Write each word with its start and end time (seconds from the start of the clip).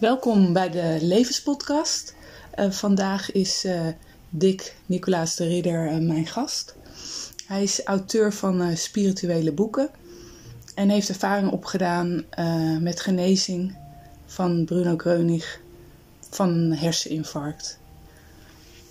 Welkom 0.00 0.52
bij 0.52 0.70
de 0.70 0.98
Levenspodcast. 1.00 2.14
Uh, 2.58 2.70
vandaag 2.70 3.32
is 3.32 3.64
uh, 3.64 3.86
Dick 4.30 4.74
Nicolaas 4.86 5.36
de 5.36 5.46
Ridder 5.46 5.92
uh, 5.92 5.98
mijn 5.98 6.26
gast. 6.26 6.74
Hij 7.46 7.62
is 7.62 7.84
auteur 7.84 8.32
van 8.32 8.76
spirituele 8.76 9.52
boeken 9.52 9.90
en 10.74 10.88
heeft 10.88 11.08
ervaring 11.08 11.50
opgedaan 11.50 12.24
met 12.80 13.00
genezing 13.00 13.76
van 14.26 14.64
Bruno 14.64 14.96
Kreunig 14.96 15.60
van 16.30 16.72
herseninfarct. 16.72 17.78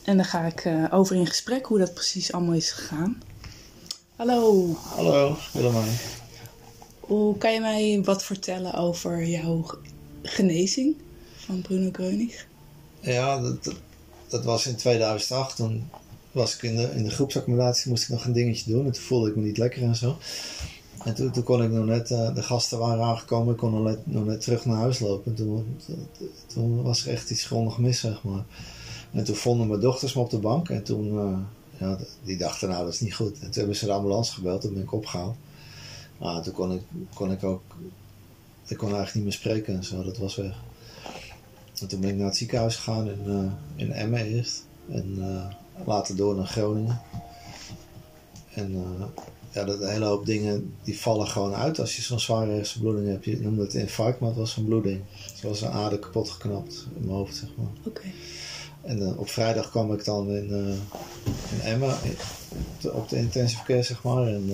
En 0.03 0.17
daar 0.17 0.25
ga 0.25 0.45
ik 0.45 0.69
over 0.91 1.15
in 1.15 1.27
gesprek 1.27 1.65
hoe 1.65 1.79
dat 1.79 1.93
precies 1.93 2.31
allemaal 2.31 2.55
is 2.55 2.71
gegaan. 2.71 3.21
Hallo. 4.15 4.75
Hallo, 4.95 5.37
Willemijn. 5.53 5.97
Hoe 6.99 7.37
kan 7.37 7.53
je 7.53 7.59
mij 7.59 8.01
wat 8.03 8.23
vertellen 8.23 8.73
over 8.73 9.25
jouw 9.25 9.65
genezing 10.23 10.95
van 11.49 11.61
Bruno 11.61 11.89
Kreunig? 11.89 12.47
Ja, 12.99 13.41
dat, 13.41 13.75
dat, 14.27 14.43
was 14.43 14.67
in 14.67 14.75
2008. 14.75 15.55
Toen 15.55 15.89
was 16.31 16.55
ik 16.55 16.61
in 16.61 16.75
de, 16.75 16.91
in 16.95 17.03
de 17.03 17.09
groepsaccommodatie, 17.09 17.89
moest 17.89 18.03
ik 18.03 18.09
nog 18.09 18.25
een 18.25 18.33
dingetje 18.33 18.71
doen. 18.71 18.85
En 18.85 18.91
toen 18.91 19.01
voelde 19.01 19.29
ik 19.29 19.35
me 19.35 19.41
niet 19.41 19.57
lekker 19.57 19.83
en 19.83 19.95
zo. 19.95 20.17
En 21.03 21.15
toen, 21.15 21.31
toen 21.31 21.43
kon 21.43 21.63
ik 21.63 21.71
nog 21.71 21.85
net, 21.85 22.09
uh, 22.09 22.35
de 22.35 22.43
gasten 22.43 22.79
waren 22.79 23.03
aangekomen, 23.03 23.53
ik 23.53 23.59
kon 23.59 23.71
nog 23.71 23.83
net, 23.83 24.07
nog 24.07 24.25
net 24.25 24.41
terug 24.41 24.65
naar 24.65 24.77
huis 24.77 24.99
lopen. 24.99 25.31
En 25.31 25.37
toen, 25.37 25.77
toen 26.47 26.81
was 26.81 27.05
er 27.05 27.11
echt 27.11 27.29
iets 27.29 27.45
grondig 27.45 27.77
mis, 27.77 27.99
zeg 27.99 28.23
maar. 28.23 28.43
En 29.11 29.23
toen 29.23 29.35
vonden 29.35 29.67
mijn 29.67 29.79
dochters 29.79 30.13
me 30.13 30.21
op 30.21 30.29
de 30.29 30.39
bank. 30.39 30.69
En 30.69 30.83
toen, 30.83 31.13
uh, 31.13 31.37
ja, 31.79 31.97
die 32.23 32.37
dachten, 32.37 32.69
nou, 32.69 32.83
dat 32.83 32.93
is 32.93 32.99
niet 32.99 33.15
goed. 33.15 33.33
En 33.33 33.45
toen 33.45 33.53
hebben 33.53 33.75
ze 33.75 33.85
de 33.85 33.91
ambulance 33.91 34.33
gebeld, 34.33 34.61
toen 34.61 34.73
ben 34.73 34.83
ik 34.83 34.93
opgehaald. 34.93 35.35
Nou, 36.19 36.43
toen 36.43 36.53
kon 36.53 36.71
ik, 36.71 36.81
kon 37.13 37.31
ik 37.31 37.43
ook, 37.43 37.61
ik 38.67 38.77
kon 38.77 38.87
eigenlijk 38.87 39.15
niet 39.15 39.23
meer 39.23 39.33
spreken 39.33 39.75
en 39.75 39.83
zo, 39.83 40.03
dat 40.03 40.17
was 40.17 40.35
weg. 40.35 40.55
En 41.81 41.87
toen 41.87 41.99
ben 41.99 42.09
ik 42.09 42.15
naar 42.15 42.25
het 42.25 42.37
ziekenhuis 42.37 42.75
gegaan 42.75 43.09
in, 43.09 43.23
uh, 43.27 43.51
in 43.75 43.91
Emmen 43.91 44.25
eerst. 44.25 44.65
En 44.89 45.15
uh, 45.17 45.45
later 45.85 46.15
door 46.15 46.35
naar 46.35 46.45
Groningen. 46.45 47.01
En 48.53 48.71
uh, 48.71 49.05
ja, 49.51 49.63
dat, 49.63 49.81
een 49.81 49.89
hele 49.89 50.05
hoop 50.05 50.25
dingen 50.25 50.73
die 50.83 50.99
vallen 50.99 51.27
gewoon 51.27 51.53
uit 51.53 51.79
als 51.79 51.95
je 51.95 52.01
zo'n 52.01 52.19
zware 52.19 52.51
hersenbloeding 52.51 53.07
hebt. 53.07 53.25
Je 53.25 53.39
noemde 53.39 53.61
het 53.61 53.73
infarct, 53.73 54.19
maar 54.19 54.29
het 54.29 54.37
was 54.37 54.57
een 54.57 54.65
bloeding. 54.65 55.01
Het 55.31 55.41
was 55.41 55.61
een 55.61 55.71
ader 55.71 55.99
kapot 55.99 56.29
geknapt 56.29 56.87
in 56.95 57.05
mijn 57.05 57.17
hoofd, 57.17 57.35
zeg 57.35 57.49
maar. 57.57 57.71
Okay. 57.85 58.13
En 58.81 59.17
op 59.17 59.29
vrijdag 59.29 59.69
kwam 59.69 59.93
ik 59.93 60.05
dan 60.05 60.29
in, 60.29 60.49
in 61.51 61.61
Emmen 61.63 61.95
op 62.83 63.09
de 63.09 63.17
intensive 63.17 63.63
care, 63.63 63.83
zeg 63.83 64.03
maar. 64.03 64.27
En 64.27 64.51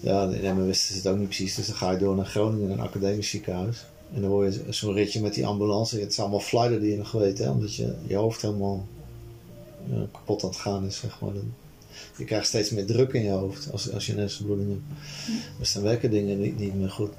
ja, 0.00 0.22
in 0.22 0.44
Emmen 0.44 0.66
wisten 0.66 0.88
ze 0.88 1.00
het 1.00 1.06
ook 1.06 1.18
niet 1.18 1.28
precies. 1.28 1.54
Dus 1.54 1.66
dan 1.66 1.76
ga 1.76 1.90
je 1.90 1.98
door 1.98 2.16
naar 2.16 2.26
Groningen, 2.26 2.70
een 2.70 2.80
academisch 2.80 3.30
ziekenhuis. 3.30 3.84
En 4.14 4.20
dan 4.20 4.30
hoor 4.30 4.44
je 4.44 4.60
zo'n 4.68 4.94
ritje 4.94 5.20
met 5.20 5.34
die 5.34 5.46
ambulance. 5.46 6.00
Het 6.00 6.10
is 6.10 6.18
allemaal 6.18 6.40
fluiten 6.40 6.80
die 6.80 6.90
je 6.90 6.96
nog 6.96 7.12
weet, 7.12 7.38
hè, 7.38 7.50
omdat 7.50 7.74
je, 7.74 7.94
je 8.06 8.16
hoofd 8.16 8.42
helemaal 8.42 8.86
ja, 9.90 10.06
kapot 10.12 10.42
aan 10.42 10.48
het 10.48 10.58
gaan 10.58 10.86
is, 10.86 10.96
zeg 10.96 11.20
maar. 11.20 11.32
Je 12.16 12.24
krijgt 12.24 12.46
steeds 12.46 12.70
meer 12.70 12.86
druk 12.86 13.12
in 13.12 13.22
je 13.22 13.30
hoofd 13.30 13.72
als, 13.72 13.92
als 13.92 14.06
je 14.06 14.12
een 14.12 14.18
hersenbloeding 14.18 14.68
hebt. 14.68 15.00
Dus 15.58 15.72
dan 15.72 15.82
werken 15.82 16.10
dingen 16.10 16.40
niet, 16.40 16.58
niet 16.58 16.74
meer 16.74 16.90
goed. 16.90 17.10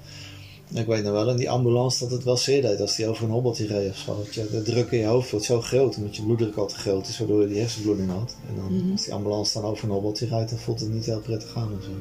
ik 0.73 0.85
weet 0.85 1.03
nog 1.03 1.11
wel 1.11 1.29
in 1.29 1.37
die 1.37 1.49
ambulance 1.49 1.99
dat 1.99 2.11
het 2.11 2.23
wel 2.23 2.37
zeer 2.37 2.61
deed 2.61 2.81
als 2.81 2.95
die 2.95 3.07
over 3.07 3.23
een 3.23 3.31
hobbeltje 3.31 3.67
reed 3.67 3.89
of 3.89 3.97
zo. 3.97 4.17
Dat 4.17 4.33
je, 4.33 4.47
de 4.51 4.61
druk 4.61 4.91
in 4.91 4.99
je 4.99 5.05
hoofd 5.05 5.31
wordt 5.31 5.45
zo 5.45 5.61
groot, 5.61 5.95
omdat 5.95 6.15
je 6.15 6.23
bloeddruk 6.23 6.55
al 6.55 6.67
te 6.67 6.75
groot 6.75 7.07
is, 7.07 7.17
waardoor 7.17 7.41
je 7.41 7.47
die 7.47 7.59
hersenbloeding 7.59 8.09
had. 8.09 8.35
En 8.49 8.55
dan, 8.55 8.73
mm 8.73 8.79
-hmm. 8.79 8.91
als 8.91 9.03
die 9.03 9.13
ambulance 9.13 9.53
dan 9.53 9.69
over 9.69 9.83
een 9.83 9.93
hobbeltje 9.93 10.27
rijdt, 10.27 10.49
dan 10.49 10.59
voelt 10.59 10.79
het 10.79 10.93
niet 10.93 11.05
heel 11.05 11.21
prettig 11.21 11.55
aan 11.55 11.71
of 11.77 11.83
zo. 11.83 11.91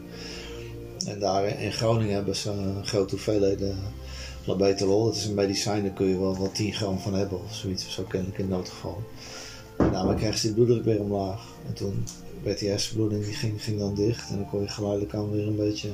En 1.10 1.18
daar 1.18 1.60
in 1.60 1.72
Groningen 1.72 2.14
hebben 2.14 2.36
ze 2.36 2.50
een 2.50 2.86
grote 2.86 3.10
hoeveelheden 3.10 3.76
labetalol. 4.44 5.04
Dat 5.04 5.14
is 5.14 5.24
een 5.24 5.34
medicijn, 5.34 5.82
daar 5.82 5.92
kun 5.92 6.06
je 6.06 6.18
wel, 6.18 6.38
wel 6.38 6.52
10 6.52 6.72
gram 6.72 6.98
van 6.98 7.14
hebben 7.14 7.42
of 7.44 7.54
zoiets. 7.54 7.94
Zo 7.94 8.02
kennelijk 8.02 8.38
in 8.38 8.48
noodgeval. 8.48 9.02
En 9.76 9.92
daarmee 9.92 10.14
kreeg 10.14 10.38
ze 10.38 10.46
die 10.46 10.54
bloeddruk 10.54 10.84
weer 10.84 11.00
omlaag. 11.00 11.40
En 11.66 11.74
toen 11.74 12.04
werd 12.42 12.58
die 12.58 12.68
hersenbloeding, 12.68 13.24
die 13.24 13.34
ging, 13.34 13.62
ging 13.62 13.78
dan 13.78 13.94
dicht. 13.94 14.30
En 14.30 14.36
dan 14.36 14.48
kon 14.48 14.60
je 14.60 14.68
geleidelijk 14.68 15.14
aan 15.14 15.30
weer 15.30 15.46
een 15.46 15.56
beetje 15.56 15.90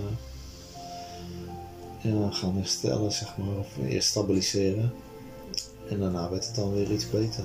ja, 2.01 2.31
gaan 2.31 2.57
herstellen, 2.57 3.13
zeg 3.13 3.37
maar. 3.37 3.59
Of 3.59 3.69
eerst 3.89 4.09
stabiliseren. 4.09 4.93
En 5.89 5.99
daarna 5.99 6.31
werd 6.31 6.47
het 6.47 6.55
dan 6.55 6.75
weer 6.75 6.93
iets 6.93 7.11
beter. 7.11 7.45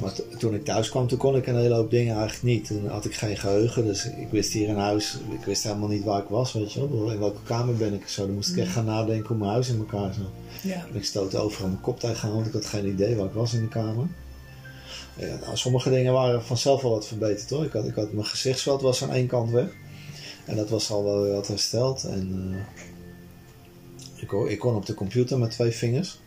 Maar 0.00 0.12
toen 0.38 0.54
ik 0.54 0.64
thuis 0.64 0.88
kwam, 0.88 1.08
toen 1.08 1.18
kon 1.18 1.36
ik 1.36 1.46
een 1.46 1.56
hele 1.56 1.74
hoop 1.74 1.90
dingen 1.90 2.16
eigenlijk 2.16 2.42
niet. 2.42 2.66
Toen 2.66 2.88
had 2.88 3.04
ik 3.04 3.14
geen 3.14 3.36
geheugen, 3.36 3.84
dus 3.84 4.04
ik 4.04 4.28
wist 4.30 4.52
hier 4.52 4.68
in 4.68 4.76
huis, 4.76 5.18
ik 5.38 5.44
wist 5.44 5.62
helemaal 5.62 5.88
niet 5.88 6.04
waar 6.04 6.22
ik 6.22 6.28
was, 6.28 6.52
weet 6.52 6.72
je 6.72 6.88
wel. 6.88 7.10
In 7.10 7.18
welke 7.18 7.42
kamer 7.42 7.76
ben 7.76 7.94
ik 7.94 8.08
zo. 8.08 8.26
Dan 8.26 8.34
moest 8.34 8.50
ik 8.50 8.56
echt 8.56 8.72
gaan 8.72 8.84
nadenken 8.84 9.28
hoe 9.28 9.36
mijn 9.36 9.50
huis 9.50 9.68
in 9.68 9.78
elkaar 9.78 10.14
zat. 10.14 10.30
Ja. 10.62 10.86
En 10.90 10.96
ik 10.96 11.04
stootte 11.04 11.38
overal 11.38 11.68
mijn 11.68 11.80
kop 11.80 12.00
tegen 12.00 12.32
want 12.32 12.46
ik 12.46 12.52
had 12.52 12.66
geen 12.66 12.86
idee 12.86 13.16
waar 13.16 13.26
ik 13.26 13.32
was 13.32 13.54
in 13.54 13.60
de 13.60 13.68
kamer. 13.68 14.06
Ja, 15.16 15.38
nou, 15.40 15.56
sommige 15.56 15.90
dingen 15.90 16.12
waren 16.12 16.44
vanzelf 16.44 16.82
wel 16.82 16.90
wat 16.90 17.06
verbeterd 17.06 17.50
hoor. 17.50 17.64
Ik 17.64 17.72
had, 17.72 17.84
ik 17.84 17.94
had 17.94 18.12
mijn 18.12 18.26
gezichtsveld 18.26 18.82
was 18.82 19.02
aan 19.02 19.12
één 19.12 19.26
kant 19.26 19.50
weg. 19.50 19.68
En 20.44 20.56
dat 20.56 20.68
was 20.68 20.90
al 20.90 21.04
wel 21.04 21.32
wat 21.32 21.46
hersteld. 21.46 22.04
En 22.04 22.50
uh, 22.50 24.22
ik, 24.22 24.32
ik 24.50 24.58
kon 24.58 24.74
op 24.74 24.86
de 24.86 24.94
computer 24.94 25.38
met 25.38 25.50
twee 25.50 25.70
vingers. 25.70 26.18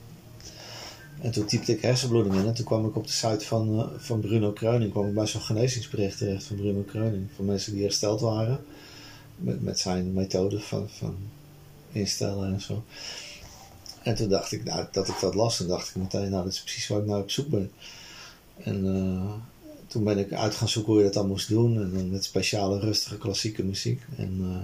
En 1.21 1.31
toen 1.31 1.45
typte 1.45 1.71
ik 1.71 1.81
hersenbloeding 1.81 2.35
in 2.35 2.45
en 2.45 2.53
toen 2.53 2.65
kwam 2.65 2.85
ik 2.85 2.95
op 2.95 3.05
de 3.07 3.13
site 3.13 3.45
van, 3.45 3.79
uh, 3.79 3.85
van 3.97 4.19
Bruno 4.19 4.51
Kreuning, 4.51 4.91
kwam 4.91 5.07
ik 5.07 5.13
bij 5.13 5.27
zo'n 5.27 5.41
genezingsbericht 5.41 6.17
terecht 6.17 6.43
van 6.43 6.55
Bruno 6.55 6.81
Kreuning. 6.81 7.27
Van 7.35 7.45
mensen 7.45 7.73
die 7.73 7.83
hersteld 7.83 8.21
waren 8.21 8.59
met, 9.35 9.61
met 9.61 9.79
zijn 9.79 10.13
methode 10.13 10.59
van, 10.59 10.89
van 10.89 11.15
instellen 11.91 12.53
en 12.53 12.61
zo. 12.61 12.83
En 14.03 14.15
toen 14.15 14.29
dacht 14.29 14.51
ik, 14.51 14.63
nou, 14.63 14.85
dat 14.91 15.07
ik 15.07 15.19
dat 15.21 15.35
las, 15.35 15.59
en 15.59 15.67
dacht 15.67 15.89
ik 15.89 15.95
meteen, 15.95 16.29
nou, 16.29 16.43
dat 16.43 16.53
is 16.53 16.61
precies 16.61 16.87
waar 16.87 16.99
ik 16.99 17.05
naar 17.05 17.19
op 17.19 17.31
zoek 17.31 17.47
ben. 17.47 17.71
En 18.57 18.85
uh, 18.85 19.33
toen 19.87 20.03
ben 20.03 20.17
ik 20.17 20.33
uit 20.33 20.55
gaan 20.55 20.69
zoeken 20.69 20.91
hoe 20.91 21.01
je 21.01 21.07
dat 21.07 21.15
dan 21.15 21.27
moest 21.27 21.49
doen. 21.49 21.81
En 21.81 22.09
met 22.11 22.23
speciale, 22.23 22.79
rustige, 22.79 23.17
klassieke 23.17 23.63
muziek. 23.63 24.01
En 24.17 24.37
uh, 24.41 24.63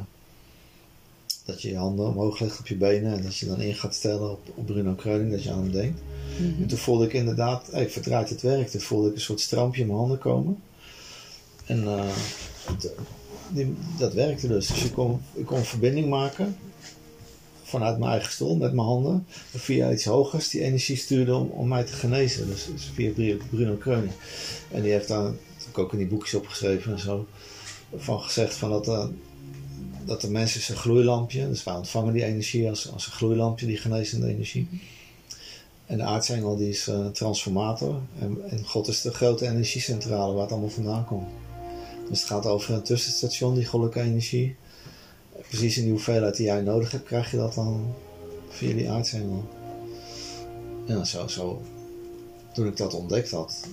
dat 1.46 1.62
je 1.62 1.70
je 1.70 1.78
handen 1.78 2.08
omhoog 2.08 2.40
legt 2.40 2.60
op 2.60 2.68
je 2.68 2.76
benen 2.76 3.14
en 3.14 3.24
dat 3.24 3.38
je 3.38 3.46
dan 3.46 3.62
in 3.62 3.76
gaat 3.76 3.96
stellen 3.96 4.32
op, 4.32 4.40
op 4.56 4.66
Bruno 4.66 4.94
Kreuning, 4.94 5.32
dat 5.32 5.44
je 5.44 5.52
aan 5.52 5.60
hem 5.60 5.72
denkt. 5.72 6.02
Mm 6.40 6.46
-hmm. 6.46 6.62
En 6.62 6.68
toen 6.68 6.78
voelde 6.78 7.06
ik 7.06 7.14
inderdaad, 7.14 7.68
hey, 7.72 7.90
verdraaid 7.90 8.30
het 8.30 8.42
werk. 8.42 8.68
Toen 8.68 8.82
voelde 8.82 9.10
ik 9.10 9.16
een 9.16 9.22
soort 9.22 9.40
strampje 9.40 9.82
in 9.82 9.88
mijn 9.88 10.00
handen 10.00 10.18
komen. 10.18 10.58
En 11.66 11.84
uh, 11.84 12.06
het, 12.66 12.92
die, 13.50 13.76
dat 13.98 14.14
werkte 14.14 14.48
dus. 14.48 14.68
Dus 14.68 14.84
ik 14.84 14.92
kon, 14.92 15.22
ik 15.34 15.46
kon 15.46 15.64
verbinding 15.64 16.10
maken 16.10 16.56
vanuit 17.64 18.00
mijn 18.00 18.12
eigen 18.12 18.32
stoel 18.32 18.56
met 18.56 18.74
mijn 18.74 18.88
handen. 18.88 19.26
Via 19.56 19.92
iets 19.92 20.06
hogers 20.06 20.50
die 20.50 20.62
energie 20.62 20.98
stuurde 20.98 21.36
om, 21.36 21.48
om 21.48 21.68
mij 21.68 21.84
te 21.84 21.94
genezen. 21.94 22.48
Dus, 22.48 22.66
dus 22.74 22.92
via 22.94 23.36
Bruno 23.50 23.76
Kreuning. 23.76 24.14
En 24.72 24.82
die 24.82 24.92
heeft 24.92 25.08
daar, 25.08 25.26
heb 25.26 25.68
ik 25.70 25.78
ook 25.78 25.92
in 25.92 25.98
die 25.98 26.08
boekjes 26.08 26.34
opgeschreven 26.34 26.92
en 26.92 27.00
zo, 27.00 27.28
van 27.96 28.22
gezegd 28.22 28.56
van 28.56 28.70
dat, 28.70 28.88
uh, 28.88 29.06
dat 30.06 30.22
de 30.22 30.30
mens 30.30 30.56
is 30.56 30.70
een 30.70 30.76
gloeilampje. 30.76 31.50
Dus 31.50 31.64
wij 31.64 31.74
ontvangen 31.74 32.14
die 32.14 32.24
energie 32.24 32.70
als, 32.70 32.92
als 32.92 33.06
een 33.06 33.12
gloeilampje, 33.12 33.66
die 33.66 33.78
genezende 33.78 34.28
energie. 34.28 34.68
En 35.86 35.98
de 35.98 36.04
aartsengel 36.04 36.58
die 36.58 36.70
is 36.70 36.88
uh, 36.88 37.08
transformator. 37.08 38.02
En, 38.20 38.38
en, 38.50 38.66
God 38.66 38.88
is 38.88 39.02
de 39.02 39.14
grote 39.14 39.48
energiecentrale 39.48 40.34
waar 40.34 40.42
het 40.42 40.52
allemaal 40.52 40.70
vandaan 40.70 41.06
komt. 41.06 41.30
Dus 42.10 42.20
het 42.20 42.30
gaat 42.30 42.46
over 42.46 42.74
een 42.74 42.84
tussenstation, 42.84 43.56
die 43.56 43.66
goddelijke 43.66 44.02
energie. 44.02 44.56
Precies 45.48 45.78
in 45.78 45.84
die 45.84 45.92
hoeveelheid 45.92 46.36
die 46.36 46.46
jij 46.46 46.62
nodig 46.62 46.92
hebt, 46.92 47.06
krijg 47.06 47.32
je 47.32 47.38
dat 47.38 47.54
dan 47.54 47.94
via 48.50 48.74
die 48.74 48.90
aartsengel. 48.90 49.46
Ja, 50.86 51.04
zo, 51.04 51.28
zo. 51.28 51.62
Toen 52.54 52.68
ik 52.68 52.78
dat 52.78 52.94
ontdekt 52.94 53.32
had, 53.32 53.68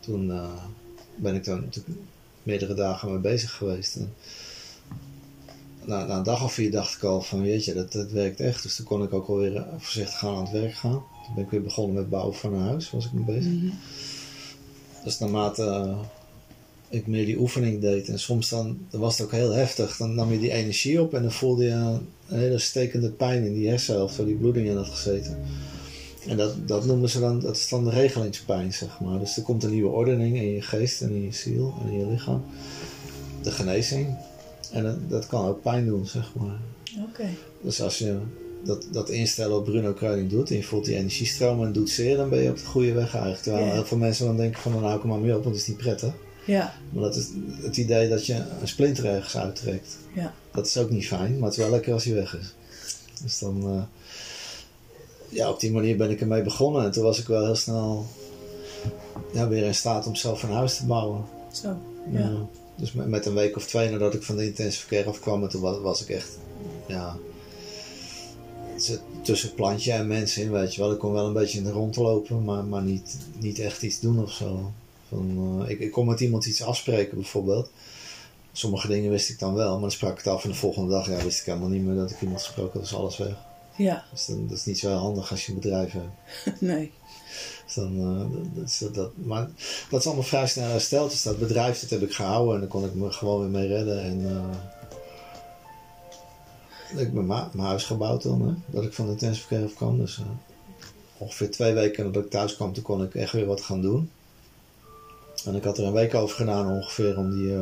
toen 0.00 0.26
uh, 0.26 0.50
ben 1.16 1.34
ik 1.34 1.46
er 1.46 1.62
meerdere 2.42 2.74
dagen 2.74 3.10
mee 3.10 3.20
bezig 3.20 3.52
geweest. 3.52 3.96
En 3.96 4.14
na, 5.90 6.04
na, 6.04 6.16
een 6.16 6.22
dag 6.22 6.44
of 6.44 6.52
vier 6.52 6.70
dacht 6.70 6.96
ik 6.96 7.02
al 7.02 7.22
van, 7.22 7.42
weet 7.42 7.64
je, 7.64 7.74
dat, 7.74 7.92
dat 7.92 8.10
werkt 8.10 8.40
echt. 8.40 8.62
Dus 8.62 8.76
toen 8.76 8.86
kon 8.86 9.02
ik 9.02 9.12
ook 9.12 9.28
alweer 9.28 9.66
voorzichtig 9.78 10.18
gaan 10.18 10.36
aan 10.36 10.42
het 10.42 10.52
werk 10.52 10.74
gaan. 10.74 11.02
Toen 11.24 11.34
ben 11.34 11.44
ik 11.44 11.50
weer 11.50 11.62
begonnen 11.62 11.94
met 11.94 12.08
bouwen 12.08 12.34
van 12.34 12.54
een 12.54 12.60
huis, 12.60 12.90
was 12.90 13.04
ik 13.04 13.12
mee 13.12 13.24
bezig. 13.24 13.52
Mm 13.52 13.60
-hmm. 13.60 13.78
Dus 15.04 15.18
naarmate 15.18 15.62
uh, 15.62 15.98
ik 16.88 17.06
meer 17.06 17.24
die 17.24 17.38
oefening 17.38 17.80
deed 17.80 18.08
en 18.08 18.18
soms 18.18 18.48
dan, 18.48 18.78
dan 18.90 19.00
was 19.00 19.18
het 19.18 19.26
ook 19.26 19.32
heel 19.32 19.50
heftig. 19.50 19.96
Dan 19.96 20.14
nam 20.14 20.32
je 20.32 20.38
die 20.38 20.52
energie 20.52 21.00
op 21.00 21.14
en 21.14 21.22
dan 21.22 21.32
voelde 21.32 21.64
je 21.64 21.70
een, 21.70 22.08
een 22.28 22.38
hele 22.38 22.58
stekende 22.58 23.10
pijn 23.10 23.44
in 23.44 23.54
die 23.54 23.68
hersenhelft 23.68 24.16
waar 24.16 24.26
die 24.26 24.36
bloeding 24.36 24.68
in 24.68 24.76
had 24.76 24.88
gezeten. 24.88 25.38
En 26.26 26.36
dat, 26.36 26.68
dat 26.68 26.84
noemen 26.84 27.08
ze 27.08 27.20
dan, 27.20 27.40
dat 27.40 27.56
is 27.56 27.68
dan 27.68 27.84
de 27.84 27.90
regelingspijn, 27.90 28.72
zeg 28.72 29.00
maar. 29.00 29.18
Dus 29.18 29.36
er 29.36 29.42
komt 29.42 29.64
een 29.64 29.70
nieuwe 29.70 29.90
ordening 29.90 30.36
in 30.36 30.50
je 30.50 30.62
geest 30.62 31.00
en 31.00 31.10
in 31.10 31.22
je 31.22 31.32
ziel 31.32 31.74
en 31.82 31.92
in 31.92 31.98
je 31.98 32.06
lichaam. 32.06 32.44
De 33.42 33.50
genezing. 33.50 34.16
En 34.72 34.82
dat, 34.82 35.10
dat 35.10 35.26
kan 35.26 35.46
ook 35.46 35.62
pijn 35.62 35.86
doen, 35.86 36.06
zeg 36.06 36.34
maar. 36.34 36.58
Oké. 36.98 37.08
Okay. 37.08 37.36
Dus 37.60 37.82
als 37.82 37.98
je 37.98 38.18
dat, 38.64 38.86
dat 38.92 39.08
instellen 39.08 39.56
op 39.56 39.64
Bruno 39.64 39.92
Kruiding 39.92 40.30
doet 40.30 40.50
en 40.50 40.56
je 40.56 40.62
voelt 40.62 40.84
die 40.84 40.96
energiestroom 40.96 41.64
en 41.64 41.72
doet 41.72 41.90
zeer, 41.90 42.16
dan 42.16 42.28
ben 42.28 42.42
je 42.42 42.50
op 42.50 42.56
de 42.56 42.64
goede 42.64 42.92
weg 42.92 43.12
eigenlijk. 43.12 43.42
Terwijl 43.42 43.64
yeah. 43.64 43.76
heel 43.76 43.86
veel 43.86 43.98
mensen 43.98 44.26
dan 44.26 44.36
denken 44.36 44.60
van, 44.60 44.72
nou 44.72 44.84
hou 44.84 44.98
ik 44.98 45.04
maar 45.04 45.18
mee 45.18 45.36
op, 45.36 45.42
want 45.42 45.54
het 45.54 45.64
is 45.64 45.68
niet 45.68 45.76
prettig. 45.76 46.12
Ja. 46.44 46.74
Maar 46.90 47.02
dat 47.02 47.16
is 47.16 47.28
het 47.62 47.76
idee 47.76 48.08
dat 48.08 48.26
je 48.26 48.34
een 48.60 48.68
splinter 48.68 49.04
ergens 49.04 49.36
uittrekt. 49.36 49.96
Ja. 50.14 50.34
Dat 50.52 50.66
is 50.66 50.76
ook 50.76 50.90
niet 50.90 51.06
fijn, 51.06 51.38
maar 51.38 51.48
het 51.48 51.58
is 51.58 51.64
wel 51.64 51.70
lekker 51.70 51.92
als 51.92 52.04
hij 52.04 52.14
weg 52.14 52.36
is. 52.38 52.54
Dus 53.22 53.38
dan... 53.38 53.74
Uh, 53.74 53.82
ja, 55.28 55.50
op 55.50 55.60
die 55.60 55.72
manier 55.72 55.96
ben 55.96 56.10
ik 56.10 56.20
ermee 56.20 56.42
begonnen. 56.42 56.84
En 56.84 56.90
toen 56.90 57.04
was 57.04 57.18
ik 57.18 57.26
wel 57.26 57.44
heel 57.44 57.54
snel 57.54 58.06
ja, 59.32 59.48
weer 59.48 59.64
in 59.64 59.74
staat 59.74 60.06
om 60.06 60.14
zelf 60.14 60.42
een 60.42 60.50
huis 60.50 60.76
te 60.76 60.86
bouwen. 60.86 61.24
Zo, 61.52 61.76
ja. 62.12 62.30
Dus 62.80 62.92
met, 62.92 63.26
een 63.26 63.34
week 63.34 63.56
of 63.56 63.66
twee 63.66 63.90
nadat 63.90 64.14
ik 64.14 64.22
van 64.22 64.36
de 64.36 64.44
intensive 64.44 64.86
care 64.86 65.08
afkwam, 65.08 65.48
toen 65.48 65.82
was, 65.82 66.02
ik 66.02 66.08
echt, 66.08 66.38
ja, 66.88 67.16
tussen 69.22 69.54
plantje 69.54 69.92
en 69.92 70.06
mensen 70.06 70.42
in, 70.42 70.50
weet 70.50 70.74
je 70.74 70.80
wel. 70.80 70.92
Ik 70.92 70.98
kon 70.98 71.12
wel 71.12 71.26
een 71.26 71.32
beetje 71.32 71.58
in 71.58 71.64
de 71.64 71.70
rond 71.70 71.96
lopen, 71.96 72.44
maar, 72.44 72.64
maar 72.64 72.82
niet, 72.82 73.16
niet 73.38 73.58
echt 73.58 73.82
iets 73.82 74.00
doen 74.00 74.22
of 74.22 74.32
zo. 74.32 74.72
Van, 75.08 75.60
uh, 75.62 75.70
ik, 75.70 75.80
ik 75.80 75.90
kon 75.90 76.06
met 76.06 76.20
iemand 76.20 76.46
iets 76.46 76.62
afspreken 76.62 77.16
bijvoorbeeld. 77.16 77.70
Sommige 78.52 78.88
dingen 78.88 79.10
wist 79.10 79.30
ik 79.30 79.38
dan 79.38 79.54
wel, 79.54 79.72
maar 79.72 79.80
dan 79.80 79.90
sprak 79.90 80.10
ik 80.10 80.16
het 80.16 80.26
af 80.26 80.44
en 80.44 80.50
de 80.50 80.56
volgende 80.56 80.90
dag 80.90 81.08
ja, 81.08 81.24
wist 81.24 81.40
ik 81.40 81.46
helemaal 81.46 81.68
niet 81.68 81.82
meer 81.82 81.94
dat 81.94 82.10
ik 82.10 82.20
iemand 82.20 82.42
gesproken 82.42 82.72
had. 82.72 82.82
Dus 82.82 82.94
alles 82.94 83.16
weg. 83.16 83.36
Ja. 83.80 84.04
Dus 84.10 84.26
dan, 84.26 84.46
dat 84.46 84.56
is 84.56 84.64
niet 84.64 84.78
zo 84.78 84.92
handig 84.92 85.30
als 85.30 85.46
je 85.46 85.52
een 85.52 85.58
bedrijf 85.58 85.92
hebt. 85.92 86.60
nee. 86.70 86.92
Dus 87.64 87.74
dan, 87.74 87.96
uh, 87.96 88.26
dat, 88.80 88.94
dat, 88.94 89.10
maar 89.16 89.48
dat 89.90 90.00
is 90.00 90.06
allemaal 90.06 90.24
vrij 90.24 90.46
snel 90.46 90.70
hersteld. 90.70 91.10
Dus 91.10 91.22
dat 91.22 91.38
bedrijf 91.38 91.80
dat 91.80 91.90
heb 91.90 92.02
ik 92.02 92.14
gehouden 92.14 92.54
en 92.54 92.60
dan 92.60 92.68
kon 92.68 92.84
ik 92.84 92.94
me 92.94 93.12
gewoon 93.12 93.40
weer 93.40 93.48
mee 93.48 93.68
redden. 93.68 94.02
En 94.02 94.20
uh, 94.20 94.44
ik 96.90 96.98
heb 96.98 97.12
mijn, 97.12 97.48
huis 97.58 97.84
gebouwd 97.84 98.22
dan, 98.22 98.48
hè, 98.48 98.54
dat 98.66 98.84
ik 98.84 98.92
van 98.92 99.06
de 99.06 99.10
intensive 99.12 99.48
care 99.48 99.72
kwam. 99.74 99.98
Dus 99.98 100.18
uh, 100.18 100.26
ongeveer 101.18 101.50
twee 101.50 101.72
weken 101.72 102.04
nadat 102.04 102.24
ik 102.24 102.30
thuis 102.30 102.56
kwam, 102.56 102.72
toen 102.72 102.82
kon 102.82 103.02
ik 103.02 103.14
echt 103.14 103.32
weer 103.32 103.46
wat 103.46 103.60
gaan 103.60 103.82
doen. 103.82 104.10
En 105.44 105.54
ik 105.54 105.64
had 105.64 105.78
er 105.78 105.84
een 105.84 105.92
week 105.92 106.14
over 106.14 106.36
gedaan 106.36 106.70
ongeveer 106.70 107.18
om 107.18 107.30
die 107.30 107.56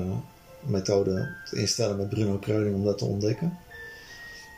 methode 0.61 1.35
te 1.51 1.57
instellen 1.57 1.97
met 1.97 2.09
Bruno 2.09 2.37
Kreuning 2.37 2.75
om 2.75 2.85
dat 2.85 2.99
te 2.99 3.05
ontdekken. 3.05 3.59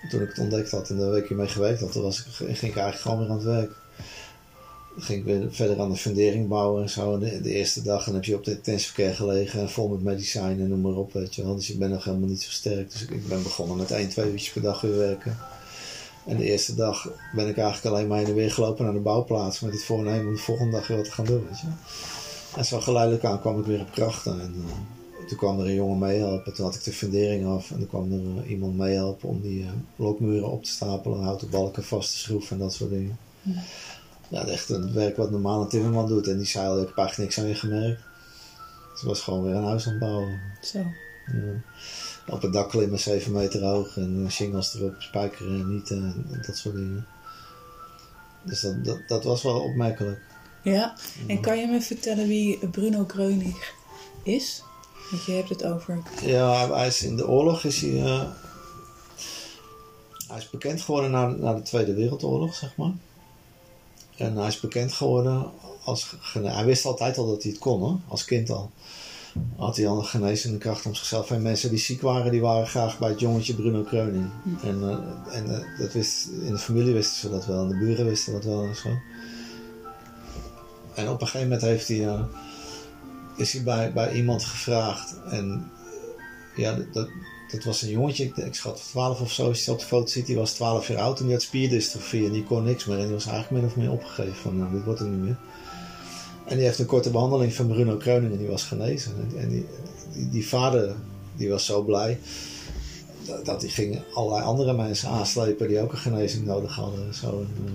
Toen 0.08 0.22
ik 0.22 0.28
het 0.28 0.38
ontdekt 0.38 0.70
had 0.70 0.90
en 0.90 0.98
een 0.98 1.10
weekje 1.10 1.34
mee 1.34 1.48
gewerkt 1.48 1.80
had, 1.80 1.94
was 1.94 2.18
ik, 2.18 2.32
ging 2.32 2.48
ik 2.48 2.62
eigenlijk 2.62 2.96
gewoon 2.96 3.18
weer 3.18 3.28
aan 3.28 3.36
het 3.36 3.44
werk. 3.44 3.72
Dan 4.94 5.04
ging 5.04 5.18
ik 5.18 5.24
weer 5.24 5.54
verder 5.54 5.80
aan 5.80 5.90
de 5.90 5.96
fundering 5.96 6.48
bouwen 6.48 6.82
en 6.82 6.90
zo. 6.90 7.18
de, 7.18 7.40
de, 7.40 7.52
eerste 7.52 7.82
dag 7.82 8.04
dan 8.04 8.14
heb 8.14 8.24
je 8.24 8.34
op 8.34 8.44
de 8.44 8.50
intensive 8.50 8.94
care 8.94 9.14
gelegen, 9.14 9.70
vol 9.70 9.88
met 9.88 10.02
medicijnen 10.02 10.60
en 10.60 10.68
noem 10.68 10.80
maar 10.80 10.92
op, 10.92 11.12
weet 11.12 11.34
je 11.34 11.42
wel. 11.42 11.56
Dus 11.56 11.70
ik 11.70 11.78
ben 11.78 11.90
nog 11.90 12.04
helemaal 12.04 12.28
niet 12.28 12.42
zo 12.42 12.50
sterk. 12.50 12.90
Dus 12.92 13.02
ik, 13.02 13.28
ben 13.28 13.42
begonnen 13.42 13.76
met 13.76 13.90
één, 13.90 14.08
twee 14.08 14.30
uurtjes 14.30 14.52
per 14.52 14.62
dag 14.62 14.80
weer 14.80 14.96
werken. 14.96 15.38
En 16.26 16.36
de 16.36 16.44
eerste 16.44 16.74
dag 16.74 17.08
ben 17.34 17.48
ik 17.48 17.56
eigenlijk 17.56 17.94
alleen 17.94 18.08
maar 18.08 18.18
heen 18.18 18.26
en 18.26 18.34
weer 18.34 18.50
gelopen 18.50 18.84
naar 18.84 18.92
de 18.92 19.00
bouwplaats 19.00 19.60
met 19.60 19.72
het 19.72 19.84
voornemen 19.84 20.26
om 20.26 20.34
de 20.34 20.40
volgende 20.40 20.72
dag 20.72 20.86
weer 20.86 20.96
wat 20.96 21.06
te 21.06 21.12
gaan 21.12 21.24
doen, 21.24 21.46
weet 21.48 21.60
je. 21.60 21.66
En 22.56 22.64
zo 22.64 22.80
geleidelijk 22.80 23.24
aan 23.24 23.40
kwam 23.40 23.58
ik 23.58 23.66
weer 23.66 23.80
op 23.80 23.92
krachten. 23.92 24.40
En, 24.40 24.54
uh, 24.66 24.99
toen 25.30 25.38
kwam 25.38 25.60
er 25.60 25.66
een 25.66 25.74
jongen 25.74 25.98
meehelpen. 25.98 26.54
Toen 26.54 26.64
had 26.64 26.74
ik 26.74 26.84
de 26.84 26.92
fundering 26.92 27.46
af. 27.46 27.70
En 27.70 27.78
toen 27.78 27.88
kwam 27.88 28.12
er 28.12 28.18
uh, 28.18 28.50
iemand 28.50 28.76
meehelpen 28.76 29.28
om 29.28 29.40
die 29.40 29.62
uh, 29.62 29.70
blokmuren 29.96 30.50
op 30.50 30.64
te 30.64 30.70
stapelen. 30.70 31.22
Houten 31.22 31.50
balken 31.50 31.84
vast 31.84 32.10
te 32.12 32.18
schroeven 32.18 32.56
en 32.56 32.62
dat 32.62 32.72
soort 32.72 32.90
dingen. 32.90 33.18
Ja, 33.42 33.62
ja 34.28 34.46
echt 34.46 34.68
een 34.68 34.92
werk 34.92 35.16
wat 35.16 35.30
normaal 35.30 35.60
een 35.60 35.68
timmerman 35.68 36.08
doet. 36.08 36.28
En 36.28 36.36
die 36.36 36.46
zei 36.46 36.68
al, 36.68 36.80
ik 36.80 36.86
heb 36.88 36.96
eigenlijk 36.96 37.28
niks 37.28 37.40
aan 37.40 37.48
je 37.48 37.54
gemerkt. 37.54 38.00
Dus 38.90 39.00
het 39.00 39.08
was 39.08 39.20
gewoon 39.20 39.44
weer 39.44 39.54
een 39.54 39.64
huis 39.64 39.86
aan 39.86 39.90
het 39.90 40.00
bouwen. 40.00 40.40
Zo. 40.62 40.78
Ja. 40.78 42.34
Op 42.34 42.42
het 42.42 42.52
dak 42.52 42.68
klimmen, 42.68 42.98
7 42.98 43.32
meter 43.32 43.64
hoog. 43.64 43.96
En 43.96 44.26
shingles 44.30 44.74
erop, 44.74 44.94
spijkeren 44.98 45.60
en 45.60 45.74
niet 45.74 45.90
en 45.90 46.26
dat 46.46 46.56
soort 46.56 46.74
dingen. 46.74 47.06
Dus 48.42 48.60
dat, 48.60 48.84
dat, 48.84 48.98
dat 49.08 49.24
was 49.24 49.42
wel 49.42 49.60
opmerkelijk. 49.60 50.20
Ja, 50.62 50.96
en 51.26 51.40
kan 51.40 51.58
je 51.58 51.66
me 51.66 51.80
vertellen 51.80 52.28
wie 52.28 52.68
Bruno 52.68 53.04
Kreunig 53.04 53.72
is? 54.22 54.62
Want 55.10 55.24
je 55.24 55.32
hebt 55.32 55.48
het 55.48 55.64
over. 55.64 56.02
Ja, 56.22 56.74
hij 56.74 56.86
is 56.86 57.02
in 57.02 57.16
de 57.16 57.28
oorlog 57.28 57.64
is 57.64 57.80
hij. 57.80 57.90
Uh, 57.90 58.22
hij 60.28 60.38
is 60.38 60.50
bekend 60.50 60.80
geworden 60.80 61.10
na, 61.10 61.26
na 61.26 61.54
de 61.54 61.62
Tweede 61.62 61.94
Wereldoorlog, 61.94 62.54
zeg 62.54 62.76
maar. 62.76 62.92
En 64.16 64.36
hij 64.36 64.46
is 64.46 64.60
bekend 64.60 64.92
geworden 64.92 65.50
als. 65.84 66.14
Hij 66.32 66.64
wist 66.64 66.84
altijd 66.84 67.18
al 67.18 67.26
dat 67.26 67.42
hij 67.42 67.52
het 67.52 67.60
kon, 67.60 67.80
hoor, 67.80 67.98
als 68.08 68.24
kind 68.24 68.50
al. 68.50 68.70
Had 69.56 69.76
hij 69.76 69.88
al 69.88 69.98
een 69.98 70.04
genezende 70.04 70.58
kracht 70.58 70.86
om 70.86 70.94
zichzelf. 70.94 71.30
En 71.30 71.42
mensen 71.42 71.70
die 71.70 71.78
ziek 71.78 72.00
waren, 72.00 72.30
die 72.30 72.40
waren 72.40 72.66
graag 72.66 72.98
bij 72.98 73.08
het 73.08 73.20
jongetje 73.20 73.54
Bruno 73.54 73.82
Kreuning. 73.82 74.30
Hm. 74.42 74.66
En, 74.66 74.80
uh, 74.80 75.36
en 75.36 75.46
uh, 75.46 75.78
dat 75.78 75.92
wist, 75.92 76.26
in 76.26 76.52
de 76.52 76.58
familie 76.58 76.92
wisten 76.92 77.16
ze 77.16 77.30
dat 77.30 77.46
wel, 77.46 77.62
en 77.62 77.68
de 77.68 77.78
buren 77.78 78.04
wisten 78.04 78.32
dat 78.32 78.44
wel 78.44 78.64
en 78.64 78.76
zo. 78.76 78.88
En 80.94 81.08
op 81.08 81.20
een 81.20 81.26
gegeven 81.26 81.48
moment 81.48 81.62
heeft 81.62 81.88
hij 81.88 82.26
is 83.36 83.52
hij 83.52 83.62
bij, 83.62 83.92
bij 83.92 84.12
iemand 84.12 84.44
gevraagd. 84.44 85.14
En 85.30 85.70
ja, 86.56 86.78
dat, 86.92 87.08
dat 87.50 87.64
was 87.64 87.82
een 87.82 87.90
jongetje, 87.90 88.32
ik, 88.34 88.54
schat 88.54 88.82
12 88.90 89.20
of 89.20 89.32
zo, 89.32 89.46
als 89.46 89.64
je 89.64 89.70
op 89.70 89.78
de 89.78 89.84
foto 89.84 90.06
ziet, 90.06 90.26
die 90.26 90.36
was 90.36 90.52
12 90.52 90.88
jaar 90.88 90.98
oud 90.98 91.18
en 91.18 91.24
die 91.24 91.34
had 91.34 91.42
spierdystrofie 91.42 92.26
en 92.26 92.32
die 92.32 92.44
kon 92.44 92.64
niks 92.64 92.84
meer. 92.84 92.98
En 92.98 93.04
die 93.04 93.14
was 93.14 93.26
eigenlijk 93.26 93.62
min 93.62 93.70
of 93.70 93.76
meer 93.76 93.90
opgegeven 93.90 94.34
van, 94.34 94.58
nou, 94.58 94.72
dit 94.72 94.84
wordt 94.84 95.00
er 95.00 95.06
niet 95.06 95.22
meer. 95.22 95.38
En 96.44 96.56
die 96.56 96.64
heeft 96.64 96.78
een 96.78 96.86
korte 96.86 97.10
behandeling 97.10 97.54
van 97.54 97.66
Bruno 97.66 97.96
Kreuning 97.96 98.32
en 98.32 98.38
die 98.38 98.48
was 98.48 98.64
genezen. 98.64 99.12
En, 99.36 99.48
die, 99.48 99.66
die, 100.30 100.48
vader, 100.48 100.94
die 101.36 101.50
was 101.50 101.64
zo 101.64 101.82
blij 101.82 102.18
dat, 103.26 103.44
dat 103.44 103.60
die 103.60 103.70
ging 103.70 104.02
allerlei 104.14 104.44
andere 104.44 104.72
mensen 104.72 105.08
aanslepen 105.08 105.68
die 105.68 105.80
ook 105.80 105.92
een 105.92 105.98
genezing 105.98 106.46
nodig 106.46 106.74
hadden. 106.74 107.06
En 107.06 107.14
zo. 107.14 107.40
En, 107.40 107.64
uh, 107.64 107.70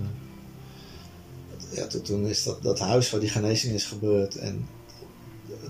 ja, 1.76 1.86
toen, 1.86 2.02
toen 2.02 2.26
is 2.26 2.42
dat, 2.42 2.62
dat 2.62 2.78
huis 2.78 3.10
waar 3.10 3.20
die 3.20 3.28
genezing 3.28 3.74
is 3.74 3.84
gebeurd 3.84 4.36
en 4.36 4.68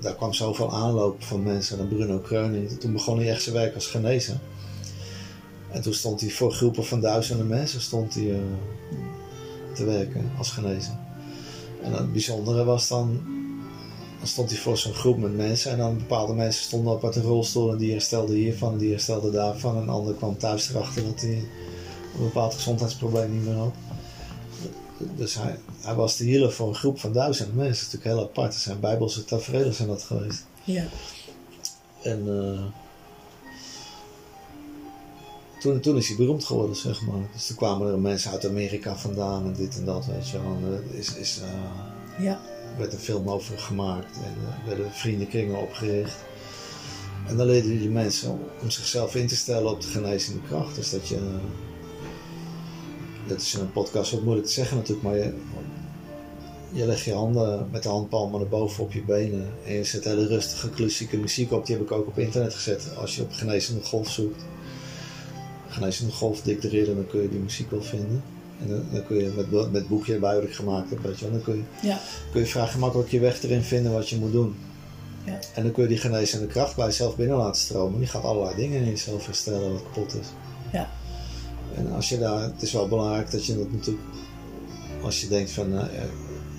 daar 0.06 0.14
kwam 0.14 0.32
zoveel 0.32 0.72
aanloop 0.72 1.22
van 1.22 1.42
mensen 1.42 1.78
naar 1.78 1.86
Bruno 1.86 2.18
Kreuning. 2.18 2.70
Toen 2.70 2.92
begon 2.92 3.18
hij 3.18 3.30
echt 3.30 3.42
zijn 3.42 3.54
werk 3.54 3.74
als 3.74 3.86
genezer. 3.86 4.38
En 5.70 5.82
toen 5.82 5.94
stond 5.94 6.20
hij 6.20 6.30
voor 6.30 6.52
groepen 6.52 6.84
van 6.84 7.00
duizenden 7.00 7.46
mensen 7.46 7.80
stond 7.80 8.14
hij, 8.14 8.22
uh, 8.22 8.38
te 9.74 9.84
werken 9.84 10.30
als 10.38 10.50
genezer. 10.50 10.98
En 11.82 11.92
het 11.92 12.12
bijzondere 12.12 12.64
was 12.64 12.88
dan, 12.88 13.20
dan 14.18 14.28
stond 14.28 14.50
hij 14.50 14.58
voor 14.58 14.78
zo'n 14.78 14.94
groep 14.94 15.18
met 15.18 15.36
mensen 15.36 15.70
en 15.70 15.78
dan 15.78 15.96
bepaalde 15.96 16.34
mensen 16.34 16.64
stonden 16.64 16.92
op 16.92 17.04
uit 17.04 17.14
de 17.14 17.20
rolstoel 17.20 17.72
en 17.72 17.78
die 17.78 17.92
herstelde 17.92 18.34
hiervan 18.34 18.72
en 18.72 18.78
die 18.78 18.90
herstelde 18.90 19.30
daarvan. 19.30 19.76
En 19.76 19.82
een 19.82 19.88
ander 19.88 20.14
kwam 20.14 20.38
thuis 20.38 20.70
erachter 20.70 21.04
dat 21.04 21.20
hij 21.20 21.44
een 22.16 22.24
bepaald 22.24 22.54
gezondheidsprobleem 22.54 23.32
niet 23.32 23.44
meer 23.44 23.54
had 23.54 23.74
dus 24.98 25.34
hij, 25.34 25.58
hij 25.80 25.94
was 25.94 26.16
de 26.16 26.30
healer 26.30 26.52
voor 26.52 26.68
een 26.68 26.74
groep 26.74 27.00
van 27.00 27.12
duizenden 27.12 27.54
mensen. 27.56 27.74
Dat 27.74 27.86
is 27.86 27.92
natuurlijk 27.92 28.20
heel 28.20 28.28
apart. 28.28 28.54
Er 28.54 28.60
zijn 28.60 28.80
bijbelse 28.80 29.24
tafereelen 29.24 29.74
zijn 29.74 29.88
dat 29.88 30.02
geweest. 30.02 30.44
Ja. 30.64 30.84
En 32.02 32.26
uh, 32.26 32.64
toen, 35.60 35.80
toen 35.80 35.96
is 35.96 36.08
hij 36.08 36.16
beroemd 36.16 36.44
geworden, 36.44 36.76
zeg 36.76 37.02
maar. 37.02 37.28
Dus 37.32 37.46
toen 37.46 37.56
kwamen 37.56 37.92
er 37.92 37.98
mensen 37.98 38.30
uit 38.30 38.46
Amerika 38.46 38.96
vandaan 38.96 39.44
en 39.44 39.52
dit 39.52 39.76
en 39.76 39.84
dat, 39.84 40.06
weet 40.06 40.28
je 40.28 40.42
wel. 40.42 40.72
Er 40.72 40.98
is, 40.98 41.14
is, 41.14 41.40
uh, 41.42 42.24
ja. 42.24 42.40
werd 42.78 42.92
een 42.92 42.98
film 42.98 43.30
over 43.30 43.58
gemaakt 43.58 44.16
en 44.16 44.34
uh, 44.42 44.66
werden 44.66 44.92
vriendenkringen 44.92 45.60
opgericht. 45.60 46.16
En 47.26 47.36
dan 47.36 47.46
leerden 47.46 47.78
die 47.78 47.90
mensen 47.90 48.30
om 48.62 48.70
zichzelf 48.70 49.14
in 49.14 49.26
te 49.26 49.36
stellen 49.36 49.70
op 49.70 49.80
de 49.80 49.88
genezende 49.88 50.40
kracht. 50.48 50.74
Dus 50.74 50.90
dat 50.90 51.08
je 51.08 51.38
dat 53.28 53.40
is 53.40 53.54
in 53.54 53.60
een 53.60 53.72
podcast 53.72 54.10
wat 54.10 54.22
moeilijk 54.22 54.46
te 54.46 54.52
zeggen 54.52 54.76
natuurlijk, 54.76 55.06
maar 55.06 55.16
je, 55.16 55.32
je 56.72 56.86
legt 56.86 57.04
je 57.04 57.12
handen 57.12 57.68
met 57.70 57.82
de 57.82 57.88
handpalmen 57.88 58.40
naar 58.40 58.48
boven 58.48 58.84
op 58.84 58.92
je 58.92 59.02
benen 59.02 59.48
en 59.66 59.72
je 59.72 59.84
zet 59.84 60.04
hele 60.04 60.26
rustige 60.26 60.70
klassieke 60.70 61.16
muziek 61.16 61.52
op. 61.52 61.66
Die 61.66 61.76
heb 61.76 61.84
ik 61.84 61.92
ook 61.92 62.06
op 62.06 62.18
internet 62.18 62.54
gezet. 62.54 62.96
Als 62.96 63.16
je 63.16 63.22
op 63.22 63.32
genezende 63.32 63.84
golf 63.84 64.10
zoekt, 64.10 64.44
genezende 65.68 66.12
golf 66.12 66.42
dicteren, 66.42 66.94
dan 66.94 67.06
kun 67.06 67.22
je 67.22 67.28
die 67.28 67.38
muziek 67.38 67.70
wel 67.70 67.82
vinden. 67.82 68.22
En 68.60 68.68
dan, 68.68 68.84
dan 68.92 69.06
kun 69.06 69.16
je 69.16 69.32
met, 69.36 69.72
met 69.72 69.88
boekje 69.88 70.14
erbij 70.14 70.34
wat 70.34 70.44
ik 70.44 70.54
gemaakt 70.54 70.90
heb, 70.90 71.02
weet 71.02 71.18
je, 71.18 71.30
dan 71.30 71.42
kun 71.42 71.56
je, 71.56 71.88
ja. 71.88 71.98
kun 72.32 72.40
je 72.40 72.46
vrij 72.46 72.66
gemakkelijk 72.66 73.10
je 73.10 73.20
weg 73.20 73.42
erin 73.42 73.62
vinden 73.62 73.92
wat 73.92 74.08
je 74.08 74.16
moet 74.16 74.32
doen. 74.32 74.54
Ja. 75.24 75.38
En 75.54 75.62
dan 75.62 75.72
kun 75.72 75.82
je 75.82 75.88
die 75.88 75.98
genezende 75.98 76.46
kracht 76.46 76.76
bij 76.76 76.86
jezelf 76.86 77.16
binnen 77.16 77.36
laten 77.36 77.60
stromen. 77.60 77.98
Die 77.98 78.08
gaat 78.08 78.22
allerlei 78.22 78.56
dingen 78.56 78.80
in 78.80 78.88
jezelf 78.88 79.26
herstellen 79.26 79.72
wat 79.72 79.82
kapot 79.82 80.14
is. 80.14 80.26
Ja. 80.72 80.90
En 81.76 81.92
als 81.92 82.08
je 82.08 82.18
daar, 82.18 82.42
het 82.42 82.62
is 82.62 82.72
wel 82.72 82.88
belangrijk 82.88 83.30
dat 83.30 83.46
je 83.46 83.56
dat 83.56 83.72
natuurlijk, 83.72 84.04
als 85.02 85.20
je 85.20 85.28
denkt 85.28 85.50
van, 85.50 85.72
uh, 85.72 85.82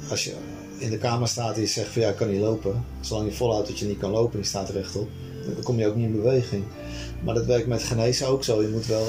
als 0.09 0.23
je 0.23 0.35
in 0.77 0.89
de 0.89 0.97
kamer 0.97 1.27
staat 1.27 1.55
en 1.55 1.61
je 1.61 1.67
zegt 1.67 1.91
van 1.91 2.01
ja, 2.01 2.09
ik 2.09 2.15
kan 2.15 2.31
niet 2.31 2.41
lopen. 2.41 2.85
Zolang 3.01 3.29
je 3.29 3.35
volhoudt 3.35 3.67
dat 3.67 3.79
je 3.79 3.85
niet 3.85 3.97
kan 3.97 4.11
lopen 4.11 4.33
en 4.33 4.39
je 4.39 4.45
staat 4.45 4.69
rechtop, 4.69 5.07
dan 5.53 5.63
kom 5.63 5.79
je 5.79 5.87
ook 5.87 5.95
niet 5.95 6.05
in 6.05 6.15
beweging. 6.15 6.63
Maar 7.23 7.33
dat 7.33 7.45
werkt 7.45 7.67
met 7.67 7.83
genezen 7.83 8.27
ook 8.27 8.43
zo. 8.43 8.61
Je 8.61 8.67
moet 8.67 8.85
wel 8.85 9.05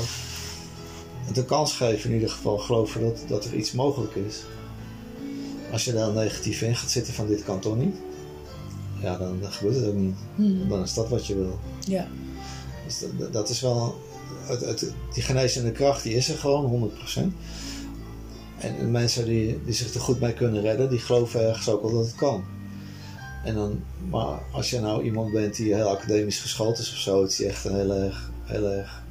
het 1.26 1.36
een 1.36 1.46
kans 1.46 1.72
geven 1.72 2.08
in 2.10 2.14
ieder 2.14 2.30
geval, 2.30 2.58
geloven 2.58 3.00
dat, 3.00 3.18
dat 3.28 3.44
er 3.44 3.54
iets 3.54 3.72
mogelijk 3.72 4.14
is. 4.14 4.42
Als 5.72 5.84
je 5.84 5.92
daar 5.92 6.12
negatief 6.12 6.62
in 6.62 6.76
gaat 6.76 6.90
zitten 6.90 7.14
van 7.14 7.26
dit 7.26 7.44
kan 7.44 7.60
toch 7.60 7.76
niet, 7.76 7.96
ja, 9.02 9.16
dan, 9.16 9.40
dan 9.40 9.52
gebeurt 9.52 9.76
het 9.76 9.86
ook 9.86 9.94
niet. 9.94 10.16
Hmm. 10.34 10.68
Dan 10.68 10.82
is 10.82 10.94
dat 10.94 11.08
wat 11.08 11.26
je 11.26 11.34
wil. 11.34 11.58
Ja. 11.86 12.08
Dus 12.86 13.04
dat, 13.18 13.32
dat 13.32 13.48
is 13.48 13.60
wel 13.60 13.98
het, 14.48 14.60
het, 14.60 14.92
die 15.12 15.22
genezende 15.22 15.72
kracht 15.72 16.02
die 16.02 16.14
is 16.14 16.28
er 16.28 16.38
gewoon, 16.38 16.90
100%. 17.16 17.20
En 18.58 18.90
mensen 18.90 19.24
die, 19.24 19.64
die 19.64 19.74
zich 19.74 19.94
er 19.94 20.00
goed 20.00 20.20
mee 20.20 20.34
kunnen 20.34 20.62
redden, 20.62 20.90
die 20.90 20.98
geloven 20.98 21.48
ergens 21.48 21.68
ook 21.68 21.82
wel 21.82 21.92
dat 21.92 22.06
het 22.06 22.14
kan. 22.14 22.44
En 23.44 23.54
dan, 23.54 23.82
maar 24.10 24.42
als 24.52 24.70
je 24.70 24.80
nou 24.80 25.02
iemand 25.02 25.32
bent 25.32 25.56
die 25.56 25.74
heel 25.74 25.88
academisch 25.88 26.40
geschoold 26.40 26.78
is 26.78 26.90
of 26.90 26.98
zo, 26.98 27.22
is 27.22 27.42
echt 27.42 27.64
een 27.64 28.12
heel 28.44 28.70
erg 28.70 29.02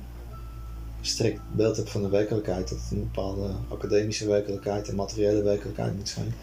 strikt 1.02 1.42
beeld 1.56 1.78
hebt 1.78 1.90
van 1.90 2.02
de 2.02 2.10
werkelijkheid. 2.10 2.70
Dat 2.70 2.80
het 2.82 2.92
een 2.92 3.10
bepaalde 3.12 3.52
academische 3.70 4.28
werkelijkheid 4.28 4.88
en 4.88 4.96
materiële 4.96 5.44
werkelijkheid 5.44 5.96
moet 5.96 6.10
zijn. 6.10 6.34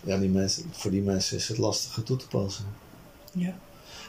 Ja, 0.00 0.18
die 0.18 0.28
mensen, 0.28 0.64
voor 0.70 0.90
die 0.90 1.02
mensen 1.02 1.36
is 1.36 1.48
het 1.48 1.58
lastiger 1.58 2.02
toe 2.02 2.16
te 2.16 2.26
passen. 2.26 2.64
Ja. 3.32 3.54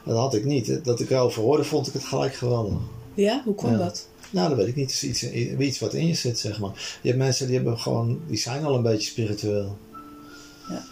Dat 0.05 0.17
had 0.17 0.33
ik 0.33 0.45
niet. 0.45 0.85
Dat 0.85 0.99
ik 0.99 1.09
erover 1.09 1.41
hoorde, 1.41 1.63
vond 1.63 1.87
ik 1.87 1.93
het 1.93 2.03
gelijk 2.03 2.33
geweldig. 2.33 2.73
Ja, 3.13 3.41
hoe 3.45 3.55
kwam 3.55 3.71
Ja. 3.71 3.77
dat? 3.77 4.07
Nou, 4.29 4.49
dat 4.49 4.57
weet 4.57 4.67
ik 4.67 4.75
niet. 4.75 4.91
Het 4.91 5.03
is 5.03 5.23
iets, 5.23 5.31
iets 5.57 5.79
wat 5.79 5.93
in 5.93 6.07
je 6.07 6.13
zit, 6.13 6.39
zeg 6.39 6.59
maar. 6.59 6.97
Je 7.01 7.07
hebt 7.07 7.21
mensen 7.21 7.45
die 7.47 7.55
hebben 7.55 7.79
gewoon, 7.79 8.19
die 8.27 8.37
zijn 8.37 8.65
al 8.65 8.75
een 8.75 8.81
beetje 8.81 9.09
spiritueel. 9.09 9.77
Ja. 10.69 10.83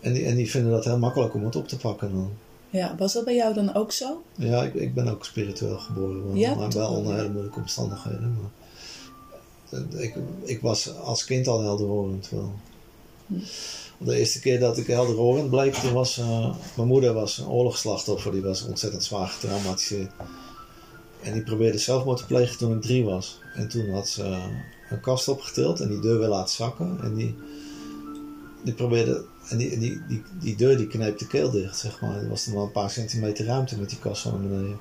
En 0.00 0.12
die, 0.12 0.24
en 0.24 0.36
die 0.36 0.50
vinden 0.50 0.70
dat 0.72 0.84
heel 0.84 0.98
makkelijk 0.98 1.34
om 1.34 1.44
het 1.44 1.56
op 1.56 1.68
te 1.68 1.76
pakken 1.76 2.12
dan. 2.12 2.30
Ja, 2.70 2.94
was 2.98 3.12
dat 3.12 3.24
bij 3.24 3.34
jou 3.34 3.54
dan 3.54 3.74
ook 3.74 3.92
zo? 3.92 4.22
Ja, 4.34 4.62
ik, 4.62 4.74
ik 4.74 4.94
ben 4.94 5.08
ook 5.08 5.24
spiritueel 5.24 5.78
geboren. 5.78 6.26
wel, 6.26 6.34
Ja, 6.36 6.54
maar 6.54 6.70
wel 6.70 6.90
wel, 6.90 6.98
onder 6.98 7.14
hele 7.16 7.28
moeilijke 7.28 7.58
omstandigheden. 7.60 8.36
Maar 8.40 9.82
ik, 10.02 10.14
ik 10.42 10.60
was 10.60 10.96
als 10.96 11.24
kind 11.24 11.46
al 11.48 11.62
helderhorend 11.62 12.28
wel. 12.30 12.52
Hm. 13.26 13.34
De 13.98 14.16
eerste 14.16 14.40
keer 14.40 14.60
dat 14.60 14.78
ik 14.78 14.86
helderhorend 14.86 15.50
bleek, 15.50 15.74
toen 15.74 15.92
was 15.92 16.18
eh, 16.18 16.54
mijn 16.76 16.88
moeder 16.88 17.12
was 17.12 17.38
een 17.38 17.48
oorlogsslachtoffer. 17.48 18.32
Die 18.32 18.42
was 18.42 18.64
ontzettend 18.64 19.04
zwaar 19.04 19.28
getraumatiseerd. 19.28 20.10
En 21.22 21.32
die 21.32 21.42
probeerde 21.42 21.78
zelfmoord 21.78 22.18
te 22.18 22.26
plegen 22.26 22.58
toen 22.58 22.76
ik 22.76 22.82
drie 22.82 23.04
was. 23.04 23.38
En 23.54 23.68
toen 23.68 23.90
had 23.90 24.08
ze 24.08 24.22
eh, 24.22 24.44
een 24.90 25.00
kast 25.00 25.28
opgetild 25.28 25.80
en 25.80 25.88
die 25.88 26.00
deur 26.00 26.18
weer 26.18 26.28
laten 26.28 26.54
zakken. 26.54 26.98
En 27.02 27.14
die, 27.14 27.34
die 28.62 28.74
probeerde... 28.74 29.24
En 29.48 29.56
die, 29.56 29.78
die, 29.78 30.00
die, 30.08 30.22
die 30.40 30.56
deur 30.56 30.76
die 30.76 30.86
kneep 30.86 31.18
de 31.18 31.26
keel 31.26 31.50
dicht, 31.50 31.78
zeg 31.78 32.00
maar. 32.00 32.16
Er 32.16 32.28
was 32.28 32.46
nog 32.46 32.54
wel 32.54 32.64
een 32.64 32.72
paar 32.72 32.90
centimeter 32.90 33.44
ruimte 33.44 33.78
met 33.78 33.88
die 33.88 33.98
kast 33.98 34.22
van 34.22 34.32
naar 34.32 34.48
beneden. 34.48 34.78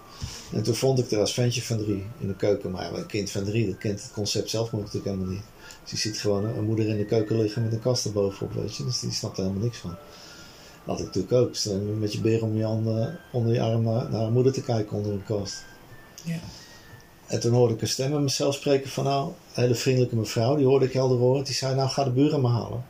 En 0.54 0.64
toen 0.64 0.76
vond 0.76 1.00
ik 1.00 1.12
er 1.12 1.20
als 1.20 1.34
ventje 1.34 1.62
van 1.62 1.78
drie 1.78 2.06
in 2.20 2.28
de 2.28 2.36
keuken. 2.36 2.72
Maar 2.72 2.84
ja, 2.84 2.98
een 2.98 3.06
kind 3.06 3.32
van 3.32 3.44
drie, 3.44 3.68
dat 3.68 3.78
kent 3.78 4.02
het 4.02 4.12
concept 4.12 4.50
zelfmoord 4.50 4.84
natuurlijk 4.84 5.16
helemaal 5.16 5.34
niet. 5.34 5.46
Dus 5.82 5.90
die 5.90 6.00
ziet 6.00 6.20
gewoon 6.20 6.46
een 6.46 6.64
moeder 6.64 6.88
in 6.88 6.98
de 6.98 7.06
keuken 7.06 7.38
liggen 7.38 7.64
met 7.64 7.74
een 7.74 7.80
kast 7.80 8.06
erbovenop, 8.06 8.54
weet 8.54 8.76
je. 8.76 8.84
Dus 8.84 9.00
die 9.00 9.12
snapt 9.12 9.38
er 9.38 9.44
helemaal 9.44 9.64
niks 9.64 9.78
van. 9.78 9.96
Dat 10.86 10.98
had 10.98 11.00
ik 11.00 11.06
natuurlijk 11.06 11.34
ook. 11.34 11.56
Je 11.56 11.96
met 12.00 12.14
je 12.14 12.22
beer 12.22 12.44
om 12.44 12.58
je 12.58 12.64
handen, 12.64 13.20
onder 13.32 13.54
je 13.54 13.62
arm 13.62 13.84
naar, 13.84 14.10
naar 14.10 14.22
haar 14.22 14.32
moeder 14.32 14.54
te 14.54 14.64
kijken 14.64 14.98
onder 14.98 15.12
een 15.12 15.24
kast. 15.24 15.64
Ja. 16.24 16.40
En 17.28 17.40
toen 17.40 17.54
hoorde 17.54 17.74
ik 17.74 17.82
een 17.82 17.88
stem 17.88 18.12
met 18.12 18.22
mezelf 18.22 18.56
spreken 18.56 18.90
van 18.90 19.04
nou, 19.04 19.28
een 19.28 19.62
hele 19.62 19.76
vriendelijke 19.76 20.16
mevrouw, 20.16 20.56
die 20.56 20.66
hoorde 20.66 20.86
ik 20.86 20.94
helder 20.94 21.18
horen. 21.18 21.44
Die 21.44 21.54
zei 21.54 21.76
nou 21.76 21.90
ga 21.90 22.04
de 22.04 22.10
buren 22.10 22.42
maar 22.42 22.52
halen. 22.52 22.84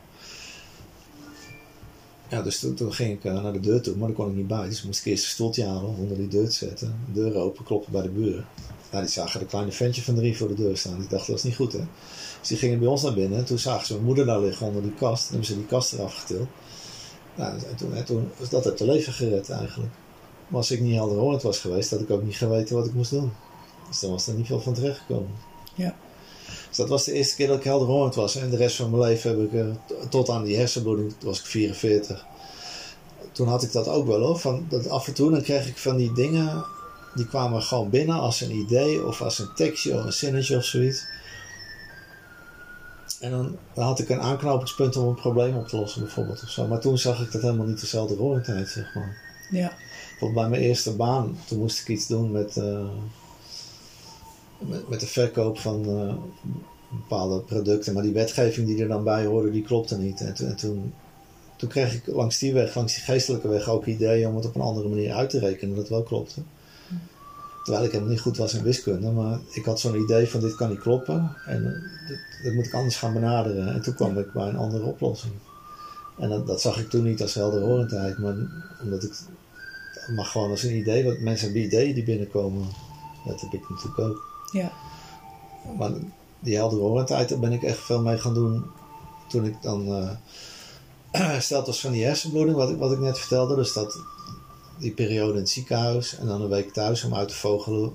Ja, 2.34 2.42
dus 2.42 2.58
toen, 2.58 2.92
ging 2.92 3.12
ik 3.12 3.24
eh, 3.24 3.42
naar 3.42 3.52
de 3.52 3.60
deur 3.60 3.80
toe, 3.80 3.96
maar 3.96 4.06
daar 4.06 4.16
kon 4.16 4.28
ik 4.28 4.36
niet 4.36 4.46
bij. 4.46 4.68
Dus 4.68 4.82
moest 4.82 5.00
ik 5.00 5.06
eerst 5.06 5.24
een 5.24 5.30
stoeltje 5.30 5.66
halen 5.66 5.88
om 5.88 5.94
onder 5.98 6.16
die 6.16 6.28
deur 6.28 6.48
te 6.48 6.54
zetten. 6.54 7.00
De 7.06 7.20
deur 7.20 7.36
open, 7.36 7.64
kloppen 7.64 7.92
bij 7.92 8.02
de 8.02 8.08
buren. 8.08 8.46
Nou, 8.90 9.04
die 9.04 9.12
zagen 9.12 9.40
de 9.40 9.46
kleine 9.46 9.72
ventje 9.72 10.02
van 10.02 10.14
drie 10.14 10.36
voor 10.36 10.48
de 10.48 10.54
deur 10.54 10.76
staan. 10.76 10.98
Die 10.98 11.08
dachten 11.08 11.26
dat 11.26 11.36
is 11.36 11.42
niet 11.42 11.56
goed 11.56 11.72
hè. 11.72 11.84
Dus 12.40 12.48
die 12.48 12.58
gingen 12.58 12.78
bij 12.78 12.88
ons 12.88 13.02
naar 13.02 13.14
binnen 13.14 13.38
en 13.38 13.44
toen 13.44 13.58
zagen 13.58 13.86
ze 13.86 13.92
mijn 13.92 14.04
moeder 14.04 14.26
daar 14.26 14.40
liggen 14.40 14.66
onder 14.66 14.82
die 14.82 14.94
kast. 14.94 15.22
Toen 15.22 15.30
hebben 15.30 15.46
ze 15.46 15.54
die 15.54 15.66
kast 15.66 15.92
eraf 15.92 16.14
getild. 16.14 16.48
Nou, 17.36 17.52
en 17.52 17.76
toen, 17.76 17.94
en 17.94 18.04
toen 18.04 18.30
was 18.38 18.48
dat 18.48 18.64
het 18.64 18.76
te 18.76 18.86
leven 18.86 19.12
gered 19.12 19.50
eigenlijk. 19.50 19.92
Maar 20.48 20.58
als 20.58 20.70
ik 20.70 20.80
niet 20.80 20.94
helderhorend 20.94 21.42
was 21.42 21.58
geweest, 21.58 21.90
had 21.90 22.00
ik 22.00 22.10
ook 22.10 22.22
niet 22.22 22.36
geweten 22.36 22.76
wat 22.76 22.86
ik 22.86 22.94
moest 22.94 23.10
doen. 23.10 23.32
Dus 23.88 24.00
dan 24.00 24.10
was 24.10 24.26
er 24.26 24.34
niet 24.34 24.46
veel 24.46 24.60
van 24.60 24.74
terecht 24.74 24.98
gekomen. 24.98 25.30
Ja. 25.74 25.96
Dus 26.74 26.82
dat 26.82 26.92
was 26.92 27.04
de 27.04 27.12
eerste 27.12 27.36
keer 27.36 27.46
dat 27.46 27.56
ik 27.56 27.64
helderhorend 27.64 28.14
was. 28.14 28.36
En 28.36 28.50
de 28.50 28.56
rest 28.56 28.76
van 28.76 28.90
mijn 28.90 29.02
leven 29.02 29.30
heb 29.30 29.52
ik, 29.52 29.52
eh, 29.52 30.06
tot 30.08 30.28
aan 30.28 30.44
die 30.44 30.56
hersenbloeding, 30.56 31.14
toen 31.18 31.28
was 31.28 31.38
ik 31.38 31.46
44. 31.46 32.24
Toen 33.32 33.48
had 33.48 33.62
ik 33.62 33.72
dat 33.72 33.88
ook 33.88 34.06
wel 34.06 34.20
hoor. 34.20 34.38
Van, 34.38 34.66
dat 34.68 34.88
af 34.88 35.06
en 35.06 35.14
toe 35.14 35.30
dan 35.30 35.42
kreeg 35.42 35.68
ik 35.68 35.78
van 35.78 35.96
die 35.96 36.12
dingen, 36.12 36.64
die 37.14 37.26
kwamen 37.26 37.62
gewoon 37.62 37.90
binnen 37.90 38.16
als 38.16 38.40
een 38.40 38.50
idee 38.50 39.06
of 39.06 39.22
als 39.22 39.38
een 39.38 39.54
tekstje 39.54 39.94
of 39.94 40.04
een 40.04 40.12
zinnetje 40.12 40.56
of 40.56 40.64
zoiets. 40.64 41.06
En 43.20 43.30
dan, 43.30 43.56
dan 43.74 43.84
had 43.84 43.98
ik 43.98 44.08
een 44.08 44.20
aanknopingspunt 44.20 44.96
om 44.96 45.08
een 45.08 45.14
probleem 45.14 45.56
op 45.56 45.68
te 45.68 45.76
lossen 45.76 46.02
bijvoorbeeld 46.02 46.42
of 46.42 46.48
zo. 46.48 46.66
Maar 46.66 46.80
toen 46.80 46.98
zag 46.98 47.20
ik 47.20 47.32
dat 47.32 47.42
helemaal 47.42 47.66
niet 47.66 47.80
dezelfde 47.80 48.14
horendheid 48.16 48.68
zeg 48.68 48.94
maar. 48.94 49.16
Ja. 49.50 49.72
Bijvoorbeeld 50.08 50.40
bij 50.40 50.48
mijn 50.48 50.62
eerste 50.62 50.96
baan, 50.96 51.38
toen 51.46 51.58
moest 51.58 51.80
ik 51.80 51.88
iets 51.88 52.06
doen 52.06 52.32
met, 52.32 52.56
eh, 52.56 52.88
met, 54.68 54.88
met 54.88 55.00
de 55.00 55.06
verkoop 55.06 55.58
van 55.58 55.84
eh, 55.84 56.14
bepaalde 56.90 57.40
producten. 57.40 57.94
Maar 57.94 58.02
die 58.02 58.12
wetgeving 58.12 58.66
die 58.66 58.82
er 58.82 58.88
dan 58.88 59.04
bij 59.04 59.24
hoorde, 59.24 59.50
die 59.50 59.62
klopte 59.62 59.98
niet. 59.98 60.20
En, 60.20 60.34
en 60.36 60.56
toen, 60.56 60.92
toen 61.56 61.68
kreeg 61.68 61.94
ik 61.94 62.06
langs 62.06 62.38
die 62.38 62.52
weg, 62.52 62.74
langs 62.74 62.94
die 62.94 63.02
geestelijke 63.02 63.48
weg, 63.48 63.68
ook 63.68 63.86
ideeën 63.86 64.28
om 64.28 64.36
het 64.36 64.46
op 64.46 64.54
een 64.54 64.60
andere 64.60 64.88
manier 64.88 65.12
uit 65.12 65.30
te 65.30 65.38
rekenen, 65.38 65.76
dat 65.76 65.88
wel 65.88 66.02
klopte. 66.02 66.40
Terwijl 67.62 67.84
ik 67.84 67.90
helemaal 67.92 68.12
niet 68.12 68.22
goed 68.22 68.36
was 68.36 68.54
in 68.54 68.62
wiskunde, 68.62 69.10
maar 69.10 69.38
ik 69.52 69.64
had 69.64 69.80
zo'n 69.80 70.02
idee 70.02 70.28
van 70.28 70.40
dit 70.40 70.54
kan 70.54 70.68
niet 70.68 70.78
kloppen 70.78 71.36
en 71.46 71.64
eh, 71.66 72.08
dit, 72.08 72.18
dit 72.42 72.54
moet 72.54 72.66
ik 72.66 72.74
anders 72.74 72.96
gaan 72.96 73.12
benaderen. 73.12 73.74
En 73.74 73.82
toen 73.82 73.94
kwam 73.94 74.18
ik 74.18 74.32
bij 74.32 74.48
een 74.48 74.56
andere 74.56 74.84
oplossing. 74.84 75.32
En 76.18 76.28
dat, 76.28 76.46
dat 76.46 76.60
zag 76.60 76.78
ik 76.78 76.90
toen 76.90 77.04
niet 77.04 77.22
als 77.22 77.34
helderhorendheid, 77.34 78.18
maar 78.18 78.34
omdat 78.82 79.02
ik 79.02 79.12
maar 80.08 80.24
gewoon 80.24 80.50
als 80.50 80.62
een 80.62 80.76
idee, 80.76 81.04
want 81.04 81.20
mensen 81.20 81.44
hebben 81.44 81.64
ideeën 81.64 81.94
die 81.94 82.04
binnenkomen. 82.04 82.66
Dat 83.24 83.40
heb 83.40 83.52
ik 83.52 83.68
natuurlijk 83.68 83.98
ook. 83.98 84.33
Ja. 84.54 84.72
Maar 85.78 85.90
die 86.40 86.56
helderhorendheid, 86.56 87.28
daar 87.28 87.38
ben 87.38 87.52
ik 87.52 87.62
echt 87.62 87.78
veel 87.78 88.02
mee 88.02 88.18
gaan 88.18 88.34
doen 88.34 88.64
toen 89.28 89.44
ik 89.44 89.62
dan 89.62 89.86
eh 89.94 90.10
hersteld 91.32 91.66
was 91.66 91.80
van 91.80 91.92
die 91.92 92.04
hersenbloeding, 92.04 92.56
wat 92.56 92.70
ik, 92.70 92.78
wat 92.78 92.92
ik 92.92 92.98
net 92.98 93.18
vertelde. 93.18 93.54
Dus 93.54 93.72
dat, 93.72 93.98
die 94.78 94.92
periode 94.92 95.32
in 95.32 95.38
het 95.38 95.48
ziekenhuis 95.48 96.16
en 96.18 96.26
dan 96.26 96.40
een 96.42 96.48
week 96.48 96.72
thuis 96.72 97.04
om 97.04 97.14
uit 97.14 97.28
te 97.28 97.34
vogelen 97.34 97.92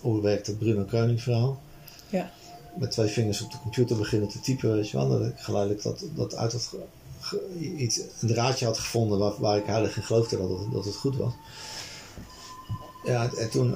hoe 0.00 0.20
werkt 0.22 0.46
het 0.46 0.58
Bruno 0.58 0.84
Keuning 0.84 1.22
verhaal. 1.22 1.60
Ja. 2.08 2.30
Met 2.78 2.90
twee 2.90 3.08
vingers 3.08 3.40
op 3.42 3.50
de 3.50 3.58
computer 3.62 3.96
beginnen 3.96 4.28
te 4.28 4.40
typen, 4.40 4.72
weet 4.74 4.90
je 4.90 4.96
wel. 4.96 5.08
Dat 5.08 5.20
ik 5.20 5.38
geleidelijk 5.38 5.82
dat, 5.82 6.04
dat 6.14 6.34
uit 6.34 6.68
ge- 7.20 7.58
iets, 7.58 8.00
een 8.20 8.28
draadje 8.28 8.64
had 8.64 8.78
gevonden 8.78 9.18
waar, 9.18 9.32
waar 9.38 9.56
ik 9.56 9.66
heilig 9.66 9.96
in 9.96 10.02
geloofde 10.02 10.36
dat 10.38 10.48
het, 10.48 10.72
dat 10.72 10.84
het 10.84 10.94
goed 10.96 11.16
was. 11.16 11.32
Ja, 13.04 13.30
en 13.38 13.50
toen 13.50 13.74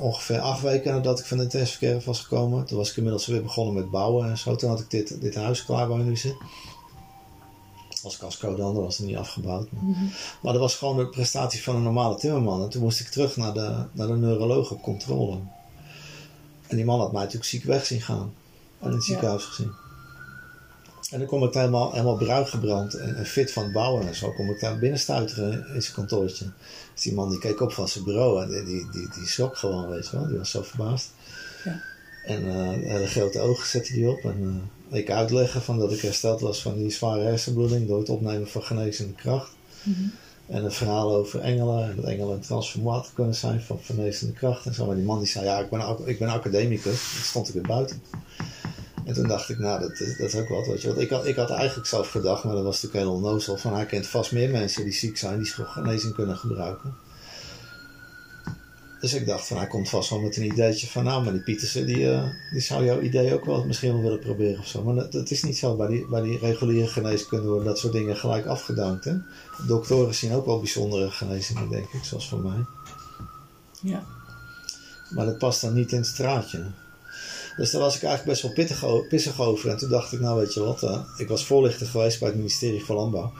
ongeveer 0.00 0.40
acht 0.40 0.62
weken 0.62 0.92
nadat 0.92 1.18
ik 1.18 1.26
van 1.26 1.38
de 1.38 1.46
care 1.78 2.00
was 2.04 2.20
gekomen, 2.20 2.66
toen 2.66 2.78
was 2.78 2.90
ik 2.90 2.96
inmiddels 2.96 3.26
weer 3.26 3.42
begonnen 3.42 3.74
met 3.74 3.90
bouwen 3.90 4.28
en 4.30 4.38
zo. 4.38 4.56
Toen 4.56 4.68
had 4.68 4.80
ik 4.80 4.90
dit, 4.90 5.20
dit 5.20 5.34
huis 5.34 5.64
klaar 5.64 6.16
zit. 6.16 6.36
Als 8.02 8.18
casco 8.18 8.54
dan, 8.54 8.74
dat 8.74 8.82
was 8.82 8.98
het 8.98 9.06
niet 9.06 9.16
afgebouwd. 9.16 9.72
Maar, 9.72 9.82
maar 10.42 10.52
dat 10.52 10.62
was 10.62 10.74
gewoon 10.74 10.96
de 10.96 11.08
prestatie 11.08 11.62
van 11.62 11.76
een 11.76 11.82
normale 11.82 12.16
timmerman. 12.16 12.62
En 12.62 12.68
toen 12.68 12.82
moest 12.82 13.00
ik 13.00 13.08
terug 13.08 13.36
naar 13.36 13.52
de, 13.52 13.84
naar 13.92 14.06
de 14.06 14.16
neuroloog 14.16 14.70
op 14.70 14.82
controle. 14.82 15.38
En 16.66 16.76
die 16.76 16.84
man 16.84 17.00
had 17.00 17.12
mij 17.12 17.20
natuurlijk 17.20 17.50
ziek 17.50 17.64
weg 17.64 17.86
zien 17.86 18.00
gaan. 18.00 18.34
En 18.78 18.86
in 18.86 18.94
het 18.94 19.04
ziekenhuis 19.04 19.44
gezien. 19.44 19.72
En 21.10 21.18
dan 21.18 21.28
kom 21.28 21.44
ik 21.44 21.52
daar 21.52 21.64
helemaal, 21.64 21.92
helemaal 21.92 22.16
bruin 22.16 22.46
gebrand 22.46 22.94
en, 22.94 23.16
en 23.16 23.26
fit 23.26 23.52
van 23.52 23.62
het 23.62 23.72
bouwen 23.72 24.06
en 24.06 24.14
zo. 24.14 24.32
Kom 24.32 24.50
ik 24.50 24.60
daar 24.60 24.78
binnen 24.78 24.98
stuiteren 24.98 25.66
in 25.74 25.82
zijn 25.82 25.94
kantoortje. 25.94 26.44
Dus 26.94 27.02
die 27.02 27.14
man 27.14 27.30
die 27.30 27.38
keek 27.38 27.60
op 27.60 27.72
van 27.72 27.88
zijn 27.88 28.04
bureau 28.04 28.42
en 28.42 28.48
die, 28.48 28.64
die, 28.64 28.90
die, 28.90 29.08
die 29.14 29.26
schrok 29.26 29.56
gewoon, 29.56 29.88
weet 29.88 30.08
je 30.08 30.16
wel. 30.16 30.26
Die 30.26 30.38
was 30.38 30.50
zo 30.50 30.62
verbaasd. 30.62 31.10
Ja. 31.64 31.80
En 32.24 32.48
eh, 32.48 32.90
hele 32.90 33.06
grote 33.06 33.40
ogen 33.40 33.66
zette 33.66 33.92
hij 33.92 34.06
op. 34.06 34.24
En 34.24 34.62
eh, 34.90 34.98
ik 34.98 35.10
uitleggen 35.10 35.62
van 35.62 35.78
dat 35.78 35.92
ik 35.92 36.00
hersteld 36.00 36.40
was 36.40 36.62
van 36.62 36.76
die 36.76 36.90
zware 36.90 37.22
hersenbloeding 37.22 37.88
door 37.88 37.98
het 37.98 38.08
opnemen 38.08 38.48
van 38.48 38.62
genezende 38.62 39.14
kracht. 39.14 39.52
En 40.46 40.64
een 40.64 40.72
verhaal 40.72 41.14
over 41.14 41.40
engelen. 41.40 41.90
En 41.90 41.96
dat 41.96 42.04
engelen 42.04 42.34
een 42.34 42.40
transformator 42.40 43.12
kunnen 43.14 43.34
zijn 43.34 43.60
van 43.60 43.78
genezende 43.82 44.32
kracht 44.32 44.66
en 44.66 44.74
zo. 44.74 44.86
Maar 44.86 44.96
die 44.96 45.04
man 45.04 45.18
die 45.18 45.28
zei, 45.28 45.44
ja, 45.44 45.58
ik 45.58 45.70
ben, 45.70 45.96
ik 46.04 46.18
ben 46.18 46.28
academicus. 46.28 46.84
Dat 47.16 47.24
stond 47.24 47.48
ik 47.48 47.54
weer 47.54 47.66
buiten. 47.66 48.02
En 49.04 49.14
toen 49.14 49.28
dacht 49.28 49.48
ik, 49.48 49.58
nou, 49.58 49.80
dat, 49.80 50.00
is- 50.00 50.16
dat 50.16 50.26
is 50.28 50.34
ook 50.34 50.48
wat, 50.48 50.66
weet 50.66 50.82
je. 50.82 50.88
Want 50.88 51.00
ik 51.00 51.10
had, 51.10 51.26
ik 51.26 51.36
had 51.36 51.50
eigenlijk 51.50 51.88
zelf 51.88 52.10
gedacht, 52.10 52.44
maar 52.44 52.54
dat 52.54 52.64
was 52.64 52.82
natuurlijk 52.82 53.04
heel 53.04 53.14
onnozel. 53.14 53.56
Van, 53.56 53.74
hij 53.74 53.86
kent 53.86 54.06
vast 54.06 54.32
meer 54.32 54.50
mensen 54.50 54.84
die 54.84 54.92
ziek 54.92 55.16
zijn, 55.18 55.38
die 55.42 55.52
genezing 55.52 56.14
kunnen 56.14 56.36
gebruiken. 56.36 56.94
Dus 59.00 59.14
ik 59.14 59.26
dacht 59.26 59.46
van, 59.46 59.56
hij 59.56 59.66
komt 59.66 59.88
vast 59.88 60.10
wel 60.10 60.20
met 60.20 60.36
een 60.36 60.44
ideetje 60.44 60.86
van, 60.86 61.04
nou, 61.04 61.24
maar 61.24 61.32
die 61.32 61.42
Pietersen, 61.42 61.86
die, 61.86 62.10
eh, 62.12 62.22
die 62.52 62.60
zou 62.60 62.84
jouw 62.84 63.00
idee 63.00 63.34
ook 63.34 63.44
wel 63.44 63.64
misschien 63.66 63.92
wel 63.92 64.02
willen 64.02 64.18
proberen 64.18 64.58
of 64.58 64.66
zo. 64.66 64.82
Maar 64.84 64.94
dat, 64.94 65.12
dat 65.12 65.30
is 65.30 65.42
niet 65.42 65.58
zo. 65.58 65.76
Bij 65.76 65.86
die, 65.86 66.06
bij 66.08 66.20
die 66.22 66.38
reguliere 66.38 66.86
geneeskunde 66.88 67.46
worden 67.48 67.64
dat 67.66 67.78
soort 67.78 67.92
dingen 67.92 68.16
gelijk 68.16 68.46
afgedankt, 68.46 69.04
hè. 69.04 69.14
Doktoren 69.66 70.14
zien 70.14 70.32
ook 70.32 70.46
wel 70.46 70.58
bijzondere 70.58 71.10
genezingen, 71.10 71.68
denk 71.68 71.92
ik, 71.92 72.04
zoals 72.04 72.28
voor 72.28 72.40
mij. 72.40 72.64
Ja. 73.82 74.02
Maar 75.10 75.26
dat 75.26 75.38
past 75.38 75.60
dan 75.60 75.74
niet 75.74 75.92
in 75.92 75.98
het 75.98 76.06
straatje. 76.06 76.64
Dus 77.60 77.70
daar 77.70 77.80
was 77.80 77.96
ik 77.96 78.02
eigenlijk 78.02 78.32
best 78.32 78.42
wel 78.42 78.52
pittig, 78.52 79.08
pissig 79.08 79.40
over. 79.40 79.70
En 79.70 79.76
toen 79.76 79.88
dacht 79.88 80.12
ik, 80.12 80.20
nou 80.20 80.38
weet 80.38 80.54
je 80.54 80.60
wat, 80.60 80.82
eh, 80.82 81.00
ik 81.16 81.28
was 81.28 81.44
voorlichter 81.44 81.86
geweest 81.86 82.18
bij 82.18 82.28
het 82.28 82.36
ministerie 82.36 82.84
van 82.84 82.96
Landbouw. 82.96 83.32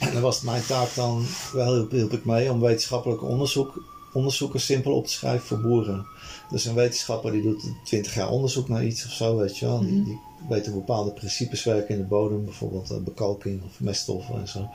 En 0.00 0.12
dan 0.12 0.22
was 0.22 0.34
het 0.34 0.44
mijn 0.44 0.66
taak 0.66 0.94
dan, 0.94 1.26
wel 1.52 1.74
hielp, 1.74 1.90
hielp 1.90 2.12
ik 2.12 2.24
mee 2.24 2.52
om 2.52 2.60
wetenschappelijk 2.60 3.22
onderzoek, 3.22 3.82
onderzoeken 4.12 4.60
simpel 4.60 4.92
op 4.92 5.06
te 5.06 5.12
schrijven 5.12 5.46
voor 5.46 5.60
boeren. 5.60 6.06
Dus 6.50 6.64
een 6.64 6.74
wetenschapper 6.74 7.32
die 7.32 7.42
doet 7.42 7.62
20 7.84 8.14
jaar 8.14 8.30
onderzoek 8.30 8.68
naar 8.68 8.84
iets 8.84 9.04
of 9.04 9.12
zo, 9.12 9.36
weet 9.36 9.58
je 9.58 9.66
wel. 9.66 9.80
Die, 9.80 10.04
die 10.04 10.20
weet 10.48 10.66
hoe 10.66 10.74
bepaalde 10.74 11.12
principes 11.12 11.64
werken 11.64 11.94
in 11.94 12.00
de 12.00 12.06
bodem, 12.06 12.44
bijvoorbeeld 12.44 12.90
eh, 12.90 12.98
bekalking 12.98 13.64
of 13.64 13.80
meststoffen 13.80 14.40
en 14.40 14.48
zo. 14.48 14.68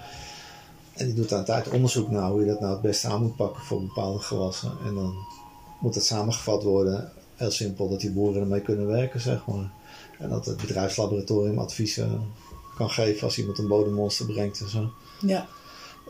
En 0.93 1.05
die 1.05 1.15
doet 1.15 1.33
aan 1.33 1.45
tijd 1.45 1.69
onderzoek 1.69 2.09
naar 2.09 2.29
hoe 2.29 2.39
je 2.39 2.47
dat 2.47 2.59
nou 2.59 2.71
het 2.71 2.81
beste 2.81 3.07
aan 3.07 3.21
moet 3.21 3.35
pakken 3.35 3.63
voor 3.63 3.81
bepaalde 3.81 4.19
gewassen. 4.19 4.71
En 4.85 4.95
dan 4.95 5.13
moet 5.79 5.95
het 5.95 6.05
samengevat 6.05 6.63
worden 6.63 7.11
heel 7.43 7.51
simpel 7.51 7.89
dat 7.89 7.99
die 7.99 8.11
boeren 8.11 8.41
ermee 8.41 8.61
kunnen 8.61 8.87
werken, 8.87 9.19
zeg 9.19 9.45
maar. 9.45 9.71
En 10.19 10.29
dat 10.29 10.45
het 10.45 10.57
bedrijfslaboratorium 10.57 11.59
adviezen 11.59 12.21
kan 12.75 12.89
geven 12.89 13.23
als 13.23 13.37
iemand 13.37 13.57
een 13.57 13.67
bodemmonster 13.67 14.25
brengt 14.25 14.59
en 14.59 14.69
zo. 14.69 14.91
Ja. 15.21 15.47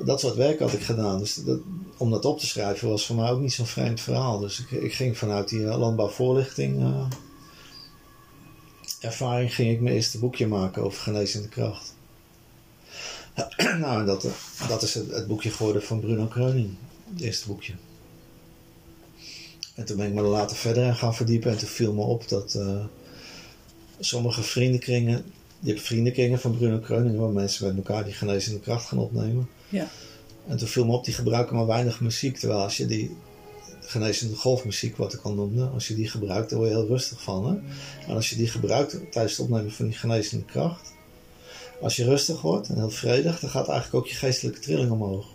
Dat 0.06 0.20
soort 0.20 0.36
werk 0.36 0.60
had 0.60 0.74
ik 0.74 0.82
gedaan. 0.82 1.20
Dus 1.20 1.36
dat, 1.36 1.60
om 1.98 2.12
dat 2.12 2.26
op 2.26 2.40
te 2.40 2.46
schrijven 2.46 2.90
was 2.90 3.06
voor 3.06 3.16
mij 3.16 3.32
ook 3.32 3.40
niet 3.40 3.54
zo'n 3.54 3.66
vreemd 3.66 4.02
verhaal. 4.02 4.40
Dus 4.40 4.60
ik, 4.60 4.72
ik 4.72 4.94
ging 4.94 5.18
vanuit 5.18 5.50
die 5.50 5.60
uh, 5.60 5.78
landbouwvoorlichting 5.78 6.80
uh, 6.80 7.06
ervaring 9.00 9.56
ging 9.56 9.72
ik 9.72 9.82
mijn 9.82 9.96
eerste 9.96 10.20
boekje 10.20 10.48
maken 10.48 10.84
over 10.84 11.02
genezende 11.02 11.48
kracht. 11.48 11.96
nou, 13.80 14.06
dat, 14.06 14.28
dat 14.68 14.82
is 14.82 14.94
het, 14.94 15.12
het, 15.12 15.28
boekje 15.28 15.50
geworden 15.50 15.84
van 15.84 16.00
Bruno 16.00 16.26
Kreuning. 16.26 16.76
Het 17.14 17.22
eerste 17.22 17.48
boekje. 17.48 17.74
En 19.76 19.86
toen 19.86 19.98
ben 19.98 20.08
ik 20.08 20.14
me 20.14 20.22
er 20.22 20.28
later 20.28 20.58
verder 20.58 20.86
aan 20.86 20.96
gaan 20.96 21.16
verdiepen. 21.16 21.52
En 21.52 21.58
toen 21.58 21.68
viel 21.68 21.94
me 21.94 22.02
op 22.02 22.30
dat 22.30 22.54
uh, 22.58 22.86
sommige 24.00 24.44
vriendenkringen... 24.44 25.26
Je 25.60 25.70
hebt 25.70 25.82
vriendenkringen 25.82 26.40
van 26.40 26.58
Bruno 26.58 26.80
Kreuning... 26.80 27.18
waar 27.18 27.30
mensen 27.30 27.68
met 27.68 27.76
elkaar 27.76 28.04
die 28.04 28.14
genezende 28.14 28.60
kracht 28.60 28.86
gaan 28.86 28.98
opnemen. 28.98 29.50
Ja. 29.70 29.88
En 30.48 30.58
toen 30.58 30.68
viel 30.68 30.86
me 30.86 30.92
op, 30.92 31.06
die 31.06 31.14
gebruiken 31.14 31.56
maar 31.56 31.66
weinig 31.66 32.00
muziek. 32.00 32.38
Terwijl 32.38 32.62
als 32.62 32.78
je 32.78 32.86
die 32.86 33.18
genezende 33.82 34.36
golfmuziek, 34.36 34.98
wat 34.98 35.14
ik 35.14 35.22
al 35.22 35.34
noemde... 35.34 35.66
als 35.66 35.88
je 35.88 35.96
die 35.96 36.10
gebruikt, 36.10 36.50
dan 36.50 36.60
word 36.60 36.72
je 36.72 36.78
heel 36.78 36.88
rustig 36.88 37.22
van. 37.22 37.46
Hè? 37.48 37.56
En 38.08 38.16
als 38.16 38.30
je 38.30 38.36
die 38.36 38.48
gebruikt 38.48 39.12
tijdens 39.12 39.38
het 39.38 39.46
opnemen 39.46 39.72
van 39.72 39.86
die 39.86 39.96
genezende 39.96 40.46
kracht... 40.46 40.92
Als 41.82 41.96
je 41.96 42.04
rustig 42.04 42.42
wordt 42.42 42.68
en 42.68 42.76
heel 42.76 42.90
vredig, 42.90 43.40
dan 43.40 43.50
gaat 43.50 43.68
eigenlijk 43.68 43.96
ook 44.06 44.12
je 44.12 44.16
geestelijke 44.16 44.60
trilling 44.60 44.92
omhoog. 44.92 45.26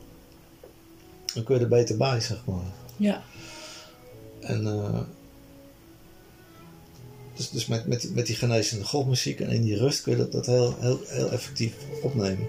Dan 1.34 1.44
kun 1.44 1.54
je 1.54 1.60
er 1.60 1.68
beter 1.68 1.96
bij, 1.96 2.20
zeg 2.20 2.44
maar. 2.44 2.64
Ja. 2.96 3.22
En 4.48 4.62
uh, 4.62 5.00
dus, 7.36 7.50
dus 7.50 7.66
met, 7.66 7.86
met, 7.86 8.14
met 8.14 8.26
die 8.26 8.36
genezende 8.36 8.84
golfmuziek 8.84 9.40
en 9.40 9.50
in 9.50 9.62
die 9.62 9.76
rust 9.76 10.02
kun 10.02 10.12
je 10.12 10.18
dat, 10.18 10.32
dat 10.32 10.46
heel, 10.46 10.74
heel, 10.78 11.00
heel 11.06 11.30
effectief 11.30 11.72
opnemen. 12.02 12.48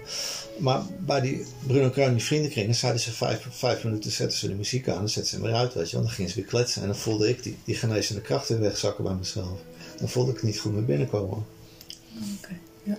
Maar 0.58 0.82
bij 0.98 1.20
die 1.20 1.44
Bruno 1.66 1.90
Kruin, 1.90 2.20
vriendenkringen, 2.20 2.74
zeiden 2.74 3.00
ze 3.00 3.12
vijf, 3.12 3.46
vijf 3.50 3.84
minuten 3.84 4.10
zetten 4.10 4.38
ze 4.38 4.48
de 4.48 4.54
muziek 4.54 4.88
aan 4.88 5.00
en 5.00 5.10
zetten 5.10 5.30
ze 5.32 5.38
hem 5.38 5.44
weer 5.44 5.54
uit, 5.54 5.74
weet 5.74 5.90
je. 5.90 5.96
Want 5.96 6.06
dan 6.06 6.14
gingen 6.14 6.30
ze 6.30 6.36
weer 6.36 6.46
kletsen 6.46 6.82
en 6.82 6.88
dan 6.88 6.96
voelde 6.96 7.28
ik 7.28 7.42
die, 7.42 7.56
die 7.64 7.74
genezende 7.74 8.20
kracht 8.20 8.48
weer 8.48 8.60
wegzakken 8.60 9.04
bij 9.04 9.14
mezelf. 9.14 9.58
Dan 9.98 10.08
voelde 10.08 10.32
ik 10.32 10.42
niet 10.42 10.58
goed 10.58 10.72
meer 10.72 10.84
binnenkomen. 10.84 11.44
Oké, 12.16 12.26
okay, 12.36 12.58
ja. 12.82 12.98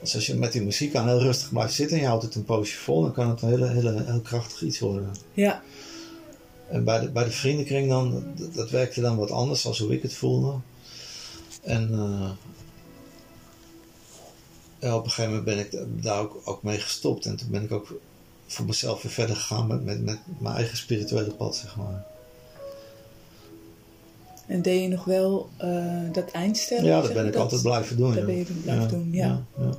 Dus 0.00 0.14
als 0.14 0.26
je 0.26 0.34
met 0.34 0.52
die 0.52 0.62
muziek 0.62 0.94
aan 0.94 1.08
heel 1.08 1.20
rustig 1.20 1.50
blijft 1.50 1.74
zitten 1.74 1.96
en 1.96 2.02
je 2.02 2.08
houdt 2.08 2.24
het 2.24 2.34
een 2.34 2.44
poosje 2.44 2.76
vol, 2.76 3.02
dan 3.02 3.12
kan 3.12 3.28
het 3.28 3.42
een 3.42 3.48
hele, 3.48 3.68
hele, 3.68 4.02
heel 4.06 4.20
krachtig 4.20 4.62
iets 4.62 4.78
worden. 4.78 5.10
Ja. 5.32 5.62
En 6.70 6.84
bij 6.84 7.00
de, 7.00 7.10
bij 7.10 7.24
de 7.24 7.30
vriendenkring 7.30 7.88
dan, 7.88 8.24
dat, 8.36 8.54
dat 8.54 8.70
werkte 8.70 9.00
dan 9.00 9.16
wat 9.16 9.30
anders 9.30 9.66
als 9.66 9.78
hoe 9.78 9.92
ik 9.92 10.02
het 10.02 10.14
voelde. 10.14 10.54
En 11.62 11.88
uh, 11.92 12.30
ja, 14.78 14.96
op 14.96 15.04
een 15.04 15.10
gegeven 15.10 15.36
moment 15.36 15.44
ben 15.44 15.58
ik 15.58 16.02
daar 16.02 16.20
ook, 16.20 16.40
ook 16.44 16.62
mee 16.62 16.78
gestopt. 16.78 17.26
En 17.26 17.36
toen 17.36 17.50
ben 17.50 17.62
ik 17.62 17.72
ook 17.72 18.00
voor 18.46 18.66
mezelf 18.66 19.02
weer 19.02 19.12
verder 19.12 19.36
gegaan 19.36 19.66
met, 19.66 19.84
met, 19.84 20.04
met 20.04 20.18
mijn 20.38 20.54
eigen 20.54 20.76
spirituele 20.76 21.30
pad, 21.30 21.56
zeg 21.56 21.76
maar. 21.76 22.06
En 24.46 24.62
deed 24.62 24.82
je 24.82 24.88
nog 24.88 25.04
wel 25.04 25.48
uh, 25.64 26.12
dat 26.12 26.30
eindstellen? 26.30 26.84
Ja, 26.84 27.00
dat 27.00 27.12
ben 27.12 27.26
ik 27.26 27.32
dat, 27.32 27.42
altijd 27.42 27.62
blijven 27.62 27.96
doen. 27.96 28.14
Dat 28.14 28.26
ben 28.26 28.36
je 28.36 28.44
blijven 28.44 28.82
ja, 28.82 28.88
doen, 28.88 29.08
ja. 29.12 29.42
ja. 29.58 29.70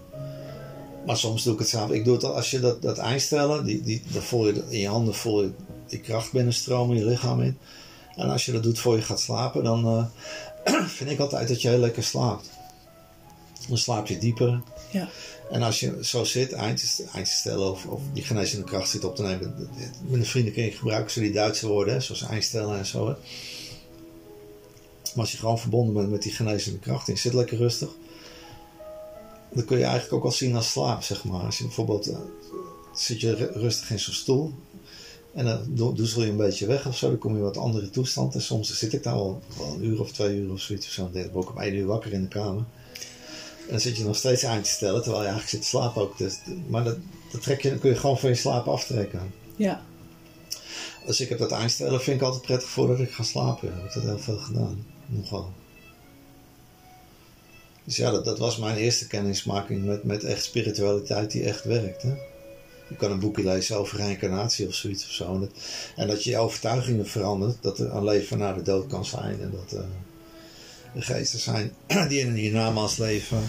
Maar 1.06 1.18
soms 1.18 1.44
doe 1.44 1.54
ik 1.54 1.60
het 1.60 1.68
samen. 1.68 1.96
Ik 1.96 2.06
doe 2.06 2.14
het 2.14 2.24
als 2.24 2.52
je 2.52 2.60
dat, 2.60 2.82
dat 2.82 2.98
eindstellen, 2.98 3.66
die, 3.66 3.82
die, 3.82 4.02
dan 4.12 4.22
voel 4.22 4.48
je 4.48 4.64
in 4.70 4.80
je 4.80 4.88
handen 4.88 5.14
voel 5.14 5.42
je 5.42 5.52
die 5.90 6.00
kracht 6.00 6.32
binnenstromen 6.32 6.98
je 6.98 7.06
lichaam 7.06 7.42
in. 7.42 7.58
En 8.16 8.30
als 8.30 8.46
je 8.46 8.52
dat 8.52 8.64
doet 8.64 8.80
voor 8.80 8.96
je 8.96 9.02
gaat 9.02 9.20
slapen, 9.20 9.64
dan 9.64 9.86
uh, 10.66 10.86
vind 10.98 11.10
ik 11.10 11.20
altijd 11.20 11.48
dat 11.48 11.62
je 11.62 11.68
heel 11.68 11.78
lekker 11.78 12.04
slaapt. 12.04 12.50
Dan 13.68 13.78
slaap 13.78 14.08
je 14.08 14.18
dieper. 14.18 14.62
Ja. 14.92 15.10
En 15.52 15.62
als 15.62 15.80
je 15.80 15.98
zo 16.02 16.24
zit, 16.24 16.52
eind, 16.52 17.06
eind 17.14 17.26
te 17.26 17.34
stellen 17.34 17.72
of, 17.72 17.86
of 17.86 18.02
die 18.14 18.24
genezende 18.24 18.66
kracht 18.66 18.90
zit 18.90 19.04
op 19.04 19.16
te 19.16 19.22
nemen. 19.22 19.70
Met 20.08 20.20
een 20.20 20.26
vriendenkring 20.26 20.78
gebruiken 20.78 21.12
ze 21.12 21.20
die 21.20 21.32
Duitse 21.32 21.68
woorden, 21.68 21.94
hè, 21.94 22.00
zoals 22.00 22.22
eindstellen 22.22 22.78
en 22.78 22.86
zo. 22.86 23.08
Hè. 23.08 23.14
Maar 25.04 25.24
als 25.24 25.32
je 25.32 25.38
gewoon 25.38 25.60
verbonden 25.60 25.94
bent 25.94 26.10
met 26.10 26.22
die 26.22 26.32
genezende 26.32 26.80
kracht 26.80 27.08
en 27.08 27.14
je 27.14 27.20
zit 27.20 27.34
lekker 27.34 27.58
rustig, 27.58 27.90
dan 29.54 29.66
kun 29.66 29.78
je 29.78 29.84
eigenlijk 29.84 30.14
ook 30.14 30.24
al 30.24 30.32
zien 30.32 30.56
als 30.56 30.72
slaap, 30.72 31.04
zeg 31.04 31.24
maar. 31.24 31.46
Als 31.46 31.58
je 31.58 31.64
bijvoorbeeld 31.64 32.10
uh, 32.10 32.18
zit 32.94 33.22
je 33.22 33.52
rustig 33.54 33.92
in 33.92 34.00
zo'n 34.00 34.14
stoel 34.14 34.54
en 35.34 35.46
dan 35.46 35.96
doezel 35.96 36.24
je 36.24 36.30
een 36.30 36.38
beetje 36.38 36.66
weg 36.66 36.88
of 36.88 36.98
zo, 36.98 37.08
dan 37.08 37.18
kom 37.18 37.32
je 37.32 37.38
in 37.38 37.44
wat 37.44 37.58
andere 37.58 37.90
toestand. 37.90 38.34
En 38.34 38.42
soms 38.42 38.78
zit 38.78 38.94
ik 38.94 39.04
daar 39.04 39.14
al, 39.14 39.42
al 39.58 39.74
een 39.74 39.86
uur 39.86 40.00
of 40.00 40.12
twee 40.12 40.38
uur 40.38 40.52
of 40.52 40.60
zoiets 40.60 40.86
of 40.86 40.92
zo. 40.92 41.02
Dan 41.02 41.12
ben 41.12 41.26
ik 41.26 41.50
om 41.50 41.62
één 41.62 41.76
uur 41.76 41.86
wakker 41.86 42.14
in 42.14 42.22
de 42.22 42.28
kamer. 42.28 42.64
En 43.66 43.76
dan 43.76 43.80
zit 43.80 43.98
je 43.98 44.04
nog 44.04 44.16
steeds 44.16 44.46
aan 44.46 44.62
te 44.62 44.70
stellen, 44.70 45.02
terwijl 45.02 45.24
je 45.24 45.30
eigenlijk 45.30 45.50
zit 45.50 45.62
te 45.62 45.68
slapen 45.78 46.02
ook. 46.02 46.18
Dus, 46.18 46.38
maar 46.68 46.84
dat, 46.84 46.98
dat 47.32 47.42
trek 47.42 47.62
je, 47.62 47.78
kun 47.78 47.90
je 47.90 47.96
gewoon 47.96 48.20
van 48.20 48.30
je 48.30 48.36
slaap 48.36 48.68
aftrekken. 48.68 49.34
Ja. 49.56 49.82
Dus 51.06 51.22
ik 51.22 51.30
heb 51.30 51.40
dat 51.40 51.52
aanstellen, 51.52 52.02
vind 52.02 52.18
ik 52.18 52.26
altijd 52.26 52.42
prettig 52.42 52.70
voordat 52.70 53.00
ik 53.00 53.12
ga 53.12 53.24
slapen. 53.24 53.68
Ja. 53.68 53.84
Ik 53.84 53.94
heb 53.94 54.04
dat 54.04 54.04
heel 54.04 54.20
veel 54.20 54.38
gedaan. 54.38 54.86
Nogal. 55.06 55.52
Dus 57.84 57.96
ja, 57.96 58.12
dat, 58.12 58.26
dat 58.26 58.40
was 58.40 58.58
mijn 58.58 58.78
eerste 58.78 59.08
kennismaking 59.08 59.86
met, 59.86 60.04
met 60.04 60.24
echt 60.24 60.44
spiritualiteit 60.44 61.32
die 61.32 61.44
echt 61.44 61.64
werkt. 61.64 62.02
Hè? 62.02 62.14
Je 62.90 62.96
kan 62.96 63.12
een 63.12 63.20
boekje 63.20 63.44
lezen 63.44 63.78
over 63.78 63.98
reïncarnatie 63.98 64.68
of 64.68 64.74
zoiets 64.74 65.06
of 65.06 65.12
zo. 65.12 65.34
En 65.34 65.40
dat, 65.40 66.08
dat 66.08 66.24
je 66.24 66.38
overtuigingen 66.38 67.08
verandert. 67.08 67.58
Dat 67.62 67.80
er 67.80 67.96
een 67.96 68.04
leven 68.04 68.38
na 68.38 68.54
de 68.54 68.62
dood 68.62 68.88
kan 68.88 69.06
zijn. 69.06 69.42
En 69.42 69.52
dat 69.52 69.74
uh, 69.74 69.86
er 70.96 71.04
geesten 71.04 71.40
zijn 71.40 71.74
die 72.10 72.20
in 72.20 72.28
een 72.28 72.36
hiernamaals 72.36 72.98
leven. 72.98 73.42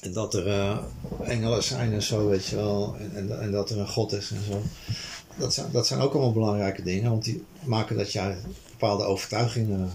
En 0.00 0.12
dat 0.12 0.34
er 0.34 0.46
uh, 0.46 0.78
engelen 1.22 1.62
zijn 1.62 1.92
en 1.92 2.02
zo, 2.02 2.28
weet 2.28 2.46
je 2.46 2.56
wel. 2.56 2.96
En, 2.98 3.16
en, 3.16 3.40
en, 3.40 3.50
dat 3.50 3.70
er 3.70 3.78
een 3.78 3.88
God 3.88 4.12
is 4.12 4.30
en 4.30 4.44
zo. 4.50 4.62
Dat 5.36 5.54
zijn, 5.54 5.66
dat 5.72 5.86
zijn 5.86 6.00
ook 6.00 6.12
allemaal 6.12 6.32
belangrijke 6.32 6.82
dingen. 6.82 7.10
Want 7.10 7.24
die 7.24 7.44
maken 7.64 7.96
dat 7.96 8.12
jij 8.12 8.36
bepaalde 8.70 9.04
overtuigingen 9.04 9.90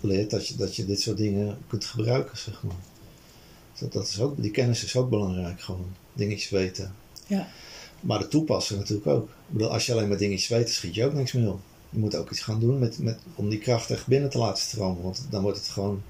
leert. 0.00 0.30
Dat 0.30 0.48
je, 0.48 0.56
dat 0.56 0.76
je 0.76 0.86
dit 0.86 1.00
soort 1.00 1.16
dingen 1.16 1.58
kunt 1.68 1.84
gebruiken, 1.84 2.38
zeg 2.38 2.62
maar. 2.62 2.76
Dat, 3.78 3.92
dat 3.92 4.08
is 4.08 4.20
ook, 4.20 4.42
die 4.42 4.50
kennis 4.50 4.84
is 4.84 4.96
ook 4.96 5.10
belangrijk 5.10 5.60
gewoon 5.60 5.94
dingetjes 6.12 6.50
weten. 6.50 6.94
Ja. 7.26 7.48
Maar 8.00 8.18
de 8.18 8.28
toepassen 8.28 8.78
natuurlijk 8.78 9.06
ook. 9.06 9.24
Ik 9.24 9.52
bedoel, 9.52 9.72
als 9.72 9.86
je 9.86 9.92
alleen 9.92 10.08
maar 10.08 10.18
dingetjes 10.18 10.48
weet, 10.48 10.70
schiet 10.70 10.94
je 10.94 11.04
ook 11.04 11.12
niks 11.12 11.32
meer 11.32 11.48
op. 11.48 11.60
Je 11.90 11.98
moet 11.98 12.16
ook 12.16 12.30
iets 12.30 12.40
gaan 12.40 12.60
doen 12.60 12.78
met, 12.78 12.98
met, 12.98 13.18
om 13.34 13.48
die 13.48 13.58
kracht 13.58 13.90
echt 13.90 14.06
binnen 14.06 14.30
te 14.30 14.38
laten 14.38 14.62
stromen. 14.62 15.02
Want 15.02 15.26
dan 15.30 15.42
wordt 15.42 15.58
het 15.58 15.68
gewoon 15.68 16.02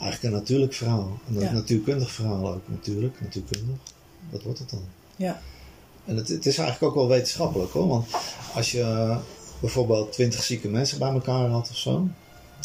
eigenlijk 0.00 0.22
een 0.22 0.40
natuurlijk 0.40 0.74
verhaal. 0.74 1.18
Een 1.28 1.40
ja. 1.40 1.52
natuurkundig 1.52 2.10
verhaal 2.10 2.52
ook 2.52 2.68
natuurlijk. 2.68 3.20
Natuurkundig. 3.20 3.76
Dat 4.30 4.42
wordt 4.42 4.58
het 4.58 4.70
dan. 4.70 4.84
Ja. 5.16 5.40
En 6.04 6.16
het, 6.16 6.28
het 6.28 6.46
is 6.46 6.58
eigenlijk 6.58 6.90
ook 6.90 6.98
wel 6.98 7.08
wetenschappelijk 7.08 7.72
hoor. 7.72 7.88
Want 7.88 8.06
als 8.54 8.72
je 8.72 9.16
bijvoorbeeld 9.60 10.12
twintig 10.12 10.42
zieke 10.42 10.68
mensen 10.68 10.98
bij 10.98 11.10
elkaar 11.10 11.48
had 11.48 11.70
of 11.70 11.76
zo. 11.76 12.08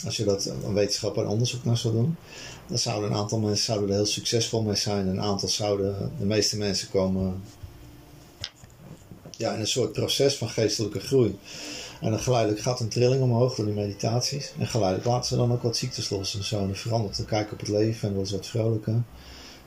Als 0.06 0.18
je 0.18 0.24
dat 0.24 0.46
een 0.46 0.74
wetenschap 0.74 1.18
en 1.18 1.28
onderzoek 1.28 1.64
naar 1.64 1.78
zou 1.78 1.94
doen. 1.94 2.16
Dan 2.68 2.78
zouden 2.78 3.10
een 3.10 3.18
aantal 3.18 3.40
mensen 3.40 3.66
zouden 3.66 3.90
er 3.90 3.96
heel 3.96 4.06
succesvol 4.06 4.62
mee 4.62 4.76
zijn. 4.76 5.08
Een 5.08 5.22
aantal 5.22 5.50
zouden, 5.50 6.12
de 6.20 6.26
meeste 6.26 6.58
mensen 6.58 6.90
komen 6.90 7.44
ja, 9.38 9.54
in 9.54 9.60
een 9.60 9.68
soort 9.68 9.92
proces 9.92 10.36
van 10.36 10.50
geestelijke 10.50 11.00
groei. 11.00 11.40
En 12.02 12.10
dan 12.10 12.20
geleidelijk 12.20 12.62
gaat 12.62 12.80
een 12.80 12.90
trilling 12.90 13.22
omhoog 13.22 13.56
door 13.56 13.66
die 13.66 13.74
meditaties. 13.74 14.52
En 14.60 14.68
geleidelijk 14.68 15.08
laten 15.08 15.28
ze 15.28 15.36
dan 15.36 15.52
ook 15.52 15.62
wat 15.62 15.78
ziektes 15.78 16.10
los 16.10 16.36
en 16.36 16.44
zo. 16.44 16.60
En 16.60 16.66
dan 16.66 16.76
verandert 16.76 17.18
de 17.18 17.26
kijk 17.26 17.52
op 17.52 17.60
het 17.60 17.68
leven 17.68 18.10
en 18.10 18.16
wordt 18.16 18.32
wat 18.32 18.48
vrolijker. 18.48 18.94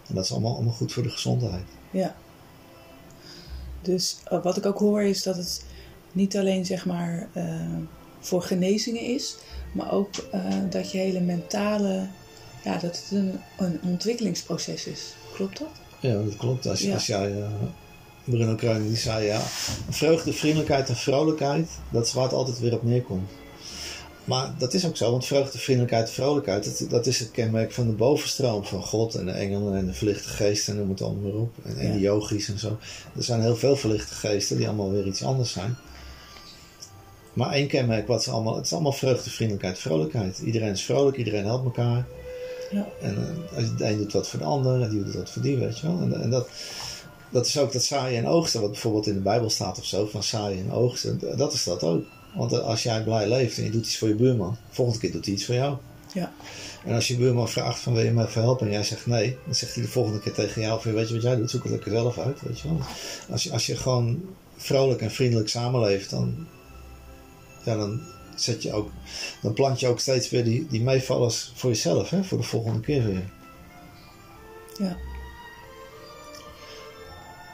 En 0.06 0.14
dat 0.14 0.24
is 0.24 0.32
allemaal, 0.32 0.54
allemaal 0.54 0.72
goed 0.72 0.92
voor 0.92 1.02
de 1.02 1.10
gezondheid. 1.10 1.64
Ja. 1.90 2.16
Dus 3.82 4.16
uh, 4.32 4.42
wat 4.42 4.56
ik 4.56 4.66
ook 4.66 4.78
hoor 4.78 5.02
is 5.02 5.22
dat 5.22 5.36
het 5.36 5.64
niet 6.12 6.36
alleen 6.36 6.66
zeg 6.66 6.86
maar 6.86 7.28
uh, 7.36 7.76
voor 8.20 8.42
genezingen 8.42 9.02
is, 9.02 9.36
maar 9.72 9.92
ook 9.92 10.10
uh, 10.34 10.44
dat 10.70 10.90
je 10.90 10.98
hele 10.98 11.20
mentale 11.20 12.08
ja, 12.68 12.78
dat 12.78 12.96
het 12.96 13.06
een, 13.10 13.40
een 13.58 13.80
ontwikkelingsproces 13.82 14.86
is. 14.86 15.14
Klopt 15.34 15.58
dat? 15.58 15.68
Ja, 16.00 16.12
dat 16.22 16.36
klopt. 16.36 16.66
Als, 16.66 16.80
ja. 16.80 16.94
als 16.94 17.06
jij, 17.06 17.30
uh, 17.30 17.46
Bruno 18.24 18.54
Kruijnen 18.54 18.88
die 18.88 18.96
zei 18.96 19.26
ja, 19.26 19.40
vreugde, 19.88 20.32
vriendelijkheid 20.32 20.88
en 20.88 20.96
vrolijkheid, 20.96 21.68
dat 21.90 22.06
is 22.06 22.12
waar 22.12 22.24
het 22.24 22.32
altijd 22.32 22.58
weer 22.58 22.74
op 22.74 22.82
neerkomt. 22.82 23.30
Maar 24.24 24.54
dat 24.58 24.74
is 24.74 24.86
ook 24.86 24.96
zo, 24.96 25.10
want 25.10 25.26
vreugde, 25.26 25.58
vriendelijkheid 25.58 26.06
en 26.06 26.12
vrolijkheid, 26.12 26.64
dat, 26.64 26.90
dat 26.90 27.06
is 27.06 27.18
het 27.18 27.30
kenmerk 27.30 27.72
van 27.72 27.86
de 27.86 27.92
bovenstroom 27.92 28.64
van 28.64 28.82
God 28.82 29.14
en 29.14 29.26
de 29.26 29.32
engelen 29.32 29.76
en 29.76 29.86
de 29.86 29.94
verlichte 29.94 30.28
geesten, 30.28 30.72
en 30.72 30.78
noem 30.78 30.88
het 30.88 31.02
allemaal 31.02 31.30
maar 31.30 31.40
op. 31.40 31.54
En, 31.64 31.92
de 31.92 32.00
yogis 32.00 32.48
en 32.48 32.58
zo. 32.58 32.78
Er 33.16 33.22
zijn 33.22 33.40
heel 33.40 33.56
veel 33.56 33.76
verlichte 33.76 34.14
geesten 34.14 34.56
die 34.56 34.66
allemaal 34.66 34.90
weer 34.90 35.06
iets 35.06 35.22
anders 35.22 35.52
zijn. 35.52 35.76
Maar 37.32 37.52
één 37.52 37.68
kenmerk, 37.68 38.06
wat 38.06 38.22
ze 38.22 38.30
allemaal, 38.30 38.56
het 38.56 38.64
is 38.64 38.72
allemaal 38.72 38.92
vreugde, 38.92 39.30
vriendelijkheid, 39.30 39.78
vrolijkheid. 39.78 40.38
Iedereen 40.38 40.72
is 40.72 40.82
vrolijk, 40.82 41.16
iedereen 41.16 41.44
helpt 41.44 41.64
elkaar. 41.64 42.06
Ja. 42.70 42.88
En 43.00 43.16
uh, 43.58 43.68
de 43.76 43.84
een 43.84 43.98
doet 43.98 44.12
wat 44.12 44.28
voor 44.28 44.38
de 44.38 44.44
ander 44.44 44.82
en 44.82 44.90
die 44.90 45.04
doet 45.04 45.14
wat 45.14 45.30
voor 45.30 45.42
die, 45.42 45.56
weet 45.56 45.78
je 45.78 45.86
wel. 45.86 46.00
En, 46.00 46.22
en 46.22 46.30
dat, 46.30 46.48
dat 47.30 47.46
is 47.46 47.58
ook 47.58 47.72
dat 47.72 47.82
zaaien 47.82 48.18
en 48.18 48.26
oogsten, 48.26 48.60
wat 48.60 48.70
bijvoorbeeld 48.70 49.06
in 49.06 49.14
de 49.14 49.20
Bijbel 49.20 49.50
staat 49.50 49.78
of 49.78 49.84
zo, 49.84 50.06
van 50.06 50.22
zaaien 50.22 50.64
en 50.64 50.72
oogsten. 50.72 51.36
Dat 51.36 51.52
is 51.52 51.64
dat 51.64 51.82
ook. 51.82 52.04
Want 52.34 52.52
eh, 52.52 52.58
als 52.58 52.82
jij 52.82 53.02
blij 53.02 53.28
leeft 53.28 53.58
en 53.58 53.64
je 53.64 53.70
doet 53.70 53.84
iets 53.84 53.98
voor 53.98 54.08
je 54.08 54.14
buurman, 54.14 54.56
volgende 54.70 55.00
keer 55.00 55.12
doet 55.12 55.24
hij 55.24 55.34
iets 55.34 55.44
voor 55.44 55.54
jou. 55.54 55.76
Ja. 56.12 56.32
En 56.84 56.94
als 56.94 57.08
je 57.08 57.16
buurman 57.16 57.48
vraagt 57.48 57.78
van 57.78 57.92
wil 57.94 58.04
je 58.04 58.10
me 58.10 58.26
even 58.26 58.42
helpen 58.42 58.66
en 58.66 58.72
jij 58.72 58.84
zegt 58.84 59.06
nee, 59.06 59.36
dan 59.44 59.54
zegt 59.54 59.74
hij 59.74 59.82
de 59.82 59.90
volgende 59.90 60.20
keer 60.20 60.32
tegen 60.32 60.62
jou 60.62 60.82
van 60.82 60.92
weet 60.92 61.08
je 61.08 61.14
wat 61.14 61.22
jij 61.22 61.36
doet, 61.36 61.50
zoek 61.50 61.62
het 61.62 61.72
lekker 61.72 61.90
zelf 61.90 62.18
uit. 62.18 62.40
Weet 62.40 62.60
je 62.60 62.68
wel. 62.68 62.80
Als, 63.30 63.42
je, 63.42 63.52
als 63.52 63.66
je 63.66 63.76
gewoon 63.76 64.22
vrolijk 64.56 65.00
en 65.00 65.10
vriendelijk 65.10 65.48
samenleeft, 65.48 66.10
dan, 66.10 66.46
ja, 67.64 67.76
dan 67.76 68.00
zet 68.42 68.62
je 68.62 68.72
ook, 68.72 68.90
dan 69.42 69.52
plant 69.52 69.80
je 69.80 69.86
ook 69.86 70.00
steeds 70.00 70.30
weer 70.30 70.44
die, 70.44 70.66
die 70.66 70.82
meevallers 70.82 71.52
voor 71.54 71.70
jezelf, 71.70 72.10
hè, 72.10 72.24
voor 72.24 72.38
de 72.38 72.44
volgende 72.44 72.80
keer 72.80 73.04
weer. 73.04 73.30
Ja. 74.78 74.96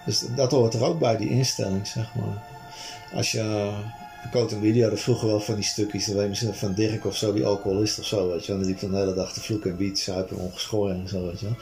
Dus 0.06 0.24
dat 0.36 0.50
hoort 0.50 0.74
er 0.74 0.84
ook 0.84 0.98
bij, 0.98 1.16
die 1.16 1.30
instelling, 1.30 1.86
zeg 1.86 2.14
maar. 2.14 2.42
Als 3.14 3.32
je, 3.32 3.72
ik 4.32 4.50
een 4.50 4.60
video, 4.60 4.90
dat 4.90 5.00
vroeger 5.00 5.28
wel 5.28 5.40
van 5.40 5.54
die 5.54 5.64
stukjes, 5.64 6.04
dan 6.04 6.14
weet 6.14 6.22
je 6.22 6.28
misschien 6.28 6.54
van 6.54 6.74
Dirk 6.74 7.06
of 7.06 7.16
zo, 7.16 7.32
die 7.32 7.46
alcoholist 7.46 7.98
of 7.98 8.04
zo, 8.04 8.28
weet 8.28 8.46
je 8.46 8.52
wel. 8.52 8.60
Die 8.60 8.70
liep 8.70 8.80
dan 8.80 8.90
de 8.90 8.96
hele 8.96 9.14
dag 9.14 9.32
te 9.32 9.40
vloeken 9.40 9.70
en 9.70 9.76
wiet, 9.76 9.98
zuipen, 9.98 10.36
ongeschoren 10.36 11.00
en 11.00 11.08
zo, 11.08 11.26
weet 11.26 11.40
je 11.40 11.46
wel. 11.46 11.56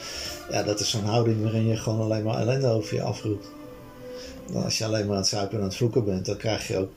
Ja, 0.51 0.63
dat 0.63 0.81
is 0.81 0.91
zo'n 0.91 1.05
houding 1.05 1.43
waarin 1.43 1.67
je 1.67 1.77
gewoon 1.77 2.01
alleen 2.01 2.25
maar 2.25 2.39
ellende 2.39 2.67
over 2.67 2.95
je 2.95 3.03
afroept. 3.03 3.47
Als 4.55 4.79
je 4.79 4.85
alleen 4.85 5.05
maar 5.07 5.15
aan 5.15 5.21
het 5.21 5.31
zuipen 5.31 5.55
en 5.57 5.63
aan 5.63 5.69
het 5.69 5.77
vloeken 5.77 6.05
bent, 6.05 6.27
dan 6.27 6.37
krijg 6.37 6.69
je 6.69 6.79
ook 6.79 6.91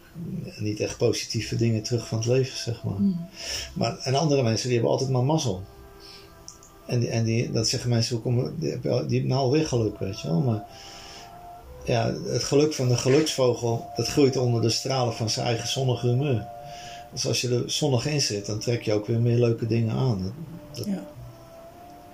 niet 0.58 0.80
echt 0.80 0.98
positieve 0.98 1.56
dingen 1.56 1.84
terug 1.84 2.08
van 2.08 2.18
het 2.18 2.28
leven, 2.28 2.58
zeg 2.58 2.84
maar. 2.84 3.00
Mm. 3.00 3.26
maar 3.74 3.98
en 4.00 4.16
andere 4.16 4.44
mensen, 4.44 4.66
die 4.66 4.74
hebben 4.74 4.92
altijd 4.94 5.10
maar 5.10 5.24
mazzel. 5.24 5.64
En, 6.86 7.00
die, 7.00 7.10
en 7.10 7.24
die, 7.24 7.52
dat 7.52 7.68
zeggen 7.68 7.90
mensen 7.90 8.16
ook, 8.24 8.52
die, 8.60 8.70
hebben- 8.70 9.08
die 9.08 9.20
hebben 9.20 9.38
alweer 9.38 9.68
geluk, 9.68 10.00
weet 10.00 10.22
je 10.22 10.28
wel. 10.28 10.42
Maar 10.42 10.64
ja, 11.86 12.14
het 12.26 12.44
geluk 12.44 12.74
van 12.74 12.88
de 12.88 12.98
geluksvogel, 12.98 13.86
dat 13.96 14.08
groeit 14.08 14.38
onder 14.38 14.62
de 14.62 14.70
stralen 14.70 15.14
van 15.14 15.30
zijn 15.30 15.46
eigen 15.46 15.68
zonnige 15.68 16.08
humeur. 16.08 16.48
Dus 17.14 17.28
als 17.28 17.42
je 17.42 17.50
er 17.56 17.64
zonnig 17.72 18.06
in 18.06 18.22
zit, 18.22 18.46
dan 18.46 18.60
trek 18.60 18.82
je 18.82 18.94
ook 18.94 19.06
weer 19.08 19.20
meer 19.20 19.38
leuke 19.40 19.68
dingen 19.68 19.96
aan. 19.96 20.34
Dat, 20.74 20.86
Ja. 20.86 21.04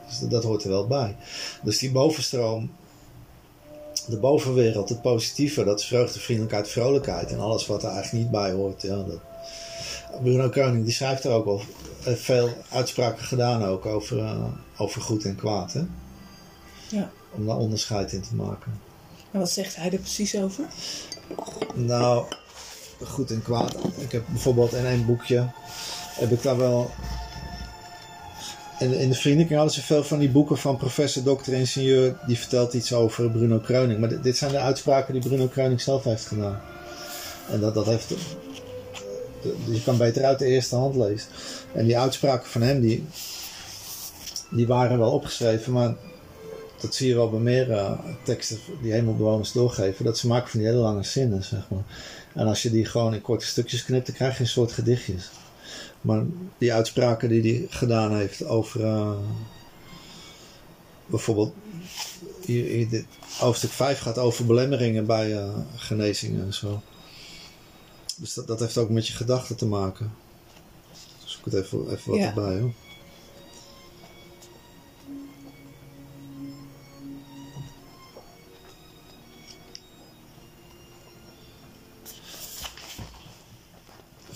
dus 0.08 0.20
dat, 0.20 0.30
dat 0.30 0.44
hoort 0.44 0.64
er 0.64 0.70
wel 0.70 0.88
bij. 0.88 1.16
Dus 1.64 1.78
die 1.80 1.92
bovenstroom, 1.92 2.72
de 4.08 4.18
bovenwereld, 4.18 4.90
het 4.90 5.02
positieve, 5.02 5.64
dat 5.64 5.80
is 5.80 5.86
vreugde, 5.86 6.20
vriendelijkheid, 6.20 6.70
vrolijkheid. 6.70 7.32
En 7.32 7.40
alles 7.40 7.68
wat 7.68 7.84
er 7.84 7.90
eigenlijk 7.90 8.24
niet 8.24 8.32
bij 8.32 8.52
hoort. 8.52 8.82
Ja, 8.82 8.96
dat. 8.96 9.20
Bruno 10.22 10.50
Koning 10.50 10.84
die 10.84 10.94
schrijft 10.94 11.24
er 11.24 11.32
ook 11.32 11.46
al 11.46 11.62
veel 12.02 12.50
uitspraken 12.70 13.24
gedaan 13.24 13.64
ook 13.64 13.86
over, 13.86 14.20
eh, 14.20 14.46
over 14.78 15.02
goed 15.02 15.26
en 15.26 15.36
kwaad. 15.36 15.74
Hè? 15.74 15.82
Ja. 16.90 17.12
Om 17.32 17.46
daar 17.46 17.58
onderscheid 17.58 18.12
in 18.12 18.22
te 18.22 18.36
maken. 18.36 18.80
En 19.32 19.40
wat 19.40 19.52
zegt 19.52 19.76
hij 19.76 19.92
er 19.92 19.98
precies 19.98 20.36
over? 20.36 20.66
Nou, 21.74 22.26
goed 23.04 23.32
en 23.32 23.42
kwaad. 23.42 23.76
Ik 23.98 24.12
heb 24.12 24.24
bijvoorbeeld 24.28 24.74
in 24.74 24.86
één 24.86 25.06
boekje, 25.06 25.50
heb 26.20 26.32
ik 26.32 26.44
daar 26.44 26.58
wel... 26.58 26.92
In, 28.82 28.94
in 28.94 29.10
de 29.10 29.16
vriendenkring 29.16 29.60
hadden 29.60 29.80
ze 29.80 29.86
veel 29.86 30.04
van 30.04 30.20
die 30.20 30.30
boeken 30.30 30.58
van 30.58 30.78
professor, 30.78 31.24
dokter, 31.24 31.54
ingenieur, 31.54 32.16
die 32.28 32.38
vertelt 32.38 32.74
iets 32.74 32.94
over 32.94 33.32
Bruno 33.32 33.60
Kreuning. 33.60 34.00
Maar 34.00 34.22
dit, 34.22 34.38
zijn 34.38 34.52
de 34.52 34.60
uitspraken 34.60 35.14
die 35.14 35.22
Bruno 35.22 35.48
Kreuning 35.48 35.82
zelf 35.82 36.04
heeft 36.04 36.26
gedaan. 36.26 36.62
En 37.50 37.60
dat, 37.60 37.74
dat 37.74 37.86
heeft... 37.86 38.14
Dus 39.42 39.76
je 39.76 39.84
kan 39.84 39.98
beter 39.98 40.24
uit 40.24 40.40
de 40.40 40.46
eerste 40.46 40.76
hand 40.76 40.96
lezen. 40.96 41.30
En 41.74 41.86
die 41.86 41.98
uitspraken 41.98 42.50
van 42.50 42.62
hem, 42.62 42.82
die, 42.82 43.06
die 44.50 44.68
waren 44.68 45.00
wel 45.00 45.12
opgeschreven, 45.12 45.74
maar 45.74 45.96
dat 46.80 46.96
zie 46.96 47.08
je 47.08 47.16
wel 47.16 47.30
bij 47.30 47.40
meer 47.40 47.72
eh, 47.72 47.92
teksten 48.24 48.58
die 48.82 48.92
hemelbewoners 48.92 49.52
doorgeven. 49.52 50.06
Dat 50.06 50.18
ze 50.18 50.28
maken 50.28 50.50
van 50.50 50.60
die 50.60 50.70
hele 50.70 50.82
lange 50.82 51.04
zinnen, 51.04 51.44
zeg 51.44 51.70
maar. 51.70 51.84
En 52.34 52.48
als 52.48 52.62
je 52.62 52.72
die 52.72 52.86
gewoon 52.86 53.14
in 53.14 53.22
korte 53.22 53.46
stukjes 53.46 53.86
knipt, 53.86 54.06
dan 54.06 54.16
krijg 54.16 54.38
je 54.38 54.44
een 54.44 54.50
soort 54.50 54.72
gedichtjes. 54.72 55.30
Maar 56.02 56.24
die 56.58 56.74
uitspraken 56.74 57.30
die 57.30 57.42
hij 57.42 57.66
gedaan 57.70 58.16
heeft 58.16 58.46
over... 58.46 58.84
eh, 58.86 59.18
bijvoorbeeld... 61.06 61.54
Hier, 62.46 62.66
hier, 62.66 62.90
dit, 62.90 63.06
hoofdstuk 63.38 63.70
5 63.70 64.00
gaat 64.00 64.18
over 64.18 64.46
belemmeringen 64.46 65.06
bij 65.06 65.38
eh, 65.38 65.58
genezingen 65.76 66.46
en 66.46 66.54
zo. 66.54 66.82
Dus 68.16 68.34
dat, 68.34 68.48
dat 68.48 68.60
heeft 68.60 68.78
ook 68.78 68.90
met 68.90 69.08
je 69.08 69.14
gedachten 69.14 69.56
te 69.56 69.66
maken. 69.66 70.14
Zoek 71.24 71.46
het 71.46 71.54
even, 71.54 71.92
even 71.92 72.12
wat 72.12 72.20
Ja. 72.20 72.28
erbij 72.28 72.60
hoor. 72.60 72.72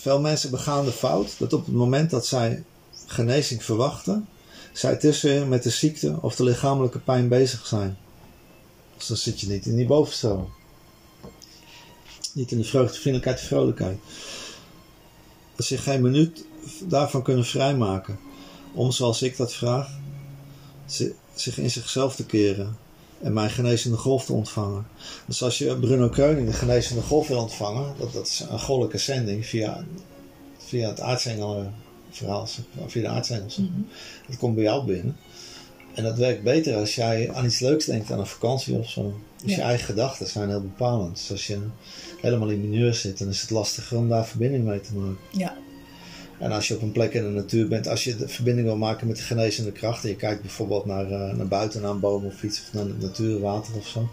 Veel 0.06 0.20
mensen 0.20 0.50
begaan 0.50 0.86
de 0.86 0.92
fout 0.92 1.36
dat 1.38 1.54
op 1.54 1.66
het 1.66 1.76
moment 1.76 2.10
dat 2.10 2.26
zij 2.26 2.64
genezing 3.06 3.64
verwachten, 3.64 4.28
zij 4.74 4.96
tussenin 4.96 5.50
met 5.50 5.64
de 5.64 5.70
ziekte 5.70 6.18
of 6.22 6.36
de 6.36 6.44
lichamelijke 6.44 7.00
pijn 7.00 7.28
bezig 7.28 7.66
zijn. 7.66 7.98
Dus 8.98 9.08
dan 9.08 9.18
zit 9.18 9.40
je 9.40 9.48
niet 9.48 9.66
in 9.66 9.76
die 9.76 9.86
bovenstroom. 9.86 10.54
Niet 12.34 12.52
in 12.52 12.58
de 12.58 12.64
vreugde, 12.64 13.00
vriendelijkheid 13.00 13.40
en 13.40 13.46
vrolijkheid. 13.46 13.98
Dat 15.56 15.66
ze 15.66 15.78
geen 15.78 16.02
minuut 16.02 16.46
daarvan 16.84 17.24
kunnen 17.24 17.46
vrijmaken. 17.46 18.20
Om, 18.74 18.92
zoals 18.92 19.22
ik 19.22 19.38
dat 19.38 19.54
vraag, 19.54 19.90
zi- 20.86 21.14
zich 21.36 21.58
in 21.58 21.72
zichzelf 21.72 22.16
te 22.16 22.26
keren. 22.26 22.78
En 23.26 23.34
mijn 23.34 23.50
genezende 23.50 23.98
golf 23.98 24.26
te 24.26 24.34
ontvangen. 24.34 24.88
Dus 25.26 25.44
als 25.44 25.58
je 25.58 25.76
Bruno 25.80 26.10
Kreuning 26.10 26.48
de 26.48 26.54
genezende 26.54 27.02
golf 27.02 27.28
wil 27.28 27.40
ontvangen, 27.42 27.94
dat, 28.00 28.14
dat 28.14 28.28
is 28.28 28.46
een 28.50 28.60
goddelijke 28.60 28.98
zending 28.98 29.46
via, 29.46 29.86
via 30.58 30.90
het 30.90 31.00
aardsengelverhaal, 31.00 32.48
zeg 32.48 32.66
maar, 32.72 32.90
via 32.90 33.02
de 33.02 33.08
aartsengels. 33.08 33.56
zeg 33.56 33.66
maar. 33.66 33.88
Dat 34.28 34.38
komt 34.38 34.56
bij 34.56 34.64
jou 34.64 34.86
binnen. 34.86 35.18
En 35.94 36.04
dat 36.04 36.18
werkt 36.18 36.44
beter 36.44 36.76
als 36.76 36.96
jij 36.96 37.32
aan 37.34 37.46
iets 37.46 37.60
leuks 37.60 37.86
denkt, 37.86 38.12
aan 38.12 38.20
een 38.20 38.26
vakantie 38.28 38.78
of 38.78 38.90
zo. 38.90 39.20
Dus 39.44 39.52
Ja. 39.52 39.56
je 39.58 39.64
eigen 39.64 39.86
gedachten 39.86 40.28
zijn 40.28 40.50
heel 40.50 40.62
bepalend. 40.62 41.16
Dus 41.16 41.32
als 41.32 41.48
je 41.48 41.60
helemaal 42.22 42.50
in 42.50 42.70
mineur 42.70 42.94
zit, 42.94 43.18
dan 43.18 43.28
is 43.28 43.42
het 43.42 43.50
lastiger 43.50 43.98
om 43.98 44.10
daar 44.10 44.26
verbinding 44.26 44.64
mee 44.64 44.82
te 44.82 44.94
maken. 44.96 45.18
Ja. 45.32 45.58
En 46.40 46.52
als 46.52 46.68
je 46.68 46.76
op 46.76 46.82
een 46.82 46.92
plek 46.92 47.14
in 47.14 47.24
de 47.24 47.30
natuur 47.30 47.68
bent, 47.68 47.88
als 47.88 48.04
je 48.04 48.16
de 48.16 48.28
verbinding 48.28 48.68
wil 48.68 48.78
maken 48.78 49.08
met 49.08 49.18
de 49.18 49.24
genezende 49.24 49.72
kracht, 49.72 50.04
en 50.04 50.10
je 50.10 50.16
kijkt 50.16 50.42
bijvoorbeeld 50.42 50.86
naar, 50.86 51.12
eh, 51.12 51.36
naar 51.36 51.48
buiten, 51.48 51.82
naar 51.82 51.92
een 51.92 52.00
boom 52.00 52.26
of 52.26 52.44
iets, 52.44 52.62
of 52.62 52.74
naar 52.74 52.86
de 52.86 52.94
natuur, 53.00 53.40
water 53.40 53.76
of 53.76 53.88
zo, 53.88 54.10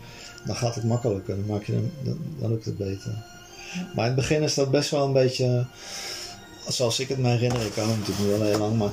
dan 0.46 0.56
gaat 0.56 0.74
het 0.74 0.84
makkelijker. 0.84 1.36
Dan, 1.36 1.46
maak 1.46 1.64
je, 1.64 1.88
dan, 2.02 2.18
dan 2.38 2.50
lukt 2.50 2.64
het 2.64 2.76
beter. 2.76 3.24
Maar 3.94 4.08
in 4.08 4.12
het 4.12 4.14
begin 4.14 4.42
is 4.42 4.54
dat 4.54 4.70
best 4.70 4.90
wel 4.90 5.06
een 5.06 5.12
beetje, 5.12 5.66
zoals 6.68 7.00
ik 7.00 7.08
het 7.08 7.18
me 7.18 7.28
herinner, 7.28 7.66
ik 7.66 7.72
kan 7.72 7.88
het 7.88 7.98
natuurlijk 7.98 8.26
nu 8.26 8.34
al 8.34 8.42
heel 8.42 8.58
lang, 8.58 8.78
maar 8.78 8.92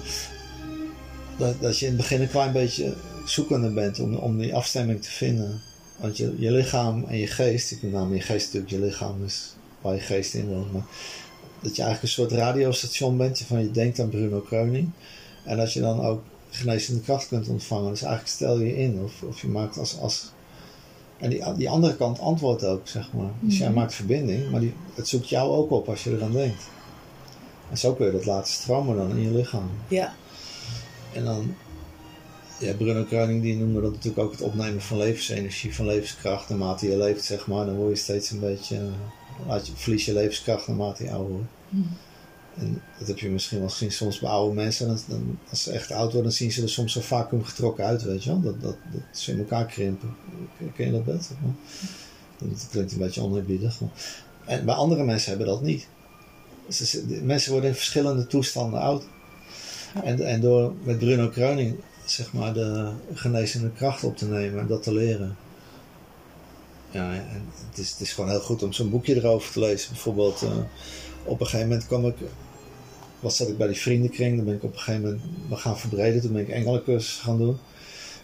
dat, 1.38 1.62
dat 1.62 1.80
je 1.80 1.86
in 1.86 1.92
het 1.92 2.02
begin 2.02 2.22
een 2.22 2.30
klein 2.30 2.52
beetje 2.52 2.94
zoekende 3.26 3.70
bent 3.70 4.00
om, 4.00 4.16
om 4.16 4.38
die 4.38 4.56
afstemming 4.56 5.02
te 5.02 5.12
vinden. 5.12 5.62
Want 5.98 6.18
je, 6.18 6.36
je 6.38 6.52
lichaam 6.52 7.06
en 7.08 7.18
je 7.18 7.28
geest, 7.28 7.72
ik 7.72 7.82
met 7.82 7.92
name 7.92 8.16
je 8.16 8.22
geest 8.22 8.46
natuurlijk, 8.46 8.72
je 8.72 8.88
lichaam 8.88 9.26
is 9.26 9.56
waar 9.82 9.94
je 9.94 10.00
geest 10.00 10.34
in 10.34 10.48
woont, 10.48 10.74
maar 10.74 10.86
dat 11.62 11.76
je 11.76 11.82
eigenlijk 11.84 12.02
een 12.02 12.24
soort 12.24 12.32
radiostation 12.32 13.18
bent, 13.18 13.40
van 13.40 13.60
je 13.62 13.72
denkt 13.72 14.00
aan 14.00 14.10
Bruno 14.10 14.40
Kreuning. 14.40 14.90
En 15.44 15.58
dat 15.58 15.74
je 15.74 15.80
dan 15.80 16.02
ook 16.02 16.22
genezende 16.50 17.02
kracht 17.02 17.28
kunt 17.28 17.48
ontvangen. 17.48 17.90
Dus 17.90 18.02
eigenlijk 18.02 18.34
stel 18.36 18.60
je 18.60 18.78
in, 18.78 19.00
of, 19.04 19.24
of 19.24 19.42
je 19.42 19.48
maakt 19.48 19.78
als... 19.78 20.00
als 20.00 20.32
en 21.18 21.30
die, 21.30 21.54
die 21.56 21.70
andere 21.70 21.96
kant 21.96 22.20
antwoordt 22.20 22.64
ook, 22.64 22.88
zeg 22.88 23.14
maar. 23.14 23.32
Dus 23.40 23.58
jij 23.58 23.68
Mhm. 23.68 23.78
maakt 23.78 23.94
verbinding, 23.94 24.52
maar 24.52 24.60
die, 24.60 24.74
het 24.96 25.08
zoekt 25.08 25.30
jou 25.30 25.52
ook 25.52 25.72
op 25.72 25.90
als 25.90 26.04
je 26.04 26.12
eraan 26.12 26.32
denkt. 26.32 26.64
En 27.70 27.78
zo 27.78 27.94
kun 27.94 28.06
je 28.06 28.12
dat 28.12 28.26
laten 28.26 28.54
stromen 28.54 28.98
dan 28.98 29.10
in 29.10 29.22
je 29.22 29.32
lichaam. 29.32 29.70
Ja. 29.88 30.14
En 31.14 31.26
dan, 31.26 31.56
ja, 32.60 32.74
Bruno 32.74 33.04
Kruining 33.04 33.42
die 33.42 33.56
noemde 33.56 33.82
dat 33.82 33.92
natuurlijk 33.92 34.24
ook 34.24 34.32
het 34.32 34.42
opnemen 34.42 34.82
van 34.82 34.98
levensenergie, 34.98 35.76
van 35.76 35.86
levenskracht. 35.86 36.50
Naarmate 36.50 36.90
je 36.90 36.98
leeft, 36.98 37.24
zeg 37.24 37.48
maar, 37.48 37.66
dan 37.66 37.76
word 37.76 37.90
je 37.98 38.04
steeds 38.04 38.32
een 38.32 38.40
beetje, 38.40 38.80
laat 39.48 39.68
je, 39.68 39.74
verlies 39.76 40.06
je 40.06 40.14
levenskracht 40.14 40.68
naarmate 40.68 41.04
je 41.04 41.12
ouder 41.12 41.32
wordt. 41.32 41.48
Mhm. 41.70 41.84
En 42.58 42.82
dat 43.00 43.08
heb 43.08 43.20
je 43.20 43.30
misschien 43.30 43.60
wel 43.60 43.70
gezien 43.70 43.92
soms 43.92 44.20
bij 44.20 44.30
oude 44.30 44.56
mensen. 44.56 44.88
Dan, 44.88 45.00
dan, 45.08 45.38
als 45.50 45.64
ze 45.64 45.72
echt 45.72 45.92
oud 45.92 46.04
worden, 46.04 46.24
dan 46.24 46.32
zien 46.32 46.52
ze 46.52 46.62
er 46.62 46.70
soms 46.70 46.94
zo 46.94 47.02
vacuüm 47.02 47.44
getrokken 47.44 47.86
uit, 47.86 48.04
weet 48.04 48.24
je 48.24 48.30
wel. 48.30 48.42
Dat, 48.42 48.62
dat, 48.62 48.76
dat 48.92 49.02
ze 49.12 49.32
in 49.32 49.38
elkaar 49.40 49.66
krimpen. 49.66 50.16
Ken- 50.76 50.94
je 50.94 51.04
dat 51.04 51.24
zeg 51.26 51.38
maar? 51.42 51.54
Dat 52.50 52.68
klinkt 52.72 52.92
een 52.92 52.98
beetje 52.98 53.22
oneerbiedig. 53.22 53.80
maar- 53.82 53.90
En 54.46 54.66
bij 54.66 54.76
andere 54.76 55.04
mensen 55.04 55.30
hebben 55.30 55.48
dat 55.48 55.62
niet. 55.62 55.88
Ze- 56.70 56.86
ze- 56.86 57.08
de 57.08 57.22
mensen 57.22 57.52
worden 57.52 57.70
in 57.70 57.76
verschillende 57.76 58.28
toestanden 58.28 58.80
oud. 58.80 59.04
Ja. 59.96 60.04
En, 60.04 60.26
en 60.28 60.42
door 60.42 60.74
met 60.84 60.98
Bruno 61.00 61.28
Kreuning, 61.30 61.76
zeg 62.06 62.34
maar, 62.34 62.54
de 62.54 62.92
genezende 63.14 63.72
kracht 63.72 64.04
op 64.04 64.18
te 64.18 64.26
nemen 64.28 64.60
en 64.60 64.68
dat 64.68 64.84
te 64.84 64.94
leren. 64.94 65.36
Ja, 66.92 67.12
het 67.70 67.78
is, 67.78 67.92
het 67.92 68.00
is 68.00 68.14
gewoon 68.14 68.30
heel 68.30 68.40
goed 68.40 68.64
om 68.64 68.74
zo'n 68.74 68.90
boekje 68.90 69.16
erover 69.16 69.52
te 69.52 69.60
lezen. 69.60 69.92
Bijvoorbeeld, 69.92 70.42
eh, 70.42 70.58
op 71.24 71.40
een 71.40 71.46
gegeven 71.46 71.68
moment 71.68 71.88
kwam 71.88 72.06
ik, 72.06 72.16
was 73.20 73.38
zat 73.38 73.48
ik 73.48 73.58
bij 73.58 73.68
die 73.68 73.80
vriendenkring, 73.80 74.36
dan 74.36 74.46
ben 74.46 74.56
ik 74.56 74.64
op 74.64 74.74
een 74.74 74.80
gegeven 74.80 75.02
moment 75.02 75.22
we 75.50 75.56
gaan 75.56 75.80
verbreden. 75.80 76.22
Toen 76.22 76.34
ben 76.34 76.42
ik 76.42 76.50
engelencursus 76.50 77.20
gaan 77.20 77.38
doen. 77.38 77.58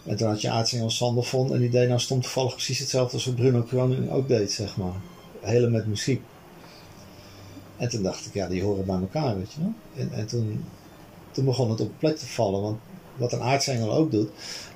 En 0.05 0.15
toen 0.15 0.27
had 0.27 0.41
je 0.41 0.49
aartsengel 0.49 0.89
Sandervon 0.89 1.53
en 1.53 1.59
die 1.59 1.69
deed 1.69 1.87
nou 1.87 1.99
stond 1.99 2.21
toevallig 2.21 2.53
precies 2.53 2.79
hetzelfde 2.79 3.13
als 3.13 3.25
wat 3.25 3.35
Bruno 3.35 3.61
Kroning 3.61 4.11
ook 4.11 4.27
deed, 4.27 4.51
zeg 4.51 4.77
maar. 4.77 4.93
Hele 5.41 5.69
met 5.69 5.87
muziek. 5.87 6.21
En 7.77 7.89
toen 7.89 8.03
dacht 8.03 8.25
ik, 8.25 8.33
ja, 8.33 8.47
die 8.47 8.63
horen 8.63 8.85
bij 8.85 8.95
elkaar, 8.99 9.37
weet 9.37 9.53
je 9.53 9.59
wel. 9.59 9.73
En, 9.95 10.11
en 10.11 10.27
toen, 10.27 10.65
toen 11.31 11.45
begon 11.45 11.69
het 11.69 11.81
op 11.81 11.91
plek 11.99 12.17
te 12.17 12.25
vallen. 12.25 12.61
Want 12.61 12.79
wat 13.15 13.33
een 13.33 13.41
aartsengel 13.41 13.93
ook 13.93 14.11
doet, 14.11 14.29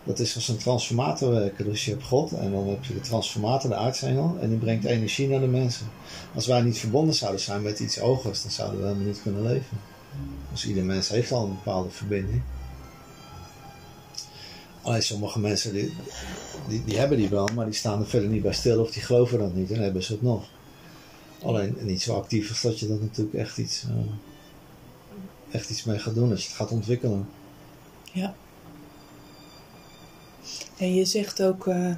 dat 0.03 0.19
is 0.19 0.35
als 0.35 0.47
een 0.47 0.57
transformator 0.57 1.31
werken. 1.31 1.65
Dus 1.65 1.85
je 1.85 1.91
hebt 1.91 2.03
God 2.03 2.31
en 2.31 2.51
dan 2.51 2.67
heb 2.67 2.83
je 2.83 2.93
de 2.93 2.99
transformator, 2.99 3.69
de 3.69 3.75
aartsengel, 3.75 4.37
en 4.41 4.49
die 4.49 4.57
brengt 4.57 4.85
energie 4.85 5.27
naar 5.27 5.39
de 5.39 5.47
mensen. 5.47 5.85
Als 6.35 6.47
wij 6.47 6.61
niet 6.61 6.77
verbonden 6.77 7.15
zouden 7.15 7.41
zijn 7.41 7.61
met 7.61 7.79
iets 7.79 7.97
hogers, 7.97 8.41
dan 8.41 8.51
zouden 8.51 8.79
we 8.79 8.85
helemaal 8.85 9.07
niet 9.07 9.21
kunnen 9.21 9.43
leven. 9.43 9.77
Dus 10.51 10.65
ieder 10.65 10.83
mens 10.83 11.09
heeft 11.09 11.31
al 11.31 11.43
een 11.43 11.55
bepaalde 11.63 11.89
verbinding. 11.89 12.41
Alleen 14.81 15.03
sommige 15.03 15.39
mensen 15.39 15.73
die, 15.73 15.93
die, 16.67 16.83
die, 16.83 16.97
hebben 16.97 17.17
die 17.17 17.29
wel, 17.29 17.47
maar 17.55 17.65
die 17.65 17.73
staan 17.73 17.99
er 17.99 18.07
verder 18.07 18.29
niet 18.29 18.41
bij 18.41 18.53
stil 18.53 18.81
of 18.81 18.91
die 18.91 19.01
geloven 19.01 19.39
dat 19.39 19.53
niet 19.53 19.71
en 19.71 19.81
hebben 19.81 20.03
ze 20.03 20.11
het 20.11 20.21
nog. 20.21 20.47
Alleen 21.43 21.77
niet 21.79 22.01
zo 22.01 22.15
actief 22.15 22.61
dat 22.61 22.79
je 22.79 22.87
dat 22.87 23.01
natuurlijk 23.01 23.37
echt 23.37 23.57
iets, 23.57 23.83
uh, 23.83 23.95
echt 25.51 25.69
iets 25.69 25.83
mee 25.83 25.99
gaat 25.99 26.15
doen 26.15 26.31
als 26.31 26.41
je 26.41 26.47
het 26.47 26.55
gaat 26.55 26.71
ontwikkelen. 26.71 27.27
Ja. 28.11 28.33
En 30.77 30.93
je 30.93 31.05
zegt 31.05 31.41
ook, 31.41 31.65
uh, 31.65 31.91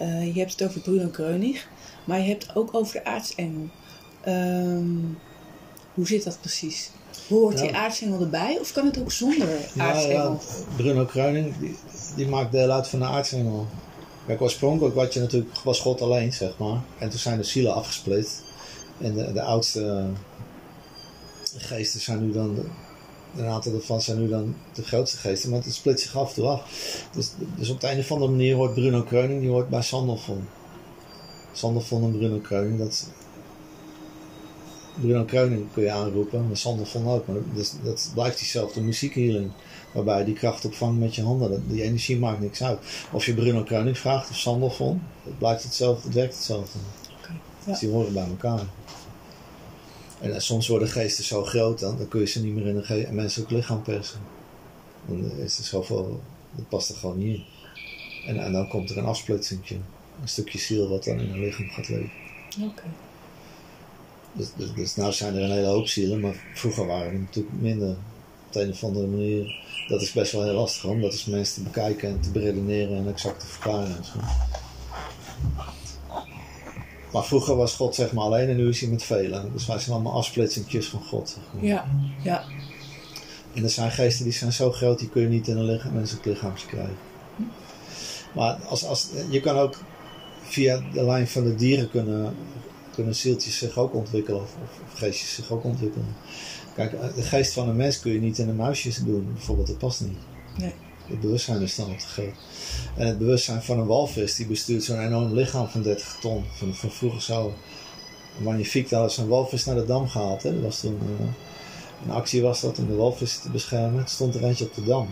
uh, 0.00 0.34
je 0.34 0.40
hebt 0.40 0.52
het 0.52 0.68
over 0.68 0.80
Bruno 0.80 1.08
Kreunig, 1.08 1.68
maar 2.04 2.18
je 2.18 2.28
hebt 2.28 2.46
het 2.46 2.56
ook 2.56 2.74
over 2.74 2.92
de 2.92 3.04
aartsengel. 3.04 3.68
Um, 4.28 5.18
hoe 5.94 6.06
zit 6.06 6.24
dat 6.24 6.40
precies? 6.40 6.90
Hoort 7.28 7.58
ja. 7.58 7.64
die 7.64 7.76
aartsengel 7.76 8.20
erbij 8.20 8.58
of 8.60 8.72
kan 8.72 8.86
het 8.86 9.00
ook 9.00 9.12
zonder 9.12 9.48
aartsengel? 9.76 10.30
Ja, 10.30 10.38
Bruno 10.76 11.04
Kruining 11.04 11.58
die, 11.58 11.76
die, 12.16 12.26
maakt 12.26 12.52
deel 12.52 12.70
uit 12.70 12.88
van 12.88 12.98
de 12.98 13.04
aartsengel. 13.04 13.66
Kijk, 14.26 14.40
oorspronkelijk 14.40 14.94
wat 14.94 15.14
je 15.14 15.20
natuurlijk, 15.20 15.56
was 15.64 15.80
God 15.80 16.00
alleen, 16.00 16.32
zeg 16.32 16.58
maar. 16.58 16.80
En 16.98 17.08
toen 17.08 17.18
zijn 17.18 17.38
de 17.38 17.44
zielen 17.44 17.74
afgesplit. 17.74 18.42
En 19.00 19.14
de, 19.14 19.32
de 19.32 19.42
oudste 19.42 20.04
geesten 21.56 22.00
zijn 22.00 22.26
nu 22.26 22.32
dan, 22.32 22.58
een 23.36 23.46
aantal 23.46 23.72
daarvan 23.72 24.02
zijn 24.02 24.20
nu 24.20 24.28
dan 24.28 24.54
de 24.72 24.82
grootste 24.82 25.16
geesten, 25.16 25.50
maar 25.50 25.62
het 25.62 25.74
split 25.74 26.00
zich 26.00 26.16
af 26.16 26.28
en 26.28 26.34
toe 26.34 26.46
af. 26.46 26.62
Dus, 27.12 27.30
dus 27.56 27.70
op 27.70 27.80
de 27.80 27.90
een 27.90 27.98
of 27.98 28.12
andere 28.12 28.30
manier 28.30 28.54
hoort 28.54 28.74
Bruno 28.74 29.02
Kreuning, 29.02 29.40
die 29.40 29.50
hoort 29.50 29.68
bij 29.68 29.82
Sandelfon. 29.82 30.48
Sandelfon 31.52 32.02
en 32.02 32.18
Bruno 32.18 32.38
Kreuning, 32.38 32.78
dat, 32.78 33.06
Bruno 35.00 35.24
Kreuning 35.24 35.72
kun 35.72 35.82
je 35.82 35.90
aanroepen, 35.90 36.46
maar 36.46 36.56
Sander 36.56 36.86
van 36.86 37.08
ook. 37.08 37.26
Maar 37.26 37.36
dat, 37.54 37.76
dat 37.82 38.10
blijft 38.14 38.38
diezelfde 38.38 38.80
muziekhealing. 38.80 39.50
Waarbij 39.92 40.18
je 40.18 40.24
die 40.24 40.34
kracht 40.34 40.64
opvangt 40.64 41.00
met 41.00 41.14
je 41.14 41.22
handen. 41.22 41.64
Die 41.68 41.82
energie 41.82 42.18
maakt 42.18 42.40
niks 42.40 42.62
uit. 42.62 42.78
Of 43.12 43.26
je 43.26 43.34
Bruno 43.34 43.62
Kreuning 43.62 43.98
vraagt 43.98 44.30
of 44.30 44.36
Sander 44.36 44.70
van, 44.70 45.02
het 45.24 45.38
blijft 45.38 45.62
hetzelfde, 45.62 46.06
het 46.06 46.14
werkt 46.14 46.34
hetzelfde. 46.34 46.78
Okay, 47.18 47.36
ja. 47.64 47.70
Dus 47.70 47.78
die 47.78 47.90
horen 47.90 48.12
bij 48.12 48.26
elkaar. 48.26 48.60
En 50.22 50.30
uh, 50.30 50.38
soms 50.38 50.68
worden 50.68 50.88
geesten 50.88 51.24
zo 51.24 51.44
groot 51.44 51.78
dan, 51.78 51.96
dan 51.96 52.08
kun 52.08 52.20
je 52.20 52.26
ze 52.26 52.42
niet 52.42 52.54
meer 52.54 52.66
in 52.66 52.76
een, 52.76 53.08
een 53.08 53.14
menselijk 53.14 53.50
lichaam 53.50 53.82
persen. 53.82 54.20
Dan 55.06 55.30
is 55.30 55.58
er 55.58 55.64
zoveel, 55.64 56.20
dat 56.50 56.68
past 56.68 56.88
er 56.88 56.96
gewoon 56.96 57.18
niet 57.18 57.36
in. 57.36 57.44
En, 58.26 58.44
en 58.44 58.52
dan 58.52 58.68
komt 58.68 58.90
er 58.90 58.98
een 58.98 59.04
afsplitsingje. 59.04 59.74
Een 60.20 60.28
stukje 60.28 60.58
ziel 60.58 60.88
wat 60.88 61.04
dan 61.04 61.20
in 61.20 61.32
een 61.32 61.40
lichaam 61.40 61.70
gaat 61.70 61.88
leven. 61.88 62.10
Oké. 62.56 62.66
Okay. 62.66 62.90
Dus, 64.32 64.48
dus, 64.56 64.74
dus 64.74 64.96
nou 64.96 65.12
zijn 65.12 65.34
er 65.34 65.42
een 65.42 65.50
hele 65.50 65.66
hoop 65.66 65.86
zielen, 65.86 66.20
maar 66.20 66.44
vroeger 66.54 66.86
waren 66.86 67.12
er 67.12 67.18
natuurlijk 67.18 67.60
minder. 67.60 67.96
Op 68.46 68.52
de 68.52 68.62
een 68.62 68.70
of 68.70 68.84
andere 68.84 69.06
manier. 69.06 69.60
Dat 69.88 70.02
is 70.02 70.12
best 70.12 70.32
wel 70.32 70.44
heel 70.44 70.54
lastig 70.54 70.84
om 70.84 71.00
dat 71.00 71.12
is 71.12 71.24
mensen 71.24 71.54
te 71.54 71.62
bekijken 71.62 72.08
en 72.08 72.20
te 72.20 72.30
beredeneren 72.30 72.96
en 72.96 73.08
exact 73.08 73.40
te 73.40 73.46
verklaren 73.46 73.96
en 73.96 74.04
zo. 74.04 74.18
Maar 77.12 77.24
vroeger 77.24 77.56
was 77.56 77.74
God 77.74 77.94
zeg 77.94 78.12
maar 78.12 78.24
alleen 78.24 78.48
en 78.48 78.56
nu 78.56 78.68
is 78.68 78.80
hij 78.80 78.88
met 78.88 79.02
velen. 79.02 79.52
Dus 79.52 79.66
wij 79.66 79.78
zijn 79.78 79.94
allemaal 79.94 80.12
afsplitsingjes 80.12 80.86
van 80.86 81.02
God. 81.02 81.28
Zeg 81.28 81.42
maar. 81.52 81.64
Ja, 81.64 81.84
ja. 82.22 82.44
En 83.54 83.62
er 83.62 83.70
zijn 83.70 83.90
geesten 83.90 84.24
die 84.24 84.32
zijn 84.32 84.52
zo 84.52 84.72
groot, 84.72 84.98
die 84.98 85.08
kun 85.08 85.22
je 85.22 85.28
niet 85.28 85.48
in 85.48 85.56
een 85.56 85.64
lichaam, 85.64 85.92
menselijk 85.92 86.26
lichaamje 86.26 86.66
krijgen. 86.66 86.96
Maar 88.34 88.54
als, 88.54 88.84
als, 88.84 89.08
je 89.30 89.40
kan 89.40 89.56
ook 89.56 89.76
via 90.42 90.82
de 90.92 91.04
lijn 91.04 91.28
van 91.28 91.44
de 91.44 91.54
dieren 91.54 91.90
kunnen 91.90 92.34
kunnen 92.94 93.14
zieltjes 93.14 93.58
zich 93.58 93.78
ook 93.78 93.94
ontwikkelen 93.94 94.40
of, 94.40 94.56
of, 94.62 94.98
geestjes 94.98 95.34
zich 95.34 95.50
ook 95.50 95.64
ontwikkelen. 95.64 96.06
Kijk, 96.74 97.14
de 97.14 97.22
geest 97.22 97.52
van 97.52 97.68
een 97.68 97.76
mens 97.76 98.00
kun 98.00 98.12
je 98.12 98.20
niet 98.20 98.38
in 98.38 98.48
een 98.48 98.56
muisje 98.56 99.04
doen, 99.04 99.32
bijvoorbeeld, 99.32 99.66
dat 99.66 99.78
past 99.78 100.00
niet. 100.00 100.18
Nee. 100.58 100.72
Het 101.12 101.20
bewustzijn 101.20 101.62
is 101.62 101.74
dan 101.74 101.88
al 101.88 101.96
te 101.96 102.06
groot. 102.06 102.34
En 102.96 103.06
het 103.06 103.18
bewustzijn 103.18 103.62
van 103.62 103.78
een 103.78 103.86
walvis, 103.86 104.34
die 104.34 104.46
bestuurt 104.46 104.84
zo'n 104.84 105.00
enorm 105.00 105.34
lichaam 105.34 105.68
van 105.68 105.82
30 105.82 106.16
ton. 106.20 106.44
Van, 106.52 106.74
vroeger 106.90 107.22
zo. 107.22 107.54
Magnifiek, 108.38 108.88
daar 108.88 109.04
is 109.04 109.16
een 109.16 109.28
walvis 109.28 109.64
naar 109.64 109.74
de 109.74 109.84
dam 109.84 110.08
gehaald. 110.08 110.42
Hè. 110.42 110.52
Dat 110.52 110.62
was 110.62 110.80
toen 110.80 110.98
uh, 111.20 111.26
een 112.04 112.10
actie 112.10 112.42
was 112.42 112.60
dat 112.60 112.78
om 112.78 112.86
de 112.86 112.94
walvis 112.94 113.38
te 113.38 113.50
beschermen. 113.50 114.08
Stond 114.08 114.34
er 114.34 114.44
eentje 114.44 114.64
op 114.64 114.74
de 114.74 114.84
dam 114.84 115.08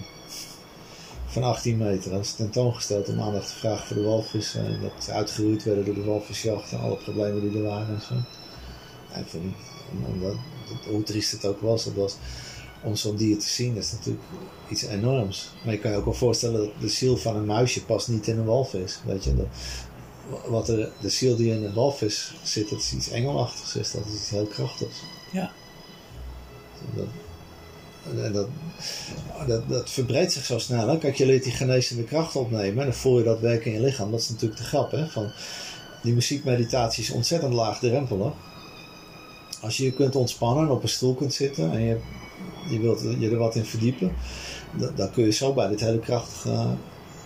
van 1.26 1.42
18 1.42 1.76
meter. 1.76 2.10
Dat 2.10 2.24
is 2.24 2.32
tentoongesteld 2.32 3.08
om 3.08 3.20
aandacht 3.20 3.48
te 3.48 3.58
vragen 3.58 3.86
voor 3.86 3.96
de 3.96 4.02
walvis. 4.02 4.54
En 4.54 4.78
dat 4.80 5.04
ze 5.04 5.12
uitgeroeid 5.12 5.64
werden 5.64 5.84
door 5.84 5.94
de 5.94 6.04
walvisjacht 6.04 6.72
en 6.72 6.80
alle 6.80 6.96
problemen 6.96 7.40
die 7.40 7.58
er 7.58 7.68
waren 7.68 7.94
en 7.94 8.00
zo. 8.00 8.14
En 9.12 9.54
omdat, 10.06 10.34
hoe 10.88 11.02
triest 11.02 11.32
het 11.32 11.46
ook 11.46 11.60
was, 11.60 11.84
dat 11.84 11.94
was 11.94 12.16
om 12.82 12.96
zo'n 12.96 13.16
dier 13.16 13.38
te 13.38 13.48
zien, 13.48 13.74
dat 13.74 13.84
is 13.84 13.92
natuurlijk 13.92 14.24
iets 14.68 14.82
enorms. 14.82 15.50
Maar 15.64 15.74
je 15.74 15.80
kan 15.80 15.90
je 15.90 15.96
ook 15.96 16.04
wel 16.04 16.14
voorstellen 16.14 16.60
dat 16.60 16.70
de 16.80 16.88
ziel 16.88 17.16
van 17.16 17.36
een 17.36 17.46
muisje 17.46 17.84
past 17.84 18.08
niet 18.08 18.26
in 18.26 18.38
een 18.38 18.44
walvis. 18.44 19.00
Weet 19.06 19.24
je, 19.24 19.34
dat, 19.36 19.46
wat 20.46 20.68
er, 20.68 20.92
de 21.00 21.08
ziel 21.08 21.36
die 21.36 21.52
in 21.52 21.64
een 21.64 21.74
walvis 21.74 22.34
zit, 22.42 22.70
dat 22.70 22.78
is 22.78 22.92
iets 22.92 23.10
engelachtigs, 23.10 23.76
is, 23.76 23.90
dat 23.90 24.06
is 24.06 24.14
iets 24.14 24.30
heel 24.30 24.46
krachtigs. 24.46 24.96
Ja. 25.32 25.50
Dat, 26.94 27.06
en 28.24 28.32
dat, 28.32 28.48
dat, 29.46 29.68
dat 29.68 29.90
verbreidt 29.90 30.32
zich 30.32 30.44
zo 30.44 30.58
snel. 30.58 30.88
Hè? 30.88 30.98
Kijk, 30.98 31.16
je 31.16 31.26
leert 31.26 31.44
die 31.44 31.52
genezende 31.52 32.04
kracht 32.04 32.36
opnemen 32.36 32.78
en 32.78 32.90
dan 32.90 32.98
voel 32.98 33.18
je 33.18 33.24
dat 33.24 33.40
werken 33.40 33.72
in 33.72 33.80
je 33.80 33.86
lichaam. 33.86 34.10
Dat 34.10 34.20
is 34.20 34.28
natuurlijk 34.28 34.60
de 34.60 34.66
grap. 34.66 34.90
Hè? 34.90 35.06
Van, 35.06 35.32
die 36.02 36.14
muziekmeditatie 36.14 37.02
is 37.02 37.10
ontzettend 37.10 37.52
laagdrempelig. 37.52 38.32
Als 39.60 39.76
je 39.76 39.84
je 39.84 39.92
kunt 39.92 40.16
ontspannen 40.16 40.64
en 40.64 40.70
op 40.70 40.82
een 40.82 40.88
stoel 40.88 41.14
kunt 41.14 41.34
zitten 41.34 41.72
en 41.72 41.80
je, 41.80 42.00
je 42.68 42.80
wilt 42.80 43.00
je 43.18 43.30
er 43.30 43.36
wat 43.36 43.54
in 43.54 43.64
verdiepen, 43.64 44.12
dan, 44.94 45.10
kun 45.10 45.24
je 45.24 45.30
zo 45.30 45.52
bij 45.52 45.68
dit 45.68 45.80
hele 45.80 45.98
krachtige 45.98 46.66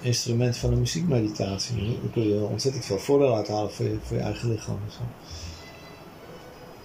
instrument 0.01 0.57
van 0.57 0.71
de 0.71 0.77
muziekmeditatie. 0.77 1.77
Dan 1.77 2.11
kun 2.13 2.29
je 2.29 2.41
ontzettend 2.41 2.85
veel 2.85 2.99
voordeel 2.99 3.37
uithalen 3.37 3.73
voor 3.73 3.87
je, 3.87 3.97
voor 4.03 4.17
je 4.17 4.23
eigen 4.23 4.51
lichaam. 4.51 4.79
En, 4.87 4.93
zo. 4.93 5.01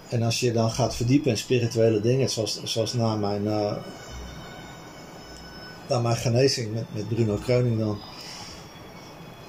en 0.08 0.22
als 0.22 0.40
je 0.40 0.52
dan 0.52 0.70
gaat 0.70 0.96
verdiepen 0.96 1.30
in 1.30 1.36
spirituele 1.36 2.00
dingen, 2.00 2.30
zoals, 2.30 2.62
zoals 2.64 2.92
na 2.92 3.16
mijn, 3.16 3.44
uh, 3.44 3.76
na 5.88 5.98
mijn 5.98 6.16
genezing 6.16 6.72
met, 6.72 6.84
met 6.94 7.08
Bruno 7.08 7.34
Kreuning 7.34 7.78
dan. 7.78 7.98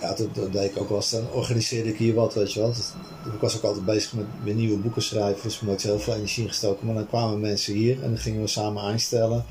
Ja, 0.01 0.13
toen, 0.13 0.31
toen 0.31 0.51
deed 0.51 0.71
ik 0.71 0.81
ook 0.81 0.89
wel 0.89 0.97
eens, 0.97 1.09
dan 1.09 1.31
organiseerde 1.31 1.89
ik 1.89 1.97
hier 1.97 2.13
wat, 2.13 2.33
weet 2.33 2.53
je 2.53 2.59
wel. 2.59 2.69
Dus, 2.69 2.91
ik 3.33 3.39
was 3.39 3.57
ook 3.57 3.63
altijd 3.63 3.85
bezig 3.85 4.13
met 4.43 4.55
nieuwe 4.55 4.77
boeken 4.77 5.01
schrijven, 5.01 5.43
dus 5.43 5.61
ik 5.61 5.81
heel 5.81 5.99
veel 5.99 6.15
energie 6.15 6.47
gestoken. 6.47 6.85
Maar 6.85 6.95
dan 6.95 7.07
kwamen 7.07 7.39
mensen 7.39 7.73
hier 7.73 8.03
en 8.03 8.09
dan 8.09 8.17
gingen 8.17 8.41
we 8.41 8.47
samen 8.47 8.83
einstellen. 8.83 9.45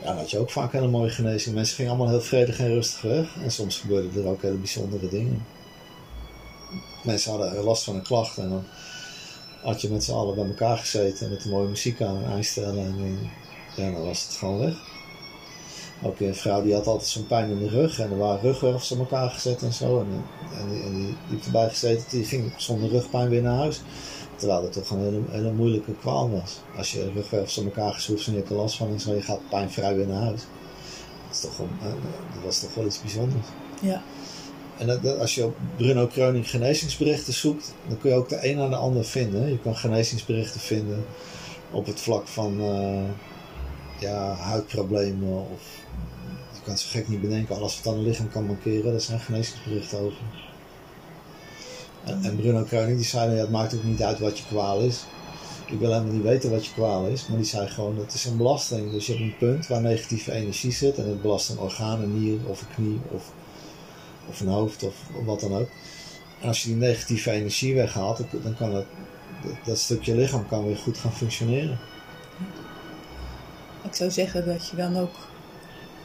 Ja, 0.00 0.06
dan 0.06 0.16
had 0.16 0.30
je 0.30 0.38
ook 0.38 0.50
vaak 0.50 0.72
hele 0.72 0.88
mooie 0.88 1.10
genezing. 1.10 1.54
Mensen 1.54 1.74
gingen 1.74 1.90
allemaal 1.90 2.10
heel 2.10 2.20
vredig 2.20 2.58
en 2.58 2.68
rustig 2.68 3.00
weg. 3.00 3.36
En 3.42 3.50
soms 3.50 3.78
gebeurden 3.78 4.22
er 4.22 4.30
ook 4.30 4.42
hele 4.42 4.54
bijzondere 4.54 5.08
dingen. 5.08 5.44
Mensen 7.04 7.30
hadden 7.30 7.64
last 7.64 7.84
van 7.84 7.94
een 7.94 8.02
klacht 8.02 8.38
en 8.38 8.48
dan 8.48 8.64
had 9.62 9.80
je 9.80 9.90
met 9.90 10.04
z'n 10.04 10.12
allen 10.12 10.34
bij 10.34 10.46
elkaar 10.46 10.78
gezeten 10.78 11.30
met 11.30 11.42
de 11.42 11.48
mooie 11.48 11.68
muziek 11.68 12.02
aan 12.02 12.24
en 12.24 12.30
einstellen. 12.30 12.86
En 12.86 13.18
ja, 13.76 13.90
dan 13.90 14.04
was 14.04 14.22
het 14.22 14.36
gewoon 14.36 14.58
weg. 14.58 14.89
Ook 16.02 16.20
een 16.20 16.34
vrouw 16.34 16.62
die 16.62 16.74
had 16.74 16.86
altijd 16.86 17.08
zo'n 17.08 17.26
pijn 17.26 17.50
in 17.50 17.58
de 17.58 17.68
rug 17.68 17.98
en 17.98 18.10
er 18.10 18.18
waren 18.18 18.40
rugwervels 18.40 18.92
aan 18.92 18.98
elkaar 18.98 19.30
gezet 19.30 19.62
en 19.62 19.72
zo. 19.72 20.00
En, 20.00 20.24
en, 20.58 20.68
die, 20.70 20.82
en 20.82 20.94
die, 20.94 21.16
die 21.28 21.38
erbij 21.44 21.68
gezeten, 21.68 22.04
die 22.10 22.24
ging 22.24 22.52
zonder 22.56 22.88
rugpijn 22.88 23.28
weer 23.28 23.42
naar 23.42 23.56
huis. 23.56 23.80
Terwijl 24.36 24.62
het 24.62 24.72
toch 24.72 24.90
een 24.90 24.98
hele, 24.98 25.20
hele 25.30 25.52
moeilijke 25.52 25.94
kwaal 25.94 26.30
was. 26.30 26.60
Als 26.76 26.92
je 26.92 27.10
rugwervels 27.14 27.58
aan 27.58 27.64
elkaar 27.64 27.92
geschroefd 27.92 28.26
en 28.26 28.32
je 28.32 28.38
hebt 28.38 28.50
er 28.50 28.56
last 28.56 28.76
van 28.76 28.88
en 28.88 29.00
zo, 29.00 29.14
je 29.14 29.22
gaat 29.22 29.48
pijnvrij 29.50 29.96
weer 29.96 30.06
naar 30.06 30.22
huis. 30.22 30.40
Dat, 31.26 31.34
is 31.34 31.40
toch 31.40 31.58
een, 31.58 31.70
dat 32.34 32.44
was 32.44 32.60
toch 32.60 32.74
wel 32.74 32.86
iets 32.86 33.00
bijzonders. 33.00 33.46
Ja. 33.80 34.02
En 34.78 34.86
dat, 34.86 35.18
als 35.18 35.34
je 35.34 35.44
op 35.44 35.56
Bruno 35.76 36.06
Kreuning 36.06 36.50
genezingsberichten 36.50 37.32
zoekt, 37.32 37.74
dan 37.88 37.98
kun 37.98 38.10
je 38.10 38.16
ook 38.16 38.28
de 38.28 38.48
een 38.48 38.56
naar 38.56 38.70
de 38.70 38.76
ander 38.76 39.04
vinden. 39.04 39.50
Je 39.50 39.58
kan 39.58 39.76
genezingsberichten 39.76 40.60
vinden 40.60 41.04
op 41.70 41.86
het 41.86 42.00
vlak 42.00 42.28
van 42.28 42.60
uh, 42.60 43.02
ja, 43.98 44.34
huidproblemen 44.34 45.46
of 45.52 45.79
kan 46.70 46.78
het 46.78 46.88
zo 46.88 46.98
gek 46.98 47.08
niet 47.08 47.20
bedenken. 47.20 47.56
Alles 47.56 47.80
wat 47.82 47.92
aan 47.92 47.98
het 47.98 48.08
lichaam 48.08 48.30
kan 48.30 48.46
mankeren, 48.46 48.90
daar 48.90 49.00
zijn 49.00 49.20
genezingsberichten 49.20 49.98
over. 49.98 50.22
En, 52.04 52.22
en 52.22 52.36
Bruno 52.36 52.62
Kreuning 52.62 52.96
die 52.96 53.06
zei, 53.06 53.34
ja, 53.34 53.40
het 53.40 53.50
maakt 53.50 53.74
ook 53.74 53.84
niet 53.84 54.02
uit 54.02 54.18
wat 54.18 54.38
je 54.38 54.44
kwaal 54.44 54.80
is. 54.80 55.04
Ik 55.66 55.78
wil 55.78 55.92
helemaal 55.92 56.12
niet 56.12 56.22
weten 56.22 56.50
wat 56.50 56.66
je 56.66 56.72
kwaal 56.72 57.06
is, 57.06 57.26
maar 57.26 57.36
die 57.36 57.46
zei 57.46 57.68
gewoon, 57.68 57.98
het 57.98 58.14
is 58.14 58.24
een 58.24 58.36
belasting. 58.36 58.90
Dus 58.90 59.06
je 59.06 59.12
hebt 59.12 59.24
een 59.24 59.36
punt 59.38 59.66
waar 59.66 59.80
negatieve 59.80 60.32
energie 60.32 60.72
zit 60.72 60.98
en 60.98 61.08
het 61.08 61.22
belast 61.22 61.50
een 61.50 61.58
orgaan, 61.58 62.02
een 62.02 62.20
nier 62.20 62.38
of 62.46 62.60
een 62.60 62.74
knie 62.74 63.00
of, 63.10 63.32
of 64.28 64.40
een 64.40 64.48
hoofd 64.48 64.82
of 64.82 64.94
wat 65.24 65.40
dan 65.40 65.54
ook. 65.54 65.68
Als 66.42 66.62
je 66.62 66.68
die 66.68 66.76
negatieve 66.76 67.30
energie 67.30 67.74
weghaalt, 67.74 68.18
dan 68.42 68.56
kan 68.56 68.72
dat, 68.72 68.84
dat 69.64 69.78
stukje 69.78 70.14
lichaam 70.14 70.48
kan 70.48 70.64
weer 70.64 70.76
goed 70.76 70.98
gaan 70.98 71.12
functioneren. 71.12 71.78
Ik 73.82 73.94
zou 73.94 74.10
zeggen 74.10 74.46
dat 74.46 74.68
je 74.68 74.76
dan 74.76 74.96
ook 74.96 75.29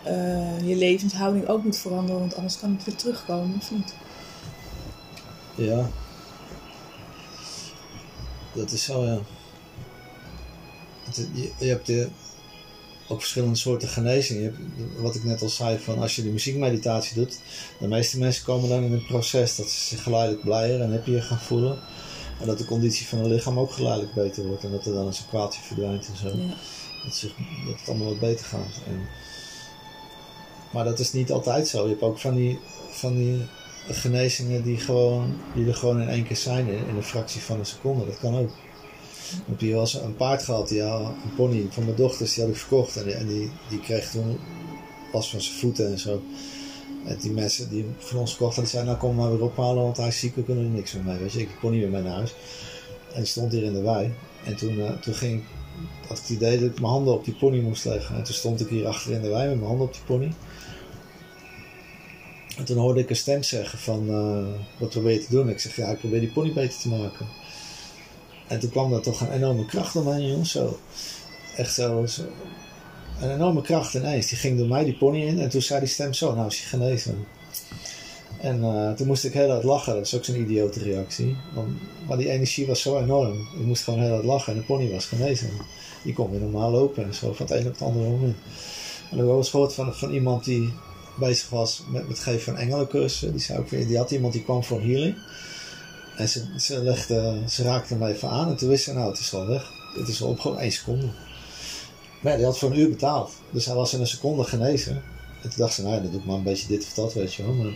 eh, 0.05 0.67
je 0.67 0.75
levenshouding 0.75 1.47
ook 1.47 1.63
moet 1.63 1.77
veranderen, 1.77 2.19
want 2.19 2.35
anders 2.35 2.59
kan 2.59 2.71
het 2.75 2.85
weer 2.85 2.95
terugkomen, 2.95 3.55
of 3.57 3.71
niet? 3.71 3.93
Ja. 5.55 5.89
Dat 8.53 8.71
is 8.71 8.83
zo, 8.83 9.03
ja. 9.05 9.19
Het- 11.03 11.27
je, 11.33 11.51
je 11.59 11.65
hebt 11.65 11.85
de, 11.85 12.07
ook 13.07 13.19
verschillende 13.19 13.55
soorten 13.55 13.87
genezing. 13.87 14.39
Je 14.39 14.45
hebt, 14.45 14.57
wat 15.01 15.15
ik 15.15 15.23
net 15.23 15.41
al 15.41 15.49
zei, 15.49 15.79
van 15.79 15.99
als 15.99 16.15
je 16.15 16.23
de 16.23 16.29
muziekmeditatie 16.29 17.15
doet, 17.15 17.39
de 17.79 17.87
meeste 17.87 18.19
mensen 18.19 18.45
komen 18.45 18.69
dan 18.69 18.83
in 18.83 18.93
een 18.93 19.05
proces 19.05 19.55
dat 19.55 19.69
ze 19.69 19.85
zich 19.85 20.03
geleidelijk 20.03 20.43
blijer 20.43 20.81
en 20.81 20.91
happier 20.91 21.23
gaan 21.23 21.39
voelen. 21.39 21.79
En 22.39 22.47
dat 22.47 22.57
de 22.57 22.65
conditie 22.65 23.07
van 23.07 23.19
het 23.19 23.27
lichaam 23.27 23.59
ook 23.59 23.71
geleidelijk 23.71 24.13
beter 24.13 24.45
wordt 24.45 24.63
en 24.63 24.71
dat 24.71 24.85
er 24.85 24.93
dan 24.93 25.07
een 25.07 25.13
kwaadje 25.29 25.61
verdwijnt 25.61 26.07
en 26.07 26.17
zo. 26.17 26.37
Ja. 26.37 26.53
Dat, 27.03 27.15
zich, 27.15 27.33
dat 27.65 27.79
het 27.79 27.89
allemaal 27.89 28.07
wat 28.07 28.19
beter 28.19 28.45
gaat. 28.45 28.81
En, 28.87 29.07
maar 30.75 30.83
dat 30.83 30.99
is 30.99 31.13
niet 31.13 31.31
altijd 31.31 31.67
zo. 31.67 31.83
Je 31.83 31.89
hebt 31.89 32.01
ook 32.01 32.19
van 32.19 32.35
die, 32.35 32.59
van 32.89 33.15
die 33.15 33.41
genezingen 33.87 34.63
die, 34.63 34.77
gewoon, 34.77 35.33
die 35.53 35.67
er 35.67 35.75
gewoon 35.75 36.01
in 36.01 36.09
één 36.09 36.27
keer 36.27 36.37
zijn 36.37 36.67
in, 36.67 36.95
een 36.95 37.03
fractie 37.03 37.41
van 37.41 37.59
een 37.59 37.65
seconde. 37.65 38.05
Dat 38.05 38.19
kan 38.19 38.37
ook. 38.37 38.49
Ik 38.49 39.43
heb 39.45 39.59
hier 39.59 39.75
wel 39.75 39.87
een 40.03 40.15
paard 40.15 40.43
gehad, 40.43 40.67
die 40.67 40.81
had, 40.81 41.01
een 41.01 41.35
pony 41.35 41.67
van 41.69 41.83
mijn 41.83 41.95
dochters, 41.95 42.33
die 42.33 42.43
had 42.43 42.53
ik 42.53 42.59
verkocht. 42.59 42.95
En 42.95 43.05
die, 43.05 43.27
die, 43.27 43.51
die 43.69 43.79
kreeg 43.79 44.11
toen 44.11 44.39
last 45.13 45.29
van 45.29 45.41
zijn 45.41 45.57
voeten 45.57 45.91
en 45.91 45.99
zo. 45.99 46.21
En 47.05 47.17
die 47.21 47.31
mensen 47.31 47.69
die 47.69 47.85
van 47.97 48.19
ons 48.19 48.29
verkocht 48.29 48.55
hadden, 48.55 48.71
zeiden, 48.71 48.91
nou 48.91 49.05
kom 49.05 49.15
maar 49.15 49.31
weer 49.31 49.43
ophalen, 49.43 49.83
want 49.83 49.97
hij 49.97 50.07
is 50.07 50.19
ziek, 50.19 50.35
we 50.35 50.43
kunnen 50.43 50.63
er 50.63 50.69
niks 50.69 50.93
meer 50.93 51.03
mee. 51.03 51.17
Weet 51.17 51.31
je, 51.31 51.39
ik 51.39 51.47
de 51.47 51.53
pony 51.61 51.79
weer 51.79 51.89
mee 51.89 52.01
naar 52.01 52.15
huis. 52.15 52.33
En 53.13 53.21
die 53.21 53.25
stond 53.25 53.51
hier 53.51 53.63
in 53.63 53.73
de 53.73 53.81
wei. 53.81 54.13
En 54.43 54.55
toen, 54.55 54.79
eh, 54.79 54.91
toen 54.91 55.13
ging 55.13 55.43
had 56.07 56.17
ik 56.17 56.23
het 56.23 56.29
idee 56.29 56.59
dat 56.59 56.69
ik 56.69 56.79
mijn 56.79 56.91
handen 56.91 57.13
op 57.13 57.25
die 57.25 57.33
pony 57.33 57.59
moest 57.59 57.85
leggen. 57.85 58.15
En 58.15 58.23
toen 58.23 58.33
stond 58.33 58.61
ik 58.61 58.67
hier 58.67 58.87
achter 58.87 59.11
in 59.11 59.21
de 59.21 59.29
wei 59.29 59.47
met 59.47 59.55
mijn 59.55 59.67
handen 59.67 59.87
op 59.87 59.93
die 59.93 60.03
pony. 60.05 60.31
En 62.57 62.65
toen 62.65 62.77
hoorde 62.77 62.99
ik 62.99 63.09
een 63.09 63.15
stem 63.15 63.43
zeggen 63.43 63.79
van, 63.79 64.09
eh, 64.09 64.79
wat 64.79 64.89
probeer 64.89 65.13
je 65.13 65.25
te 65.25 65.31
doen? 65.31 65.49
Ik 65.49 65.59
zeg, 65.59 65.75
ja, 65.75 65.87
ik 65.87 65.99
probeer 65.99 66.19
die 66.19 66.31
pony 66.31 66.53
beter 66.53 66.79
te 66.79 66.89
maken. 66.89 67.27
En 68.47 68.59
toen 68.59 68.69
kwam 68.69 68.93
er 68.93 69.01
toch 69.01 69.21
een 69.21 69.31
enorme 69.31 69.65
kracht 69.65 69.95
omheen, 69.95 70.27
jongens. 70.27 70.51
Zo. 70.51 70.79
Echt 71.55 71.73
zo, 71.73 72.05
zo. 72.05 72.21
Een 73.21 73.31
enorme 73.31 73.61
kracht 73.61 73.93
ineens. 73.93 74.27
Die 74.27 74.37
ging 74.37 74.57
door 74.57 74.67
mij 74.67 74.83
die 74.83 74.97
pony 74.97 75.21
in. 75.21 75.39
En 75.39 75.49
toen 75.49 75.61
zei 75.61 75.79
die 75.79 75.89
stem 75.89 76.13
zo, 76.13 76.35
nou 76.35 76.47
is 76.47 76.59
hij 76.59 76.67
genezen. 76.67 77.25
En 78.41 78.63
eh, 78.63 78.91
toen 78.91 79.07
moest 79.07 79.23
ik 79.23 79.33
heel 79.33 79.49
hard 79.49 79.63
lachen. 79.63 79.93
Dat 79.93 80.05
is 80.05 80.15
ook 80.15 80.23
zo'n 80.23 80.39
idiote 80.39 80.79
reactie. 80.79 81.35
Want, 81.53 81.67
maar 82.07 82.17
die 82.17 82.29
energie 82.29 82.67
was 82.67 82.81
zo 82.81 82.99
enorm. 82.99 83.39
Ik 83.39 83.65
moest 83.65 83.83
gewoon 83.83 84.01
heel 84.01 84.11
hard 84.11 84.23
lachen. 84.23 84.53
En 84.53 84.59
de 84.59 84.65
pony 84.65 84.91
was 84.91 85.05
genezen. 85.05 85.49
Die 86.03 86.13
kon 86.13 86.31
weer 86.31 86.39
normaal 86.39 86.71
lopen 86.71 87.03
en 87.03 87.13
zo. 87.13 87.33
Van 87.33 87.45
het 87.45 87.55
een 87.55 87.67
op 87.67 87.71
het 87.71 87.81
andere 87.81 88.09
moment. 88.09 88.35
En 89.09 89.11
ik 89.11 89.17
heb 89.17 89.25
wel 89.25 89.37
eens 89.37 89.49
gehoord 89.49 89.73
van, 89.73 89.93
van 89.93 90.13
iemand 90.13 90.43
die 90.43 90.73
bezig 91.19 91.49
was 91.49 91.83
met 91.89 92.07
het 92.07 92.19
geven 92.19 92.41
van 92.41 92.57
engelencursussen. 92.57 93.31
Die, 93.37 93.65
weer, 93.69 93.87
die 93.87 93.97
had 93.97 94.11
iemand 94.11 94.33
die 94.33 94.43
kwam 94.43 94.63
voor 94.63 94.81
healing. 94.81 95.17
En 96.17 96.29
ze, 96.29 96.45
ze, 96.59 96.77
legde, 96.83 97.41
ze 97.49 97.63
raakte 97.63 97.93
hem 97.93 98.03
even 98.03 98.29
aan. 98.29 98.47
En 98.49 98.55
toen 98.55 98.69
wist 98.69 98.83
ze, 98.83 98.93
nou 98.93 99.09
het 99.09 99.19
is 99.19 99.33
al 99.33 99.47
weg. 99.47 99.71
Het 99.97 100.07
is 100.07 100.21
al 100.21 100.29
op 100.29 100.39
gewoon 100.39 100.59
één 100.59 100.71
seconde. 100.71 101.07
Maar 102.21 102.35
die 102.35 102.45
had 102.45 102.57
voor 102.59 102.71
een 102.71 102.79
uur 102.79 102.89
betaald. 102.89 103.31
Dus 103.51 103.65
hij 103.65 103.75
was 103.75 103.93
in 103.93 103.99
een 103.99 104.07
seconde 104.07 104.43
genezen. 104.43 104.95
En 105.43 105.49
toen 105.49 105.59
dacht 105.59 105.73
ze, 105.73 105.81
nou, 105.83 106.01
dan 106.01 106.11
doe 106.11 106.19
ik 106.19 106.25
maar 106.25 106.35
een 106.35 106.43
beetje 106.43 106.67
dit 106.67 106.83
of 106.83 106.93
dat, 106.93 107.13
weet 107.13 107.33
je 107.33 107.43
wel. 107.43 107.53
Maar 107.53 107.73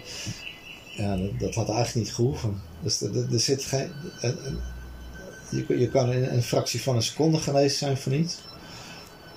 ja, 0.97 1.17
dat, 1.17 1.39
dat 1.39 1.53
had 1.55 1.69
eigenlijk 1.69 2.05
niet 2.05 2.15
gehoeven. 2.15 2.61
Dus 2.81 3.01
er, 3.01 3.39
zit 3.39 3.63
geen... 3.63 3.91
een- 4.21 4.45
een- 4.47 4.59
je, 5.67 5.79
je 5.79 5.89
kan 5.89 6.11
in 6.11 6.23
een 6.23 6.43
fractie 6.43 6.81
van 6.81 6.95
een 6.95 7.01
seconde 7.03 7.37
genezen 7.37 7.77
zijn 7.77 7.97
voor 7.97 8.11
niets. 8.11 8.37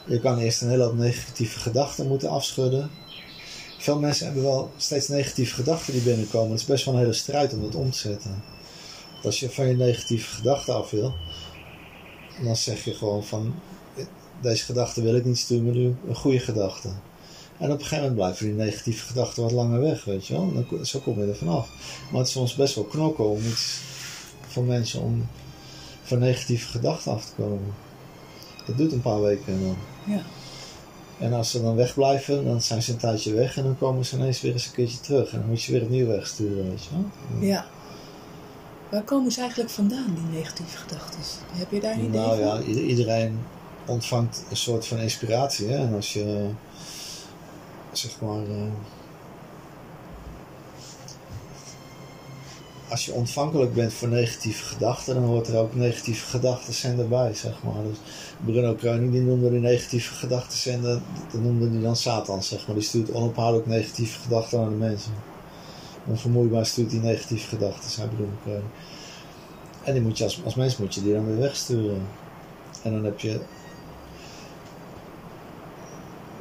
Je 0.06 0.20
kan 0.20 0.38
eerst 0.38 0.62
een 0.62 0.68
hele 0.68 0.82
hoop 0.84 0.96
negatieve 0.96 1.58
gedachten 1.58 2.08
moeten 2.08 2.28
afschudden. 2.28 2.90
Veel 3.82 3.98
mensen 3.98 4.24
hebben 4.24 4.42
wel 4.42 4.70
steeds 4.76 5.08
negatieve 5.08 5.54
gedachten 5.54 5.92
die 5.92 6.02
binnenkomen. 6.02 6.50
Het 6.50 6.60
is 6.60 6.66
best 6.66 6.84
wel 6.84 6.94
een 6.94 7.00
hele 7.00 7.12
strijd 7.12 7.52
om 7.52 7.62
dat 7.62 7.74
om 7.74 7.90
te 7.90 7.98
zetten. 7.98 8.30
Want 9.12 9.24
Als 9.24 9.40
je 9.40 9.50
van 9.50 9.66
je 9.66 9.76
negatieve 9.76 10.34
gedachten 10.34 10.74
af 10.74 10.90
wil, 10.90 11.14
dan 12.42 12.56
zeg 12.56 12.84
je 12.84 12.94
gewoon 12.94 13.24
van... 13.24 13.54
Deze 14.40 14.64
gedachte 14.64 15.02
wil 15.02 15.14
ik 15.14 15.24
niet 15.24 15.38
sturen, 15.38 15.72
nu 15.72 15.94
een 16.08 16.14
goede 16.14 16.38
gedachte. 16.38 16.88
En 17.58 17.70
op 17.70 17.78
een 17.78 17.84
gegeven 17.84 17.96
moment 17.96 18.14
blijven 18.14 18.46
die 18.46 18.54
negatieve 18.54 19.06
gedachten 19.06 19.42
wat 19.42 19.52
langer 19.52 19.80
weg, 19.80 20.04
weet 20.04 20.26
je 20.26 20.34
wel. 20.34 20.52
Dan, 20.52 20.86
zo 20.86 20.98
kom 20.98 21.20
je 21.20 21.26
er 21.26 21.36
vanaf. 21.36 21.68
Maar 22.10 22.18
het 22.18 22.26
is 22.26 22.32
soms 22.32 22.54
best 22.54 22.74
wel 22.74 22.84
knokken 22.84 23.28
om 23.28 23.44
iets 23.46 23.80
voor 24.48 24.64
mensen 24.64 25.00
om 25.00 25.26
van 26.02 26.18
negatieve 26.18 26.68
gedachten 26.68 27.12
af 27.12 27.24
te 27.24 27.32
komen. 27.36 27.74
Dat 28.66 28.78
doet 28.78 28.92
een 28.92 29.02
paar 29.02 29.22
weken 29.22 29.52
en 29.52 29.60
dan. 29.60 29.76
Ja. 30.14 30.22
En 31.22 31.32
als 31.32 31.50
ze 31.50 31.62
dan 31.62 31.74
wegblijven, 31.76 32.44
dan 32.44 32.62
zijn 32.62 32.82
ze 32.82 32.92
een 32.92 32.98
tijdje 32.98 33.32
weg 33.34 33.56
en 33.56 33.62
dan 33.62 33.78
komen 33.78 34.04
ze 34.04 34.16
ineens 34.16 34.40
weer 34.40 34.52
eens 34.52 34.66
een 34.66 34.72
keertje 34.72 35.00
terug. 35.00 35.32
En 35.32 35.38
dan 35.38 35.48
moet 35.48 35.62
je 35.62 35.72
weer 35.72 35.82
opnieuw 35.82 36.06
wegsturen, 36.06 36.68
weet 36.68 36.84
je 36.84 36.90
wel. 36.90 37.48
ja. 37.48 37.66
Waar 38.90 39.02
komen 39.02 39.32
ze 39.32 39.40
eigenlijk 39.40 39.70
vandaan, 39.70 40.14
die 40.14 40.38
negatieve 40.38 40.76
gedachten? 40.76 41.20
Heb 41.52 41.70
je 41.70 41.80
daar 41.80 41.92
een 41.92 42.04
idee 42.04 42.20
Nou 42.20 42.30
van? 42.38 42.46
ja, 42.46 42.60
ieder- 42.62 42.82
iedereen 42.84 43.38
ontvangt 43.86 44.44
een 44.50 44.56
soort 44.56 44.86
van 44.86 44.98
inspiratie. 44.98 45.68
Hè? 45.68 45.76
En 45.76 45.94
als 45.94 46.12
je, 46.12 46.46
zeg 47.92 48.20
maar, 48.20 48.42
als 52.92 53.04
je 53.04 53.12
ontvankelijk 53.12 53.74
bent 53.74 53.92
voor 53.92 54.08
negatieve 54.08 54.64
gedachten, 54.64 55.14
dan 55.14 55.24
hoort 55.24 55.48
er 55.48 55.58
ook 55.58 55.74
negatieve 55.74 56.26
gedachtenzender 56.26 57.08
bij, 57.08 57.34
zeg 57.34 57.62
maar. 57.62 57.82
Dus 57.82 57.96
Bruno 58.44 58.74
Kruining, 58.74 59.12
die 59.12 59.20
noemde 59.20 59.50
die 59.50 59.60
negatieve 59.60 60.14
gedachtenzender, 60.14 61.00
dat 61.32 61.40
noemde 61.40 61.70
die 61.70 61.80
dan 61.80 61.96
Satan, 61.96 62.42
zeg 62.42 62.66
maar. 62.66 62.76
Die 62.76 62.84
stuurt 62.84 63.12
onophoudelijk 63.12 63.66
negatieve 63.66 64.20
gedachten 64.20 64.60
aan 64.60 64.68
de 64.68 64.74
mensen. 64.74 65.12
Onvermoeibaar 66.06 66.66
stuurt 66.66 66.90
die 66.90 67.00
negatieve 67.00 67.48
gedachten, 67.48 67.90
zei 67.90 68.08
Bruno 68.08 68.32
Kruining. 68.42 68.70
En 69.82 69.92
die 69.92 70.02
moet 70.02 70.18
je 70.18 70.24
als, 70.24 70.40
als 70.44 70.54
mens 70.54 70.76
moet 70.76 70.94
je 70.94 71.02
die 71.02 71.12
dan 71.12 71.26
weer 71.26 71.38
wegsturen. 71.38 72.06
En 72.82 72.92
dan 72.92 73.04
heb 73.04 73.20
je. 73.20 73.40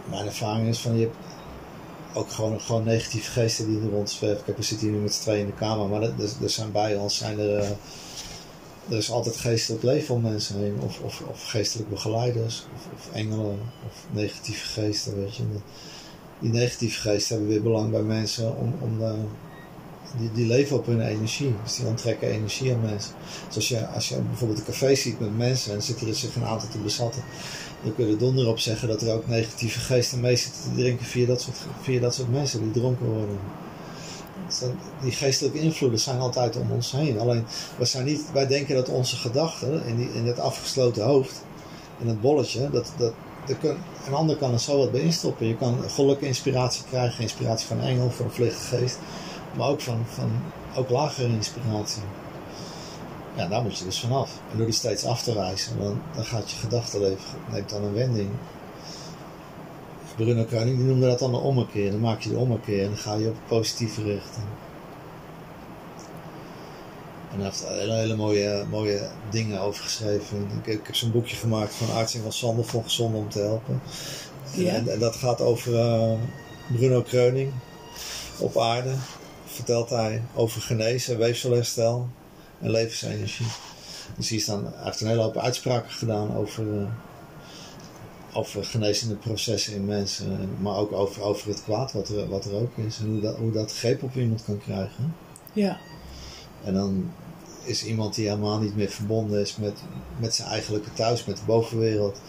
Mijn 0.09 0.25
ervaring 0.25 0.67
is 0.67 0.79
van 0.79 0.97
je 0.97 1.09
ook 2.13 2.31
gewoon, 2.31 2.61
gewoon 2.61 2.83
negatieve 2.83 3.31
geesten 3.31 3.65
die 3.65 3.79
er 3.81 3.89
rondzwerven. 3.89 4.43
Kijk, 4.43 4.57
we 4.57 4.63
zitten 4.63 4.87
hier 4.87 4.95
nu 4.95 5.01
met 5.03 5.13
z'n 5.13 5.21
tweeën 5.21 5.39
in 5.39 5.45
de 5.45 5.53
kamer, 5.53 5.87
maar 5.87 6.01
er, 6.01 6.13
er- 6.41 6.49
zijn 6.49 6.71
bij 6.71 6.95
ons 6.95 7.17
zijn 7.17 7.39
er. 7.39 7.57
eh, 7.57 7.69
er 8.89 8.97
is 8.97 9.11
altijd 9.11 9.37
geestelijk 9.37 9.83
leven 9.83 10.15
om 10.15 10.21
mensen 10.21 10.59
heen, 10.59 10.79
of, 10.81 10.99
of, 10.99 11.21
of 11.29 11.43
geestelijk 11.43 11.89
begeleiders, 11.89 12.65
of, 12.75 12.87
of 12.93 13.13
engelen, 13.15 13.59
of 13.85 14.05
negatieve 14.11 14.65
geesten, 14.81 15.15
weet 15.15 15.35
je. 15.35 15.43
Die 16.39 16.51
negatieve 16.51 16.99
geesten 16.99 17.35
hebben 17.35 17.53
weer 17.53 17.61
belang 17.63 17.91
bij 17.91 18.01
mensen 18.01 18.57
om, 18.57 18.73
om 18.79 19.03
eh, 19.03 19.13
die, 20.17 20.31
die 20.31 20.45
leven 20.45 20.77
op 20.77 20.85
hun 20.85 21.01
energie. 21.01 21.55
Dus 21.63 21.75
die 21.75 21.85
onttrekken 21.85 22.29
energie 22.29 22.73
aan 22.73 22.81
mensen. 22.81 23.13
Dus 23.47 23.55
als 23.55 23.67
je, 23.67 23.87
als 23.87 24.09
je 24.09 24.21
bijvoorbeeld 24.21 24.59
een 24.59 24.65
café 24.65 24.95
ziet 24.95 25.19
met 25.19 25.37
mensen 25.37 25.73
en 25.73 25.81
zitten 25.81 26.07
er 26.07 26.15
zich 26.15 26.35
een 26.35 26.45
aantal 26.45 26.69
te 26.69 26.77
bezatten, 26.77 27.21
dan 27.83 27.95
kun 27.95 28.05
je 28.05 28.11
er 28.11 28.17
donder 28.17 28.47
op 28.47 28.59
zeggen 28.59 28.87
dat 28.87 29.01
er 29.01 29.13
ook 29.13 29.27
negatieve 29.27 29.79
geesten 29.79 30.19
mee 30.19 30.35
zitten 30.35 30.61
te 30.61 30.81
drinken 30.81 31.05
via 31.05 31.25
dat 31.25 31.41
soort, 31.41 31.57
via 31.81 31.99
dat 31.99 32.15
soort 32.15 32.31
mensen 32.31 32.61
die 32.61 32.71
dronken 32.71 33.05
worden. 33.05 33.39
Dus 34.47 34.61
die 35.01 35.11
geestelijke 35.11 35.59
invloeden 35.59 35.99
zijn 35.99 36.19
altijd 36.19 36.55
om 36.55 36.71
ons 36.71 36.91
heen. 36.91 37.19
Alleen, 37.19 37.45
wij, 37.77 37.85
zijn 37.85 38.05
niet, 38.05 38.31
wij 38.33 38.47
denken 38.47 38.75
dat 38.75 38.89
onze 38.89 39.15
gedachten 39.15 39.85
in, 39.85 39.95
die, 39.97 40.13
in 40.13 40.27
het 40.27 40.39
afgesloten 40.39 41.03
hoofd, 41.03 41.41
in 41.99 42.07
het 42.07 42.21
bolletje, 42.21 42.69
dat, 42.69 42.91
dat, 42.97 43.13
kun, 43.59 43.77
een 44.07 44.13
ander 44.13 44.35
kan 44.35 44.53
er 44.53 44.59
zo 44.59 44.77
wat 44.77 44.91
bij 44.91 45.01
instoppen. 45.01 45.47
Je 45.47 45.57
kan 45.57 45.89
goddelijke 45.89 46.25
inspiratie 46.25 46.83
krijgen, 46.89 47.21
inspiratie 47.21 47.67
van 47.67 47.77
een 47.77 47.87
engel, 47.87 48.09
van 48.09 48.25
een 48.25 48.51
geest, 48.51 48.97
maar 49.57 49.67
ook 49.67 49.81
van, 49.81 50.03
van 50.07 50.31
ook 50.75 50.89
lagere 50.89 51.27
inspiratie. 51.27 52.01
Ja, 53.35 53.47
daar 53.47 53.61
moet 53.61 53.77
je 53.77 53.83
dus 53.85 53.99
vanaf. 53.99 54.31
En 54.51 54.57
door 54.57 54.65
die 54.65 54.75
steeds 54.75 55.05
af 55.05 55.23
te 55.23 55.33
wijzen, 55.33 55.79
dan, 55.79 56.01
dan 56.15 56.25
gaat 56.25 56.51
je 56.51 56.57
gedachtenleven, 56.57 57.39
neemt 57.51 57.69
dan 57.69 57.83
een 57.83 57.93
wending. 57.93 58.29
Bruno 60.15 60.43
Kruining 60.43 60.77
die 60.77 60.85
noemde 60.85 61.07
dat 61.07 61.19
dan 61.19 61.33
een 61.33 61.41
ommekeer. 61.41 61.91
Dan 61.91 61.99
maak 61.99 62.21
je 62.21 62.29
de 62.29 62.37
ommekeer 62.37 62.81
en 62.83 62.87
dan 62.87 62.97
ga 62.97 63.13
je 63.13 63.27
op 63.27 63.33
het 63.35 63.47
positieve 63.47 64.03
richten. 64.03 64.43
En 67.31 67.37
hij 67.37 67.45
heeft 67.45 67.67
hele, 67.67 67.93
hele 67.93 68.15
mooie, 68.15 68.65
mooie 68.69 69.07
dingen 69.29 69.59
over 69.61 69.83
geschreven. 69.83 70.47
Ik, 70.63 70.67
ik 70.67 70.85
heb 70.85 70.95
zo'n 70.95 71.11
boekje 71.11 71.35
gemaakt 71.35 71.73
van 71.75 71.95
Aartsing 71.95 72.23
van 72.23 72.31
Sander 72.31 72.65
voor 72.65 72.83
Gezond 72.83 73.15
om 73.15 73.29
te 73.29 73.39
helpen. 73.39 73.81
En, 74.55 74.61
Ja. 74.61 74.73
en, 74.73 74.87
en 74.87 74.99
dat 74.99 75.15
gaat 75.15 75.41
over 75.41 75.79
eh, 75.79 76.11
Bruno 76.75 77.01
Kreuning 77.01 77.51
op 78.37 78.57
aarde. 78.57 78.93
Vertelt 79.61 79.89
hij 79.89 80.21
over 80.35 80.61
genezen, 80.61 81.17
weefselherstel 81.17 82.07
en 82.59 82.69
levensenergie. 82.69 83.45
Dus 84.17 84.29
hier 84.29 84.39
staan, 84.41 84.63
hij 84.63 84.83
heeft 84.83 85.01
een 85.01 85.07
hele 85.07 85.21
hoop 85.21 85.37
uitspraken 85.37 85.91
gedaan 85.91 86.35
over, 86.35 86.79
eh, 86.81 86.87
over 88.33 88.65
genezende 88.65 89.15
processen 89.15 89.73
in 89.73 89.85
mensen. 89.85 90.25
en- 90.39 90.57
Maar 90.61 90.75
ook 90.75 90.91
over, 90.91 91.21
over 91.21 91.47
het 91.49 91.63
kwaad 91.63 91.91
wat 91.91 92.09
er, 92.09 92.29
wat 92.29 92.45
er 92.45 92.53
ook 92.53 92.77
is. 92.77 92.97
En 92.99 93.05
hoe 93.05 93.19
dat, 93.21 93.35
hoe 93.37 93.51
dat 93.51 93.73
greep 93.75 94.03
op 94.03 94.15
iemand 94.15 94.43
kan 94.43 94.57
krijgen. 94.59 95.15
Ja. 95.53 95.77
En 96.63 96.73
dan 96.73 97.11
is 97.63 97.83
iemand 97.85 98.15
die 98.15 98.27
helemaal 98.27 98.59
niet 98.59 98.75
meer 98.75 98.89
verbonden 98.89 99.41
is 99.41 99.55
met, 99.57 99.73
met 100.19 100.35
zijn 100.35 100.47
eigenlijke 100.49 100.93
thuis, 100.93 101.25
met 101.25 101.37
de 101.37 101.43
bovenwereld. 101.45 102.19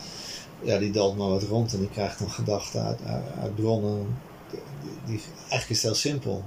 Ja, 0.62 0.78
die 0.78 0.91
dalt 0.93 1.16
maar 1.16 1.28
wat 1.28 1.43
rond 1.43 1.72
en 1.72 1.78
die 1.78 1.89
krijgt 1.91 2.20
een 2.20 2.30
gedachte 2.30 2.78
uit, 2.80 2.99
uit, 3.41 3.55
bronnen. 3.55 4.07
Die, 4.51 4.61
die, 5.07 5.20
eigenlijk 5.39 5.68
is 5.70 5.76
het 5.76 5.83
heel 5.83 5.95
simpel. 6.12 6.45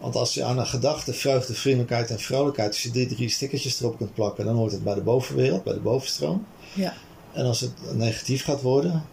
Want 0.00 0.16
als 0.16 0.34
je 0.34 0.44
aan 0.44 0.58
een 0.58 0.66
gedachte, 0.66 1.12
vreugde, 1.12 1.54
vriendelijkheid 1.54 2.10
en 2.10 2.18
vrolijkheid, 2.18 2.68
als 2.68 2.82
je 2.82 2.90
die 2.90 3.06
drie 3.06 3.28
stickertjes 3.28 3.80
erop 3.80 3.96
kunt 3.96 4.14
plakken, 4.14 4.44
dan 4.44 4.56
hoort 4.56 4.72
het 4.72 4.84
bij 4.84 4.94
de 4.94 5.00
bovenwereld, 5.00 5.64
bij 5.64 5.74
de 5.74 5.80
bovenstroom. 5.80 6.46
Ja. 6.74 6.94
En 7.32 7.44
als 7.44 7.60
het 7.60 7.72
negatief 7.94 8.44
gaat 8.44 8.62
worden, 8.62 9.04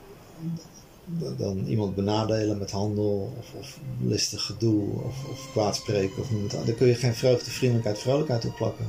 dan 1.38 1.66
iemand 1.68 1.96
benadelen 1.96 2.58
met 2.58 2.72
handel 2.72 3.34
of, 3.40 3.54
of 3.60 3.80
listig 4.02 4.42
gedoe 4.42 4.84
of, 5.04 5.26
of 5.32 5.52
kwaadspreken 5.52 6.22
of 6.22 6.32
noem 6.32 6.44
het 6.44 6.56
aan. 6.56 6.66
Dan 6.66 6.76
kun 6.76 6.88
je 6.88 6.96
geen 6.96 7.16
vreugde, 7.16 7.52
vriendelijkheid, 7.52 8.00
vrolijkheid 8.00 8.46
op 8.46 8.56
plakken. 8.56 8.88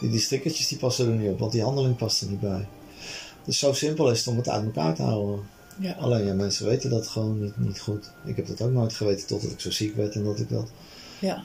Die, 0.00 0.10
die 0.10 0.20
stickertjes 0.20 0.68
die 0.68 0.78
passen 0.78 1.08
er 1.08 1.14
niet 1.14 1.30
op, 1.30 1.38
want 1.38 1.52
die 1.52 1.62
handeling 1.62 1.96
past 1.96 2.20
er 2.20 2.28
niet 2.28 2.40
bij. 2.40 2.68
Dus 3.44 3.58
zo 3.58 3.72
simpel 3.72 4.10
is 4.10 4.18
het 4.18 4.26
om 4.26 4.36
het 4.36 4.48
uit 4.48 4.64
elkaar 4.64 4.94
te 4.94 5.02
houden. 5.02 5.44
Ja. 5.80 5.92
Alleen 5.92 6.26
ja, 6.26 6.34
mensen 6.34 6.66
weten 6.66 6.90
dat 6.90 7.06
gewoon 7.06 7.42
niet, 7.42 7.58
niet 7.58 7.80
goed. 7.80 8.10
Ik 8.24 8.36
heb 8.36 8.46
dat 8.46 8.60
ook 8.60 8.70
nooit 8.70 8.92
geweten 8.92 9.26
totdat 9.26 9.50
ik 9.50 9.60
zo 9.60 9.70
ziek 9.70 9.96
werd 9.96 10.14
en 10.14 10.24
dat 10.24 10.38
ik 10.38 10.48
dat... 10.48 10.70
Ja. 11.20 11.44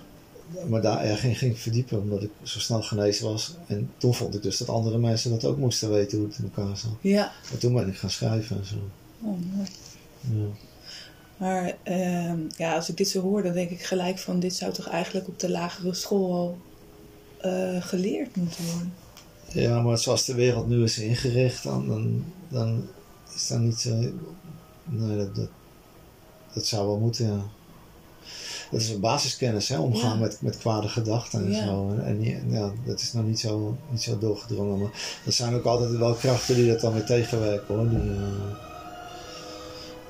Maar 0.70 0.82
daar 0.82 1.04
erg 1.04 1.38
ging 1.38 1.60
verdiepen, 1.60 2.02
omdat 2.02 2.24
ik 2.24 2.30
zo 2.44 2.60
snel 2.60 2.82
genezen 2.82 3.26
was. 3.26 3.56
En 3.68 3.92
toen 3.98 4.14
vond 4.14 4.36
ik 4.36 4.44
dus 4.44 4.58
dat 4.58 4.70
andere 4.70 4.98
mensen 4.98 5.32
dat 5.32 5.46
ook 5.46 5.58
moesten 5.58 5.92
weten 5.92 6.18
hoe 6.18 6.28
het 6.28 6.38
in 6.38 6.52
elkaar 6.56 6.78
zat. 6.78 6.92
Ja. 7.02 7.32
En 7.52 7.58
toen 7.58 7.74
ben 7.74 7.88
ik 7.88 7.98
gaan 7.98 8.10
schrijven 8.10 8.58
en 8.58 8.66
zo. 8.66 8.76
Oh, 9.22 9.38
mooi. 9.56 9.68
Ja. 10.22 10.48
Maar 11.38 11.78
ehm, 11.84 12.40
ja, 12.58 12.76
als 12.76 12.90
ik 12.90 12.98
dit 12.98 13.08
zo 13.08 13.22
hoor, 13.22 13.44
dan 13.44 13.54
denk 13.54 13.70
ik 13.70 13.84
gelijk 13.84 14.20
van 14.20 14.40
dit 14.40 14.56
zou 14.56 14.74
toch 14.74 14.88
eigenlijk 14.88 15.28
op 15.28 15.40
de 15.40 15.50
lagere 15.50 15.94
school 15.94 16.34
al 16.34 16.58
eh, 17.42 17.82
geleerd 17.82 18.36
moeten 18.36 18.66
worden. 18.66 18.94
Ja, 19.52 19.82
maar 19.82 19.98
zoals 19.98 20.26
de 20.26 20.34
wereld 20.34 20.68
nu 20.68 20.84
is 20.84 20.98
ingericht, 20.98 21.64
dan, 21.64 21.88
dan, 21.88 22.26
dan 22.50 22.88
is 23.36 23.48
dat 23.48 23.60
niet 23.60 23.80
zo. 23.80 23.96
Nee, 24.84 25.18
dat, 25.18 25.36
dat, 25.36 25.50
dat 26.54 26.66
zou 26.66 26.88
wel 26.88 26.98
moeten, 26.98 27.26
ja. 27.26 27.44
Dat 28.76 28.84
is 28.84 28.90
een 28.90 29.00
basiskennis, 29.00 29.70
hè, 29.70 29.80
omgaan 29.80 30.14
Ja. 30.14 30.20
met, 30.20 30.38
met 30.42 30.58
kwade 30.58 30.88
gedachten 30.88 31.46
en 31.46 31.52
Ja. 31.52 31.66
zo. 31.66 31.90
En, 32.04 32.24
ja, 32.52 32.72
dat 32.86 33.00
is 33.00 33.14
nog 33.14 33.26
niet 33.26 33.40
zo, 33.40 33.78
niet 33.90 34.02
zo 34.02 34.18
doorgedrongen. 34.18 34.80
Maar 34.80 35.22
er 35.26 35.32
zijn 35.32 35.54
ook 35.56 35.64
altijd 35.66 35.90
wel 35.98 36.14
krachten 36.14 36.56
die 36.56 36.68
dat 36.68 36.80
dan 36.82 36.94
weer 36.94 37.06
tegenwerken, 37.06 37.76
hoor. 37.76 37.90
Die, 37.90 38.00
eh, 38.00 38.56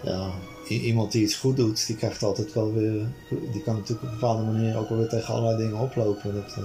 ja, 0.03 0.31
iemand 0.67 1.11
die 1.11 1.23
iets 1.23 1.35
goed 1.35 1.55
doet, 1.55 1.87
die 1.87 1.95
krijgt 1.95 2.23
altijd 2.23 2.53
wel 2.53 2.73
weer... 2.73 3.07
Die 3.51 3.61
kan 3.63 3.75
natuurlijk 3.75 4.01
op 4.03 4.07
een 4.07 4.19
bepaalde 4.19 4.43
manier 4.43 4.77
ook 4.77 4.89
wel 4.89 4.97
weer 4.97 5.09
tegen 5.09 5.33
allerlei 5.33 5.57
dingen 5.57 5.79
oplopen. 5.81 6.33
Dat, 6.33 6.51
eh, 6.57 6.63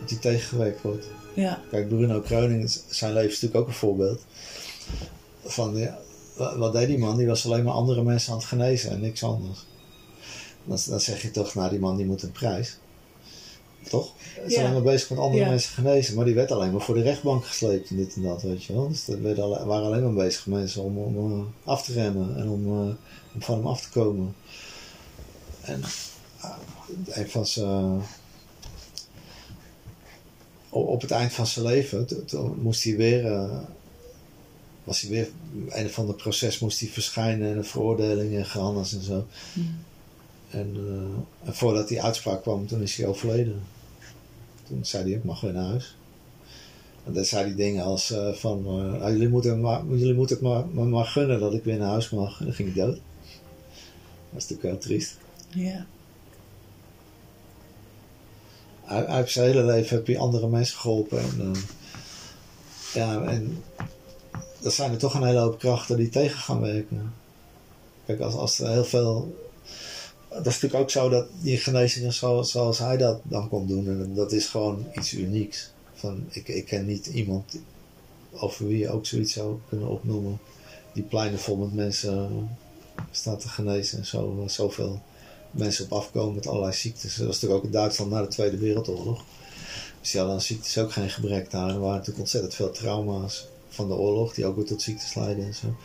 dat 0.00 0.08
die 0.08 0.18
tegengewerkt 0.18 0.82
wordt. 0.82 1.06
Ja. 1.34 1.60
Kijk, 1.70 1.88
Bruno 1.88 2.20
Kreuning, 2.20 2.78
zijn 2.88 3.12
leven 3.12 3.28
is 3.30 3.34
natuurlijk 3.34 3.60
ook 3.60 3.68
een 3.68 3.74
voorbeeld. 3.78 4.20
Van, 5.44 5.76
ja, 5.76 5.98
wa- 6.36 6.58
wat 6.58 6.72
deed 6.72 6.86
die 6.86 6.98
man? 6.98 7.16
Die 7.16 7.26
was 7.26 7.46
alleen 7.46 7.64
maar 7.64 7.74
andere 7.74 8.02
mensen 8.02 8.32
aan 8.32 8.38
het 8.38 8.46
genezen 8.46 8.90
en 8.90 9.00
niks 9.00 9.22
anders. 9.24 9.66
Dan, 10.64 10.78
dan 10.88 11.00
zeg 11.00 11.22
je 11.22 11.30
toch, 11.30 11.54
nou 11.54 11.70
die 11.70 11.78
man 11.78 11.96
die 11.96 12.06
moet 12.06 12.22
een 12.22 12.32
prijs. 12.32 12.78
Toch? 13.88 14.12
Ja. 14.48 14.60
alleen 14.60 14.72
maar 14.72 14.82
bezig 14.82 15.10
met 15.10 15.18
andere 15.18 15.42
mensen 15.48 15.72
genezen. 15.72 16.14
Maar 16.14 16.24
die 16.24 16.34
werd 16.34 16.50
alleen 16.50 16.72
maar 16.72 16.80
voor 16.80 16.94
de 16.94 17.02
rechtbank 17.02 17.44
gesleept 17.44 17.90
en 17.90 17.96
dit 17.96 18.14
en 18.14 18.22
dat, 18.22 18.42
weet 18.42 18.64
je 18.64 18.72
wel. 18.72 18.88
Dus 18.88 19.08
er 19.08 19.42
alle- 19.42 19.64
waren 19.66 19.86
alleen 19.86 20.02
maar 20.02 20.24
bezig 20.24 20.46
mensen 20.46 20.82
om, 20.82 20.98
om 20.98 21.32
eh, 21.32 21.70
af 21.70 21.84
te 21.84 21.92
remmen 21.92 22.36
en 22.36 22.48
om, 22.48 22.66
eh, 22.66 22.94
om 23.34 23.42
van 23.42 23.54
hem 23.56 23.66
af 23.66 23.80
te 23.82 23.90
komen. 23.90 24.34
En 25.60 25.82
ah, 26.40 26.56
een 27.06 27.28
van 27.30 27.46
zijn 27.46 28.02
op 30.68 31.00
het 31.00 31.10
eind 31.10 31.32
van 31.32 31.46
zijn 31.46 31.66
leven, 31.66 32.26
toen 32.26 32.58
moest 32.62 32.84
hij 32.84 32.96
weer, 32.96 33.26
eh, 33.26 33.58
was 34.84 35.00
hij 35.00 35.10
weer, 35.10 35.28
een 35.68 35.86
of 35.86 35.98
ander 35.98 36.14
proces 36.14 36.58
moest 36.58 36.80
hij 36.80 36.88
verschijnen 36.88 37.50
en 37.50 37.56
een 37.56 37.64
veroordeling 37.64 38.36
en 38.36 38.46
gehannes 38.46 38.92
en 38.92 39.02
zo. 39.02 39.26
En, 40.54 40.74
eh, 40.76 41.48
en 41.48 41.54
voordat 41.54 41.88
die 41.88 42.02
uitspraak 42.02 42.42
kwam, 42.42 42.66
toen 42.66 42.82
is 42.82 42.96
hij 42.96 43.06
overleden. 43.06 43.62
Toen 44.66 44.84
zei 44.84 45.02
hij, 45.02 45.12
ik 45.12 45.24
mag 45.24 45.40
weer 45.40 45.52
naar 45.52 45.64
huis. 45.64 45.96
En 47.04 47.12
dan 47.12 47.24
zei 47.24 47.44
hij 47.44 47.54
dingen 47.54 47.84
als 47.84 48.10
eh, 48.10 48.32
van, 48.32 48.62
nou, 48.62 49.12
jullie, 49.12 49.28
moeten 49.28 49.60
maar, 49.60 49.86
jullie 49.86 50.14
moeten 50.14 50.36
het 50.36 50.44
maar, 50.44 50.66
maar, 50.66 50.86
maar 50.86 51.04
gunnen 51.04 51.40
dat 51.40 51.54
ik 51.54 51.64
weer 51.64 51.78
naar 51.78 51.88
huis 51.88 52.10
mag. 52.10 52.38
En 52.38 52.44
dan 52.44 52.54
ging 52.54 52.74
hij 52.74 52.84
dood. 52.84 53.00
Dat 54.30 54.42
is 54.42 54.48
natuurlijk 54.48 54.62
heel 54.62 54.78
triest. 54.78 55.16
Ja. 55.48 55.86
Uit, 58.84 59.06
uit 59.06 59.30
zijn 59.30 59.46
hele 59.46 59.64
leven 59.64 59.96
heb 59.96 60.06
je 60.06 60.18
andere 60.18 60.48
mensen 60.48 60.78
geholpen. 60.78 61.18
En, 61.18 61.54
ja, 62.94 63.22
en 63.22 63.62
dat 64.60 64.72
zijn 64.72 64.92
er 64.92 64.98
toch 64.98 65.14
een 65.14 65.24
hele 65.24 65.38
hoop 65.38 65.58
krachten 65.58 65.96
die 65.96 66.08
tegen 66.08 66.38
gaan 66.38 66.60
werken. 66.60 67.14
Kijk, 68.06 68.20
als, 68.20 68.34
als 68.34 68.58
er 68.58 68.70
heel 68.70 68.84
veel. 68.84 69.42
Dat 70.34 70.46
is 70.46 70.52
natuurlijk 70.52 70.82
ook 70.82 70.90
zo 70.90 71.08
dat 71.08 71.26
die 71.40 71.56
genezingen 71.56 72.12
zoals, 72.44 72.78
hij 72.78 72.96
dat 72.96 73.20
dan 73.22 73.48
kon 73.48 73.66
doen. 73.66 73.86
En 73.86 74.14
dat 74.14 74.32
is 74.32 74.46
gewoon 74.46 74.86
iets 74.94 75.12
unieks. 75.12 75.70
Van, 75.94 76.26
ik, 76.28 76.48
ik 76.48 76.64
ken 76.64 76.86
niet 76.86 77.06
iemand 77.06 77.58
over 78.32 78.66
wie 78.66 78.78
je 78.78 78.90
ook 78.90 79.06
zoiets 79.06 79.32
zou 79.32 79.58
kunnen 79.68 79.88
opnoemen. 79.88 80.38
Die 80.92 81.02
pleinen 81.02 81.38
vol 81.38 81.56
met 81.56 81.74
mensen 81.74 82.48
staat 83.10 83.40
te 83.40 83.48
genezen 83.48 83.98
en 83.98 84.06
zo, 84.06 84.44
zoveel 84.46 85.02
mensen 85.50 85.84
op 85.84 85.92
afkomen 85.92 86.34
met 86.34 86.46
allerlei 86.46 86.72
ziektes. 86.72 87.16
Dat 87.16 87.26
was 87.26 87.34
natuurlijk 87.34 87.60
ook 87.60 87.66
in 87.66 87.78
Duitsland 87.78 88.10
na 88.10 88.22
de 88.22 88.28
Tweede 88.28 88.58
Wereldoorlog. 88.58 89.24
Dus 90.00 90.10
die 90.10 90.20
hadden 90.20 90.38
aan 90.38 90.44
ziektes 90.44 90.78
ook 90.78 90.92
geen 90.92 91.10
gebrek 91.10 91.50
daar. 91.50 91.68
Er 91.68 91.80
waren 91.80 91.92
natuurlijk 91.92 92.18
ontzettend 92.18 92.54
veel 92.54 92.70
trauma's 92.70 93.46
van 93.68 93.88
de 93.88 93.94
oorlog, 93.94 94.34
die 94.34 94.46
ook 94.46 94.56
weer 94.56 94.64
tot 94.64 94.82
ziektes 94.82 95.14
leiden 95.14 95.44
en 95.44 95.54
zo. 95.54 95.76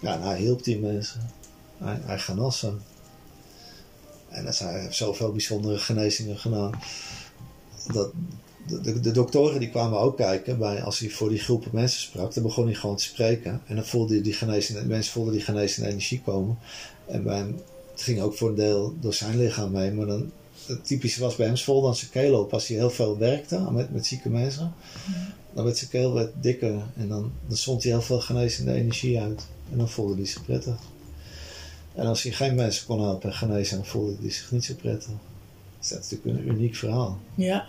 Ja, 0.00 0.14
en 0.14 0.22
hij 0.22 0.38
hielp 0.38 0.64
die 0.64 0.78
mensen. 0.78 1.30
Hij, 1.78 2.00
hij 2.02 2.18
genas. 2.18 2.66
En 4.38 4.44
dat 4.44 4.58
hij 4.58 4.80
heeft 4.80 4.96
zoveel 4.96 5.32
bijzondere 5.32 5.78
genezingen 5.78 6.38
gedaan. 6.38 6.72
Dat 7.92 8.12
de, 8.68 8.80
de, 8.80 9.00
de 9.00 9.10
doktoren 9.10 9.60
die 9.60 9.70
kwamen 9.70 9.98
ook 9.98 10.16
kijken 10.16 10.58
bij, 10.58 10.82
als 10.82 10.98
hij 10.98 11.10
voor 11.10 11.28
die 11.28 11.38
groepen 11.38 11.70
mensen 11.72 12.00
sprak. 12.00 12.34
Dan 12.34 12.42
begon 12.42 12.64
hij 12.66 12.74
gewoon 12.74 12.96
te 12.96 13.02
spreken. 13.02 13.60
En 13.66 13.74
dan 13.74 13.84
voelde 13.84 14.14
hij 14.14 14.22
die 14.22 14.32
genezende, 14.32 14.84
mensen 14.84 15.12
voelden 15.12 15.32
die 15.32 15.42
genezende 15.42 15.88
energie 15.88 16.20
komen. 16.20 16.58
En 17.06 17.22
bij 17.22 17.36
hem, 17.36 17.60
het 17.92 18.02
ging 18.02 18.20
ook 18.20 18.34
voor 18.34 18.48
een 18.48 18.54
deel 18.54 18.94
door 19.00 19.14
zijn 19.14 19.38
lichaam 19.38 19.70
mee. 19.70 19.92
Maar 19.92 20.06
dan, 20.06 20.30
het 20.66 20.86
typische 20.86 21.20
was 21.20 21.36
bij 21.36 21.46
hem, 21.46 21.56
vol 21.56 21.82
dan 21.82 21.96
zijn 21.96 22.10
keel 22.10 22.40
op. 22.40 22.52
Als 22.52 22.66
hij 22.66 22.76
heel 22.76 22.90
veel 22.90 23.18
werkte 23.18 23.70
met, 23.70 23.92
met 23.92 24.06
zieke 24.06 24.28
mensen. 24.28 24.72
Dan 25.52 25.64
werd 25.64 25.78
zijn 25.78 25.90
keel 25.90 26.12
werd 26.12 26.32
dikker. 26.40 26.82
En 26.96 27.08
dan, 27.08 27.32
dan 27.46 27.56
zond 27.56 27.82
hij 27.82 27.92
heel 27.92 28.02
veel 28.02 28.20
genezende 28.20 28.72
energie 28.72 29.20
uit. 29.20 29.46
En 29.70 29.78
dan 29.78 29.88
voelde 29.88 30.14
hij 30.14 30.26
zich 30.26 30.44
prettig. 30.44 30.76
En 31.98 32.06
als 32.06 32.22
hij 32.22 32.32
geen 32.32 32.54
mensen 32.54 32.86
kon 32.86 33.00
helpen 33.02 33.30
en 33.30 33.36
genezen, 33.36 33.76
dan 33.76 33.86
voelde 33.86 34.14
hij 34.20 34.30
zich 34.30 34.50
niet 34.50 34.64
zo 34.64 34.74
prettig. 34.74 35.10
Dus 35.78 35.88
dat 35.88 35.98
is 36.04 36.10
natuurlijk 36.10 36.38
een 36.38 36.48
uniek 36.54 36.74
verhaal. 36.74 37.18
Ja. 37.34 37.66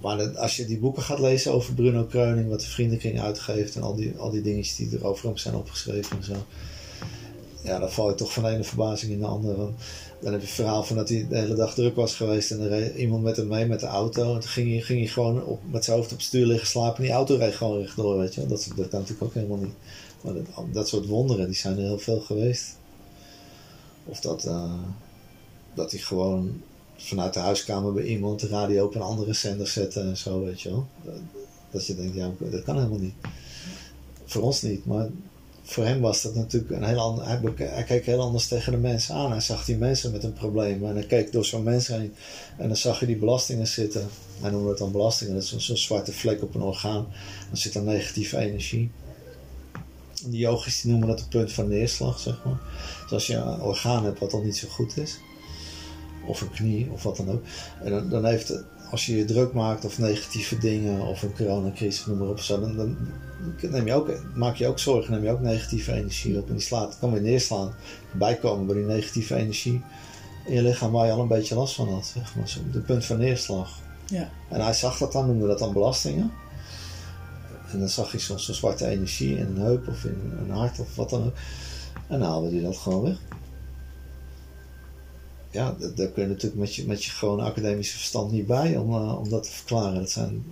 Maar 0.00 0.16
dat- 0.16 0.36
als 0.36 0.56
je 0.56 0.66
die 0.66 0.78
boeken 0.78 1.02
gaat 1.02 1.18
lezen 1.18 1.52
over 1.52 1.74
Bruno 1.74 2.04
Kreuning, 2.04 2.48
wat 2.48 2.60
de 2.60 2.66
vriendenkring 2.66 3.20
uitgeeft 3.20 3.74
en 3.76 3.82
al 3.82 3.94
die, 3.94 4.16
al 4.16 4.30
die 4.30 4.42
dingetjes 4.42 4.76
die 4.76 4.98
er 4.98 5.06
over 5.06 5.26
hem 5.28 5.36
zijn 5.36 5.54
opgeschreven 5.54 6.16
en 6.16 6.24
zo. 6.24 6.34
Ja, 7.64 7.78
dan 7.78 7.90
val 7.90 8.08
je 8.08 8.14
toch 8.14 8.32
van 8.32 8.42
de 8.42 8.48
ene 8.48 8.64
verbazing 8.64 9.12
in 9.12 9.18
de 9.18 9.26
andere. 9.26 9.56
Want 9.56 9.74
dan 10.20 10.32
heb 10.32 10.40
je 10.40 10.46
het 10.46 10.56
verhaal 10.56 10.82
van 10.82 10.96
dat 10.96 11.08
hij 11.08 11.26
de 11.28 11.36
hele 11.38 11.54
dag 11.54 11.74
druk 11.74 11.94
was 11.96 12.14
geweest 12.14 12.50
en 12.50 12.60
er 12.60 12.68
reed 12.68 12.94
iemand 12.96 13.22
met 13.22 13.36
hem 13.36 13.46
mee 13.46 13.66
met 13.66 13.80
de 13.80 13.86
auto. 13.86 14.34
En 14.34 14.40
toen 14.40 14.50
ging 14.50 14.70
hij, 14.70 14.80
ging 14.80 14.98
hij 14.98 15.08
gewoon 15.08 15.44
op, 15.44 15.60
met 15.70 15.84
zijn 15.84 15.96
hoofd 15.96 16.10
op 16.12 16.16
het 16.16 16.26
stuur 16.26 16.46
liggen 16.46 16.66
slapen 16.68 16.96
en 16.96 17.02
die 17.02 17.12
auto 17.12 17.36
reed 17.36 17.54
gewoon 17.54 17.78
rechtdoor, 17.80 18.18
weet 18.18 18.34
je. 18.34 18.40
wel. 18.40 18.48
Dat, 18.48 18.68
dat 18.76 18.88
kan 18.88 19.00
natuurlijk 19.00 19.22
ook 19.22 19.34
helemaal 19.34 19.58
niet. 19.58 19.74
Maar 20.20 20.34
dat, 20.34 20.44
dat 20.72 20.88
soort 20.88 21.06
wonderen, 21.06 21.46
die 21.46 21.56
zijn 21.56 21.76
er 21.76 21.82
heel 21.84 21.98
veel 21.98 22.20
geweest. 22.20 22.78
Of 24.10 24.20
dat, 24.20 24.44
eh, 24.44 24.72
dat 25.74 25.90
hij 25.90 26.00
gewoon 26.00 26.62
vanuit 26.96 27.34
de 27.34 27.40
huiskamer 27.40 27.92
bij 27.92 28.04
iemand 28.04 28.40
de 28.40 28.48
radio 28.48 28.84
op 28.84 28.94
een 28.94 29.00
andere 29.00 29.32
zender 29.32 29.66
zetten 29.66 30.02
en 30.02 30.16
zo, 30.16 30.44
weet 30.44 30.60
je 30.60 30.68
wel. 30.68 30.86
Dat, 31.70 31.86
je 31.86 31.94
denkt, 31.94 32.14
ja, 32.14 32.30
dat 32.38 32.62
kan 32.62 32.76
helemaal 32.76 32.98
niet. 32.98 33.14
Voor 34.24 34.42
ons 34.42 34.62
niet, 34.62 34.86
maar 34.86 35.08
voor 35.62 35.84
hem 35.84 36.00
was 36.00 36.22
dat 36.22 36.34
natuurlijk 36.34 36.72
een 36.72 36.84
heel 36.84 36.98
ander. 36.98 37.26
Hij, 37.56 37.84
keek 37.84 38.06
heel 38.06 38.20
anders 38.20 38.48
tegen 38.48 38.72
de 38.72 38.78
mensen 38.78 39.14
aan. 39.14 39.30
Hij 39.30 39.40
zag 39.40 39.64
die 39.64 39.76
mensen 39.76 40.12
met 40.12 40.24
een 40.24 40.32
probleem 40.32 40.86
en 40.86 40.94
hij 40.94 41.06
keek 41.06 41.32
door 41.32 41.44
zo'n 41.44 41.62
mens 41.62 41.86
heen 41.86 42.14
en 42.56 42.68
dan 42.68 42.76
zag 42.76 43.00
je 43.00 43.06
die 43.06 43.16
belastingen 43.16 43.66
zitten. 43.66 44.08
Hij 44.40 44.50
noemde 44.50 44.68
het 44.68 44.78
dan 44.78 44.92
belastingen, 44.92 45.34
dat 45.34 45.42
is 45.42 45.56
zo'n 45.56 45.76
zwarte 45.76 46.12
vlek 46.12 46.42
op 46.42 46.54
een 46.54 46.62
orgaan. 46.62 47.06
Dan 47.48 47.56
zit 47.56 47.74
er 47.74 47.82
negatieve 47.82 48.38
energie. 48.38 48.90
Die 50.26 50.38
yogis 50.38 50.80
die 50.80 50.90
noemen 50.90 51.08
dat 51.08 51.20
het 51.20 51.28
punt 51.28 51.52
van 51.52 51.68
neerslag, 51.68 52.18
zeg 52.18 52.40
maar. 52.44 52.58
Dus 53.02 53.12
als 53.12 53.26
je 53.26 53.34
een 53.34 53.60
orgaan 53.60 54.04
hebt 54.04 54.18
wat 54.18 54.32
al 54.32 54.42
niet 54.42 54.56
zo 54.56 54.68
goed 54.68 54.96
is, 54.96 55.18
of 56.26 56.40
een 56.40 56.50
knie 56.50 56.90
of 56.90 57.02
wat 57.02 57.16
dan 57.16 57.30
ook. 57.30 57.42
En 57.82 57.90
dan, 57.90 58.08
dan 58.08 58.24
heeft 58.24 58.48
het, 58.48 58.64
als 58.90 59.06
je 59.06 59.16
je 59.16 59.24
druk 59.24 59.52
maakt 59.52 59.84
of 59.84 59.98
negatieve 59.98 60.58
dingen 60.58 61.00
of 61.00 61.22
een 61.22 61.34
coronacrisis, 61.34 62.06
noem 62.06 62.18
maar 62.18 62.28
op, 62.28 62.40
zo, 62.40 62.60
dan, 62.60 62.76
dan 62.76 62.96
neem 63.70 63.86
je 63.86 63.94
ook, 63.94 64.10
maak 64.34 64.56
je 64.56 64.66
ook 64.66 64.78
zorgen, 64.78 65.12
neem 65.12 65.22
je 65.22 65.30
ook 65.30 65.40
negatieve 65.40 65.92
energie 65.92 66.38
op. 66.38 66.48
En 66.48 66.54
die 66.54 66.62
slaat, 66.62 66.98
kan 66.98 67.12
weer 67.12 67.22
neerslaan, 67.22 67.74
bijkomen 68.12 68.66
bij 68.66 68.76
die 68.76 68.84
negatieve 68.84 69.34
energie 69.34 69.82
in 70.46 70.54
je 70.54 70.62
lichaam 70.62 70.92
waar 70.92 71.06
je 71.06 71.12
al 71.12 71.20
een 71.20 71.28
beetje 71.28 71.54
last 71.54 71.74
van 71.74 71.88
had. 71.88 72.06
Zeg 72.06 72.36
maar. 72.36 72.48
Zo, 72.48 72.60
de 72.72 72.80
punt 72.80 73.04
van 73.04 73.18
neerslag. 73.18 73.78
Ja. 74.06 74.30
En 74.48 74.60
hij 74.60 74.72
zag 74.72 74.98
dat 74.98 75.12
dan, 75.12 75.26
noemde 75.26 75.46
dat 75.46 75.58
dan 75.58 75.72
belastingen. 75.72 76.32
En 77.72 77.78
dan 77.78 77.88
zag 77.88 78.10
hij 78.10 78.20
soms 78.20 78.44
zo'n 78.44 78.54
zwarte 78.54 78.86
energie 78.86 79.36
in 79.36 79.46
een 79.46 79.60
heup 79.60 79.88
of 79.88 80.04
in 80.04 80.32
een 80.38 80.50
hart 80.50 80.78
of 80.78 80.96
wat 80.96 81.10
dan 81.10 81.24
ook. 81.24 81.34
En 82.08 82.18
dan 82.18 82.28
haalde 82.28 82.50
hij 82.50 82.62
dat 82.62 82.76
gewoon 82.76 83.02
weg. 83.02 83.18
Ja, 85.50 85.76
daar 85.94 86.08
kun 86.08 86.22
je 86.22 86.28
natuurlijk 86.28 86.60
met 86.60 86.74
je, 86.74 86.86
met 86.86 87.04
je 87.04 87.10
gewone 87.10 87.42
academische 87.42 87.96
verstand 87.96 88.32
niet 88.32 88.46
bij 88.46 88.76
om, 88.76 88.94
eh, 88.94 89.18
om 89.18 89.28
dat 89.28 89.42
te 89.42 89.50
verklaren. 89.50 89.94
Dat 89.94 90.10
zijn 90.10 90.44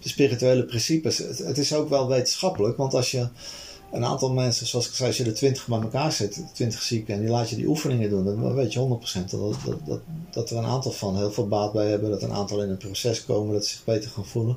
spirituele 0.00 0.64
principes. 0.64 1.18
Het, 1.18 1.38
het 1.38 1.58
is 1.58 1.74
ook 1.74 1.88
wel 1.88 2.08
wetenschappelijk, 2.08 2.76
want 2.76 2.94
als 2.94 3.10
je 3.10 3.28
een 3.92 4.04
aantal 4.04 4.32
mensen, 4.32 4.66
zoals 4.66 4.88
ik 4.88 4.94
zei, 4.94 5.08
als 5.08 5.16
je 5.16 5.24
er 5.24 5.34
twintig 5.34 5.66
bij 5.66 5.80
elkaar 5.80 6.12
zet, 6.12 6.42
twintig 6.52 6.82
zieken, 6.82 7.14
en 7.14 7.20
die 7.20 7.28
laat 7.28 7.50
je 7.50 7.56
die 7.56 7.68
oefeningen 7.68 8.10
doen, 8.10 8.24
dan 8.24 8.54
weet 8.54 8.72
je 8.72 8.98
100% 9.24 9.30
dat, 9.30 9.56
dat, 9.64 9.78
dat, 9.86 10.00
dat 10.30 10.50
er 10.50 10.56
een 10.56 10.64
aantal 10.64 10.92
van 10.92 11.16
heel 11.16 11.32
veel 11.32 11.48
baat 11.48 11.72
bij 11.72 11.88
hebben, 11.88 12.10
dat 12.10 12.22
een 12.22 12.32
aantal 12.32 12.62
in 12.62 12.70
een 12.70 12.76
proces 12.76 13.24
komen, 13.24 13.54
dat 13.54 13.66
ze 13.66 13.74
zich 13.74 13.84
beter 13.84 14.10
gaan 14.10 14.26
voelen. 14.26 14.56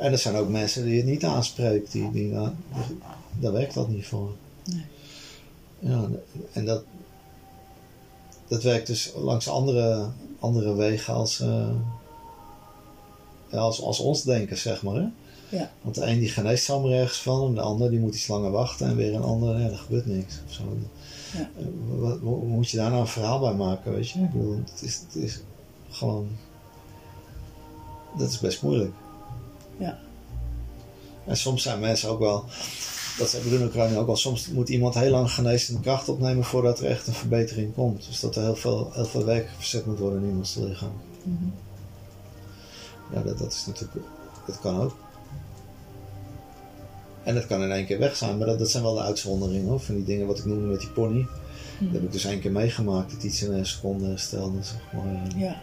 En 0.00 0.12
er 0.12 0.18
zijn 0.18 0.36
ook 0.36 0.48
mensen 0.48 0.84
die 0.84 0.96
het 0.96 1.06
niet 1.06 1.24
aanspreekt, 1.24 1.92
die, 1.92 2.10
die, 2.10 2.26
nou, 2.26 2.50
daar 3.38 3.52
werkt 3.52 3.74
dat 3.74 3.88
niet 3.88 4.06
voor. 4.06 4.30
Nee. 4.64 4.84
Ja, 5.78 6.08
en 6.52 6.64
dat, 6.64 6.84
dat 8.48 8.62
werkt 8.62 8.86
dus 8.86 9.12
langs 9.16 9.48
andere, 9.48 10.08
andere 10.38 10.74
wegen 10.74 11.14
als, 11.14 11.40
eh, 11.40 11.70
ja, 13.50 13.58
als, 13.58 13.82
als 13.82 13.98
ons 13.98 14.22
denken, 14.22 14.58
zeg 14.58 14.82
maar. 14.82 14.94
Hè? 14.94 15.06
Ja. 15.56 15.70
Want 15.82 15.94
de 15.94 16.06
een 16.06 16.18
die 16.18 16.28
geneest 16.28 16.64
zomaar 16.64 16.92
ergens 16.92 17.22
van, 17.22 17.46
en 17.46 17.54
de 17.54 17.60
ander 17.60 17.90
die 17.90 18.00
moet 18.00 18.14
iets 18.14 18.28
langer 18.28 18.50
wachten, 18.50 18.86
en 18.86 18.96
weer 18.96 19.14
een 19.14 19.22
ander, 19.22 19.58
ja, 19.58 19.66
er 19.66 19.76
gebeurt 19.76 20.06
niks. 20.06 20.40
Of 20.46 20.52
zo. 20.52 20.62
Ja. 21.32 21.50
Eh, 21.58 21.64
Wat, 21.88 22.18
hoe 22.18 22.46
moet 22.46 22.70
je 22.70 22.76
daar 22.76 22.90
nou 22.90 23.00
een 23.00 23.06
verhaal 23.06 23.40
bij 23.40 23.54
maken, 23.54 23.92
weet 23.92 24.10
je? 24.10 24.18
Ik 24.18 24.32
bedoel, 24.32 24.56
het 24.56 24.82
is, 24.82 25.00
het 25.06 25.22
is 25.22 25.40
gewoon... 25.90 26.28
Dat 28.18 28.28
is 28.28 28.38
best 28.38 28.62
moeilijk. 28.62 28.92
En 31.30 31.36
soms 31.36 31.62
zijn 31.62 31.80
mensen 31.80 32.08
ook 32.08 32.18
wel... 32.18 32.44
Dat 33.18 33.30
zei 33.30 33.42
Bruno 33.42 33.98
ook 34.00 34.08
al. 34.08 34.16
Soms 34.16 34.48
moet 34.48 34.68
iemand 34.68 34.94
heel 34.94 35.10
lang 35.10 35.30
genezende 35.30 35.80
kracht 35.80 36.08
opnemen 36.08 36.44
voordat 36.44 36.80
er 36.80 36.86
echt 36.86 37.06
een 37.06 37.12
verbetering 37.12 37.74
komt. 37.74 38.06
Dus 38.06 38.20
dat 38.20 38.36
er 38.36 38.42
heel 38.42 38.56
veel, 38.56 38.90
heel 38.92 39.04
veel 39.04 39.24
werk 39.24 39.50
verzet 39.56 39.86
moet 39.86 39.98
worden 39.98 40.22
in 40.22 40.28
iemands 40.28 40.54
lichaam. 40.54 40.92
Mhm. 41.22 41.44
Ja, 43.12 43.22
dat, 43.22 43.38
dat 43.38 43.52
is 43.52 43.66
natuurlijk... 43.66 44.06
Dat 44.46 44.60
kan 44.60 44.80
ook. 44.80 44.96
En 47.22 47.34
dat 47.34 47.46
kan 47.46 47.62
in 47.62 47.72
één 47.72 47.86
keer 47.86 47.98
weg 47.98 48.16
zijn. 48.16 48.38
Maar 48.38 48.46
dat, 48.46 48.58
dat 48.58 48.70
zijn 48.70 48.82
wel 48.82 48.94
de 48.94 49.00
uitzonderingen 49.00 49.68
hoor. 49.68 49.80
Van 49.80 49.94
die 49.94 50.04
dingen 50.04 50.26
wat 50.26 50.38
ik 50.38 50.44
noemde 50.44 50.66
met 50.66 50.80
die 50.80 50.90
pony. 50.90 51.26
Dat 51.78 51.92
heb 51.92 52.02
ik 52.02 52.12
dus 52.12 52.24
één 52.24 52.40
keer 52.40 52.52
meegemaakt. 52.52 53.12
Dat 53.12 53.22
iets 53.22 53.42
in 53.42 53.52
een 53.52 53.66
seconde 53.66 54.06
herstelde. 54.06 54.62
Zeg 54.62 54.80
maar. 54.92 55.36
Ja. 55.36 55.62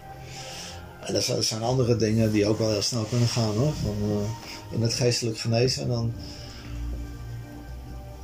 En 1.07 1.13
dat 1.13 1.23
zijn, 1.39 1.61
andere 1.61 1.95
dingen 1.95 2.31
die 2.31 2.45
ook 2.45 2.57
wel 2.57 2.69
heel 2.69 2.81
snel 2.81 3.03
kunnen 3.03 3.27
gaan 3.27 3.55
hoor. 3.55 3.73
Van, 3.73 3.95
eh, 4.01 4.75
in 4.75 4.81
het 4.81 4.93
geestelijk 4.93 5.37
genezen. 5.37 5.83
En 5.83 5.89
dan 5.89 6.13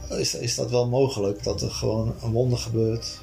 is, 0.10 0.34
is 0.36 0.56
dat 0.56 0.70
wel 0.70 0.88
mogelijk 0.88 1.44
dat 1.44 1.62
er 1.62 1.72
gewoon 1.72 2.14
een 2.24 2.32
wonder 2.32 2.58
gebeurt. 2.58 3.22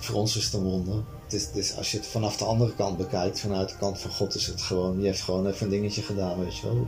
Voor 0.00 0.14
ons 0.14 0.36
is 0.36 0.44
het 0.44 0.52
een 0.54 0.62
wonder. 0.62 1.02
Het 1.24 1.32
is, 1.32 1.46
het 1.46 1.56
is, 1.56 1.76
als 1.76 1.90
je 1.90 1.96
het 1.96 2.06
vanaf 2.06 2.36
de 2.36 2.44
andere 2.44 2.74
kant 2.74 2.96
bekijkt, 2.96 3.40
vanuit 3.40 3.68
de 3.68 3.76
kant 3.76 3.98
van 3.98 4.10
God, 4.10 4.34
is 4.34 4.46
het 4.46 4.62
gewoon, 4.62 4.96
die 4.96 5.06
heeft 5.06 5.20
gewoon 5.20 5.46
even 5.46 5.64
een 5.64 5.72
dingetje 5.72 6.02
gedaan, 6.02 6.38
weet 6.38 6.56
je 6.56 6.66
wel. 6.66 6.86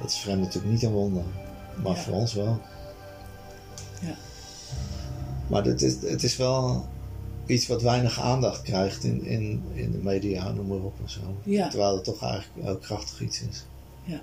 Dat 0.00 0.10
is 0.10 0.18
voor 0.20 0.30
hem 0.30 0.40
natuurlijk 0.40 0.72
niet 0.72 0.82
een 0.82 0.92
wonder, 0.92 1.22
maar 1.82 1.96
Ja. 1.96 2.02
voor 2.02 2.14
ons 2.14 2.34
wel. 2.34 2.60
Ja. 4.00 4.16
Maar 5.46 5.64
het 5.64 5.82
is, 5.82 5.94
het 6.00 6.22
is 6.22 6.36
wel 6.36 6.86
iets 7.46 7.66
wat 7.66 7.82
weinig 7.82 8.20
aandacht 8.20 8.62
krijgt 8.62 9.04
in, 9.04 9.24
in, 9.24 9.62
in 9.74 9.90
de 9.90 9.98
media, 9.98 10.52
noem 10.52 10.66
maar 10.66 10.76
op 10.76 10.94
en 11.02 11.10
zo. 11.10 11.20
Ja. 11.44 11.68
Terwijl 11.68 11.94
het 11.94 12.04
toch 12.04 12.22
eigenlijk 12.22 12.68
ook 12.68 12.82
krachtig 12.82 13.20
iets 13.20 13.40
is. 13.40 13.64
Ja. 14.04 14.22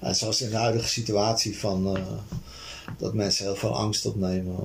En 0.00 0.14
zoals 0.14 0.40
in 0.40 0.50
de 0.50 0.56
huidige 0.56 0.88
situatie 0.88 1.58
van 1.58 1.96
eh, 1.96 2.02
dat 2.98 3.14
mensen 3.14 3.44
heel 3.44 3.56
veel 3.56 3.76
angst 3.76 4.06
opnemen 4.06 4.56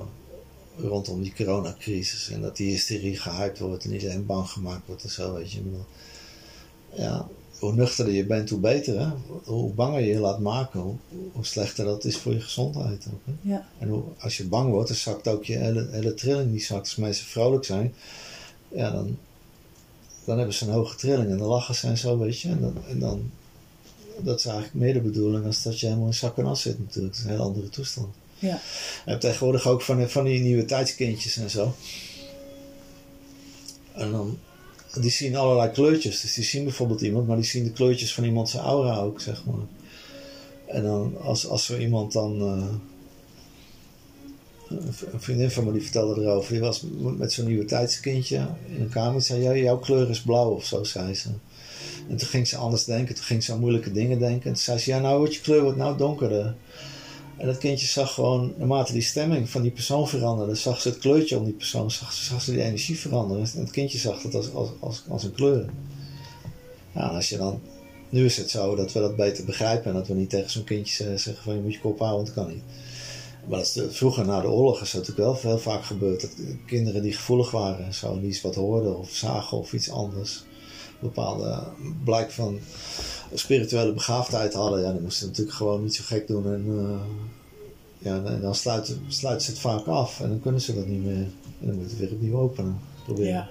rondom 0.78 1.22
die 1.22 1.34
coronacrisis. 1.36 2.30
En 2.30 2.40
dat 2.40 2.56
die 2.56 2.70
hysterie 2.70 3.16
gehyped 3.16 3.58
wordt 3.58 3.84
en 3.84 3.92
iedereen 3.92 4.26
bang 4.26 4.48
gemaakt 4.48 4.86
wordt 4.86 5.02
en 5.02 5.10
zo, 5.10 5.34
weet 5.34 5.52
je. 5.52 5.60
Ja, 6.94 7.28
hoe 7.58 7.72
nuchterder 7.72 8.14
je 8.14 8.26
bent, 8.26 8.50
hoe 8.50 8.58
beter. 8.58 9.00
Hè? 9.00 9.08
Hoe 9.44 9.72
banger 9.72 10.00
je 10.00 10.06
je 10.06 10.18
laat 10.18 10.40
maken, 10.40 10.80
hoe, 10.80 10.94
hoe 11.32 11.44
slechter 11.44 11.84
dat 11.84 12.04
is 12.04 12.16
voor 12.16 12.32
je 12.32 12.40
gezondheid 12.40 13.06
ook. 13.12 13.20
Hè? 13.24 13.50
Ja. 13.50 13.68
En 13.78 13.88
hoe, 13.88 14.02
als 14.18 14.36
je 14.36 14.46
bang 14.46 14.70
wordt, 14.70 14.88
dan 14.88 14.96
zakt 14.96 15.28
ook 15.28 15.44
je 15.44 15.56
hele, 15.56 15.88
hele 15.90 16.14
trilling 16.14 16.50
die 16.50 16.60
zakt. 16.60 16.80
Als 16.80 16.96
mensen 16.96 17.26
vrolijk 17.26 17.64
zijn, 17.64 17.94
ja, 18.68 18.90
dan, 18.90 19.18
dan 20.24 20.36
hebben 20.36 20.54
ze 20.54 20.66
een 20.66 20.72
hoge 20.72 20.96
trilling 20.96 21.30
en 21.30 21.38
dan 21.38 21.48
lachen 21.48 21.74
ze 21.74 21.86
en 21.86 21.98
zo, 21.98 22.18
weet 22.18 22.40
je. 22.40 22.48
En 22.48 22.60
dan, 22.60 22.74
en 22.88 22.98
dan 22.98 23.30
dat 24.18 24.38
is 24.38 24.44
eigenlijk 24.44 24.74
meer 24.74 24.92
de 24.92 25.00
bedoeling 25.00 25.46
als 25.46 25.62
dat 25.62 25.80
je 25.80 25.86
helemaal 25.86 26.06
in 26.06 26.14
zak 26.14 26.38
en 26.38 26.46
as 26.46 26.62
zit 26.62 26.78
natuurlijk. 26.78 27.14
Dat 27.14 27.24
is 27.24 27.30
een 27.30 27.36
heel 27.36 27.46
andere 27.46 27.68
toestand. 27.68 28.14
Ja. 28.38 28.60
Je 29.04 29.10
hebt 29.10 29.20
tegenwoordig 29.20 29.66
ook 29.66 29.82
van, 29.82 30.10
van 30.10 30.24
die 30.24 30.40
nieuwe 30.40 30.64
tijdskindjes 30.64 31.36
en 31.36 31.50
zo. 31.50 31.74
En 33.92 34.10
dan, 34.10 34.38
die 35.00 35.10
zien 35.10 35.36
allerlei 35.36 35.70
kleurtjes. 35.70 36.20
Dus 36.20 36.34
die 36.34 36.44
zien 36.44 36.64
bijvoorbeeld 36.64 37.00
iemand, 37.00 37.26
maar 37.26 37.36
die 37.36 37.44
zien 37.44 37.64
de 37.64 37.72
kleurtjes 37.72 38.14
van 38.14 38.24
iemand 38.24 38.48
zijn 38.48 38.62
aura 38.62 38.96
ook, 38.96 39.20
zeg 39.20 39.44
maar. 39.44 39.66
En 40.66 40.82
dan, 40.82 41.16
als, 41.20 41.46
als 41.46 41.68
er 41.68 41.80
iemand 41.80 42.12
dan... 42.12 42.40
eh, 42.40 42.74
een 44.68 45.20
vriendin 45.20 45.50
van 45.50 45.64
me 45.64 45.72
die 45.72 45.82
vertelde 45.82 46.20
erover. 46.20 46.52
Die 46.52 46.60
was 46.60 46.84
met 47.16 47.32
zo'n 47.32 47.46
nieuwe 47.46 47.64
tijdskindje 47.64 48.48
in 48.74 48.80
een 48.80 48.88
kamer. 48.88 49.22
Zei, 49.22 49.42
ja, 49.42 49.56
jouw 49.56 49.78
kleur 49.78 50.10
is 50.10 50.20
blauw 50.20 50.50
of 50.50 50.64
zo, 50.64 50.84
zei 50.84 51.14
ze. 51.14 51.28
En 52.08 52.16
toen 52.16 52.28
ging 52.28 52.48
ze 52.48 52.56
anders 52.56 52.84
denken. 52.84 53.14
Toen 53.14 53.24
ging 53.24 53.44
ze 53.44 53.52
aan 53.52 53.60
moeilijke 53.60 53.92
dingen 53.92 54.18
denken. 54.18 54.44
En 54.44 54.52
toen 54.52 54.62
zei 54.62 54.78
ze, 54.78 54.90
ja, 54.90 54.98
nou 54.98 55.18
wordt 55.18 55.34
je 55.34 55.40
kleur 55.40 55.62
wordt 55.62 55.78
nou 55.78 55.96
donkerder. 55.96 56.54
En 57.36 57.46
dat 57.46 57.58
kindje 57.58 57.86
zag 57.86 58.14
gewoon, 58.14 58.52
naarmate 58.56 58.92
die 58.92 59.02
stemming 59.02 59.50
van 59.50 59.62
die 59.62 59.70
persoon 59.70 60.08
veranderde, 60.08 60.54
zag 60.54 60.80
ze 60.80 60.88
het 60.88 60.98
kleurtje 60.98 61.38
om 61.38 61.44
die 61.44 61.52
persoon, 61.52 61.90
zag, 61.90 62.12
ze- 62.12 62.50
die 62.52 62.62
energie 62.62 62.98
veranderen. 62.98 63.46
En 63.54 63.60
het 63.60 63.70
kindje 63.70 63.98
zag 63.98 64.20
dat 64.20 64.34
als, 64.34 64.52
als, 64.52 64.68
als, 64.80 65.02
als 65.08 65.24
een 65.24 65.32
kleur. 65.32 65.68
Ja, 66.94 67.00
als 67.06 67.28
je 67.28 67.36
dan, 67.36 67.60
nu 68.08 68.24
is 68.24 68.36
het 68.36 68.50
zo 68.50 68.74
dat 68.74 68.92
we 68.92 69.00
dat 69.00 69.16
beter 69.16 69.44
begrijpen 69.44 69.86
en 69.90 69.96
dat 69.96 70.08
we 70.08 70.14
niet 70.14 70.30
tegen 70.30 70.50
zo'n 70.50 70.64
kindje 70.64 71.18
zeggen 71.18 71.42
van 71.42 71.54
je 71.54 71.60
moet 71.60 71.72
je 71.74 71.80
kop 71.80 71.98
houden, 71.98 72.24
want 72.24 72.34
dat 72.36 72.44
kan 72.44 72.54
niet. 72.54 72.62
Maar 73.48 73.58
dat 73.58 73.66
is 73.88 73.96
vroeger 73.96 74.26
na 74.26 74.40
de 74.40 74.48
oorlog 74.48 74.80
is 74.82 74.90
dat 74.90 75.00
natuurlijk 75.06 75.42
wel 75.42 75.50
heel 75.52 75.60
vaak 75.60 75.84
gebeurd. 75.84 76.20
Dat 76.20 76.30
kinderen 76.66 77.02
die 77.02 77.12
gevoelig 77.12 77.50
waren 77.50 77.84
en 77.86 77.94
zo, 77.94 78.20
iets 78.20 78.40
wat 78.40 78.54
hoorden 78.54 78.98
of 78.98 79.10
zagen 79.10 79.58
of 79.58 79.72
iets 79.72 79.90
anders. 79.90 80.44
Bepaalde 81.00 81.62
blijk 82.04 82.30
van 82.30 82.58
spirituele 83.34 83.92
begaafdheid 83.92 84.54
hadden. 84.54 84.80
Ja, 84.80 84.92
die 84.92 85.00
moesten 85.00 85.26
natuurlijk 85.26 85.56
gewoon 85.56 85.82
niet 85.82 85.94
zo 85.94 86.02
gek 86.06 86.26
doen. 86.26 86.52
En, 86.52 86.64
eh, 86.68 87.00
ja, 87.98 88.24
en 88.24 88.40
dan 88.40 88.54
sluiten, 88.54 89.04
sluiten 89.08 89.46
ze 89.46 89.50
het 89.50 89.60
vaak 89.60 89.86
af 89.86 90.20
en 90.20 90.28
dan 90.28 90.40
kunnen 90.40 90.60
ze 90.60 90.74
dat 90.74 90.86
niet 90.86 91.04
meer. 91.04 91.26
En 91.60 91.66
dan 91.66 91.74
moet 91.74 91.90
het 91.90 91.98
weer 91.98 92.12
opnieuw 92.12 92.38
openen. 92.38 92.80
Proberen. 93.04 93.32
Ja. 93.32 93.48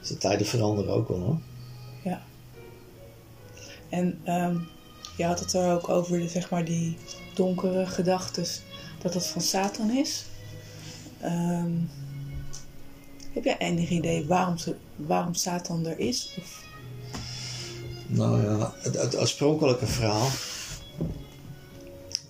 Dus 0.00 0.08
de 0.08 0.16
tijden 0.16 0.46
veranderen 0.46 0.94
ook 0.94 1.08
wel 1.08 1.18
hoor. 1.18 1.38
Ja. 2.04 2.22
En 3.88 4.20
ehm, 4.24 4.56
je 5.16 5.24
had 5.24 5.40
het 5.40 5.52
er 5.52 5.72
ook 5.72 5.88
over, 5.88 6.18
de, 6.18 6.28
zeg 6.28 6.50
maar, 6.50 6.64
die 6.64 6.96
donkere 7.34 7.86
gedachten, 7.86 8.44
dat 9.02 9.12
dat 9.12 9.26
van 9.26 9.40
Satan 9.40 9.90
is. 9.90 10.24
Ehm, 11.20 11.72
heb 13.36 13.44
jij 13.44 13.58
enig 13.58 13.90
idee 13.90 14.26
waarom, 14.26 14.58
ze, 14.58 14.76
waarom 14.96 15.34
Satan 15.34 15.86
er 15.86 15.98
is? 15.98 16.34
Of, 16.38 16.64
Nou 18.06 18.42
ja, 18.42 18.74
het, 18.78 19.16
oorspronkelijke 19.16 19.86
verhaal. 19.86 20.28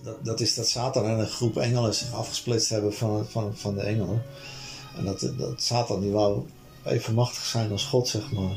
Dat, 0.03 0.25
dat 0.25 0.39
is 0.39 0.55
dat 0.55 0.67
Satan 0.67 1.05
en 1.05 1.19
een 1.19 1.27
groep 1.27 1.57
engelen 1.57 1.95
zich 1.95 2.13
afgesplitst 2.13 2.69
hebben 2.69 2.93
van, 2.93 3.25
van, 3.29 3.57
van 3.57 3.75
de 3.75 3.81
engelen. 3.81 4.23
En 4.97 5.05
dat, 5.05 5.31
dat 5.37 5.61
Satan 5.61 6.01
die 6.01 6.11
wou 6.11 6.45
even 6.83 7.13
machtig 7.13 7.45
zijn 7.45 7.71
als 7.71 7.85
God, 7.85 8.07
zeg 8.07 8.31
maar. 8.31 8.55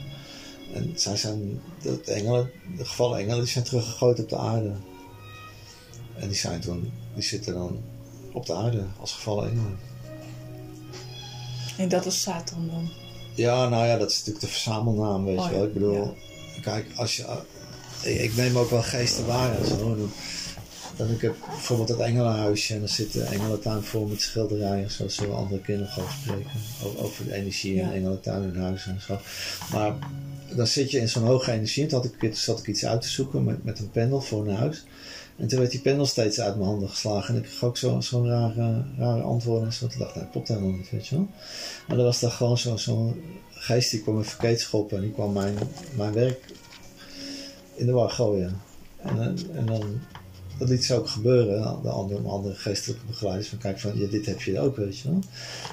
En 0.72 0.92
zij 0.94 1.16
zijn, 1.16 1.60
de 1.82 2.00
engelen, 2.04 2.50
de 2.76 2.84
gevallen 2.84 3.18
engelen, 3.18 3.38
die 3.38 3.52
zijn 3.52 3.64
teruggegooid 3.64 4.20
op 4.20 4.28
de 4.28 4.36
aarde. 4.36 4.72
En 6.16 6.28
die 6.28 6.36
zijn 6.36 6.60
toen, 6.60 6.92
die 7.14 7.22
zitten 7.22 7.54
dan 7.54 7.80
op 8.32 8.46
de 8.46 8.54
aarde 8.54 8.84
als 9.00 9.12
gevallen 9.12 9.50
engelen. 9.50 9.89
En 11.80 11.88
dat 11.88 12.06
is 12.06 12.20
Satan 12.22 12.66
dan? 12.72 12.88
Ja, 13.34 13.68
nou 13.68 13.86
ja, 13.86 13.96
dat 13.96 14.10
is 14.10 14.16
natuurlijk 14.18 14.44
de 14.44 14.50
verzamelnaam, 14.50 15.24
weet 15.24 15.38
Oh 15.38 15.44
je 15.44 15.50
ja, 15.50 15.56
wel. 15.56 15.66
Ik 15.66 15.72
bedoel, 15.72 15.94
ja. 15.94 16.60
kijk, 16.62 16.86
als 16.96 17.16
je... 17.16 17.24
ik, 18.02 18.20
ik 18.20 18.36
neem 18.36 18.56
ook 18.58 18.70
wel 18.70 18.82
geesten 18.82 19.26
waar 19.26 19.58
en 19.58 19.66
zo. 19.66 19.96
Dan, 20.96 21.10
ik 21.10 21.20
heb 21.20 21.34
bijvoorbeeld 21.48 21.88
het 21.88 21.98
engelenhuisje 21.98 22.74
en 22.74 22.78
dan 22.78 22.88
zit 22.88 23.12
de 23.12 23.22
engelentuin 23.22 23.82
vol 23.82 24.06
met 24.06 24.20
schilderijen. 24.20 24.90
Zo 24.90 25.08
zullen 25.08 25.36
andere 25.36 25.60
kinderen 25.60 25.92
gaan 25.92 26.04
spreken. 26.22 26.50
Over, 26.96 27.24
de 27.24 27.34
energie 27.34 27.70
in 27.74 27.76
Ja. 27.78 27.88
de 27.88 27.94
engelentuin 27.94 28.54
en 28.54 28.60
huizen 28.60 28.92
en 28.92 29.00
zo. 29.00 29.18
Maar 29.72 29.94
dan 30.54 30.66
zit 30.66 30.90
je 30.90 30.98
in 30.98 31.08
zo'n 31.08 31.26
hoge 31.26 31.52
energie. 31.52 31.86
Toen, 31.86 32.00
had 32.02 32.10
ik, 32.20 32.34
zat 32.36 32.58
ik 32.58 32.66
iets 32.66 32.84
uit 32.86 33.00
te 33.00 33.08
zoeken 33.08 33.44
met, 33.44 33.64
met 33.64 33.78
een 33.78 33.90
pendel 33.90 34.20
voor 34.20 34.48
een 34.48 34.56
huis. 34.56 34.84
En 35.40 35.46
toen 35.48 35.58
werd 35.58 35.70
die 35.70 35.80
pendel 35.80 36.06
steeds 36.06 36.40
uit 36.40 36.54
mijn 36.56 36.68
handen 36.68 36.88
geslagen. 36.88 37.34
En 37.34 37.40
ik 37.40 37.46
kreeg 37.48 37.64
ook 37.64 37.76
zo- 37.76 38.00
zo'n 38.00 38.28
rare, 38.28 38.84
rare 38.98 39.22
antwoorden 39.22 39.66
en 39.66 39.72
zo. 39.72 39.86
Toen 39.86 39.98
dacht 39.98 40.10
ik, 40.10 40.14
nee, 40.16 40.24
dat 40.24 40.32
klopt 40.32 40.48
helemaal 40.48 40.70
niet, 40.70 40.90
weet 40.90 41.06
je 41.06 41.14
wel. 41.14 41.28
Maar 41.88 41.98
er 41.98 42.04
was 42.04 42.20
daar 42.20 42.30
gewoon 42.30 42.58
zo'n 42.58 42.78
zo 42.78 43.16
geest 43.50 43.90
die 43.90 44.02
kwam 44.02 44.16
me 44.16 44.22
verkeerd 44.24 44.60
schoppen 44.60 44.96
en 44.96 45.02
die 45.02 45.12
kwam 45.12 45.32
mijn, 45.32 45.54
mijn 45.96 46.12
werk 46.12 46.52
in 47.74 47.86
de 47.86 47.92
war 47.92 48.10
gooien. 48.10 48.60
En, 48.96 49.18
eh, 49.18 49.56
en 49.58 49.66
dan, 49.66 50.00
dat 50.58 50.68
liet 50.68 50.84
ze 50.84 50.94
ook 50.94 51.08
gebeuren. 51.08 51.82
De 51.82 51.88
andere, 51.88 52.28
andere 52.28 52.54
geestelijke 52.54 53.06
begeleiders 53.06 53.48
van 53.48 53.58
kijk 53.58 53.80
van, 53.80 53.98
ja, 53.98 54.06
dit 54.06 54.26
heb 54.26 54.40
je 54.42 54.60
ook, 54.60 54.76
weet 54.76 54.98
je 54.98 55.08
wel. 55.08 55.20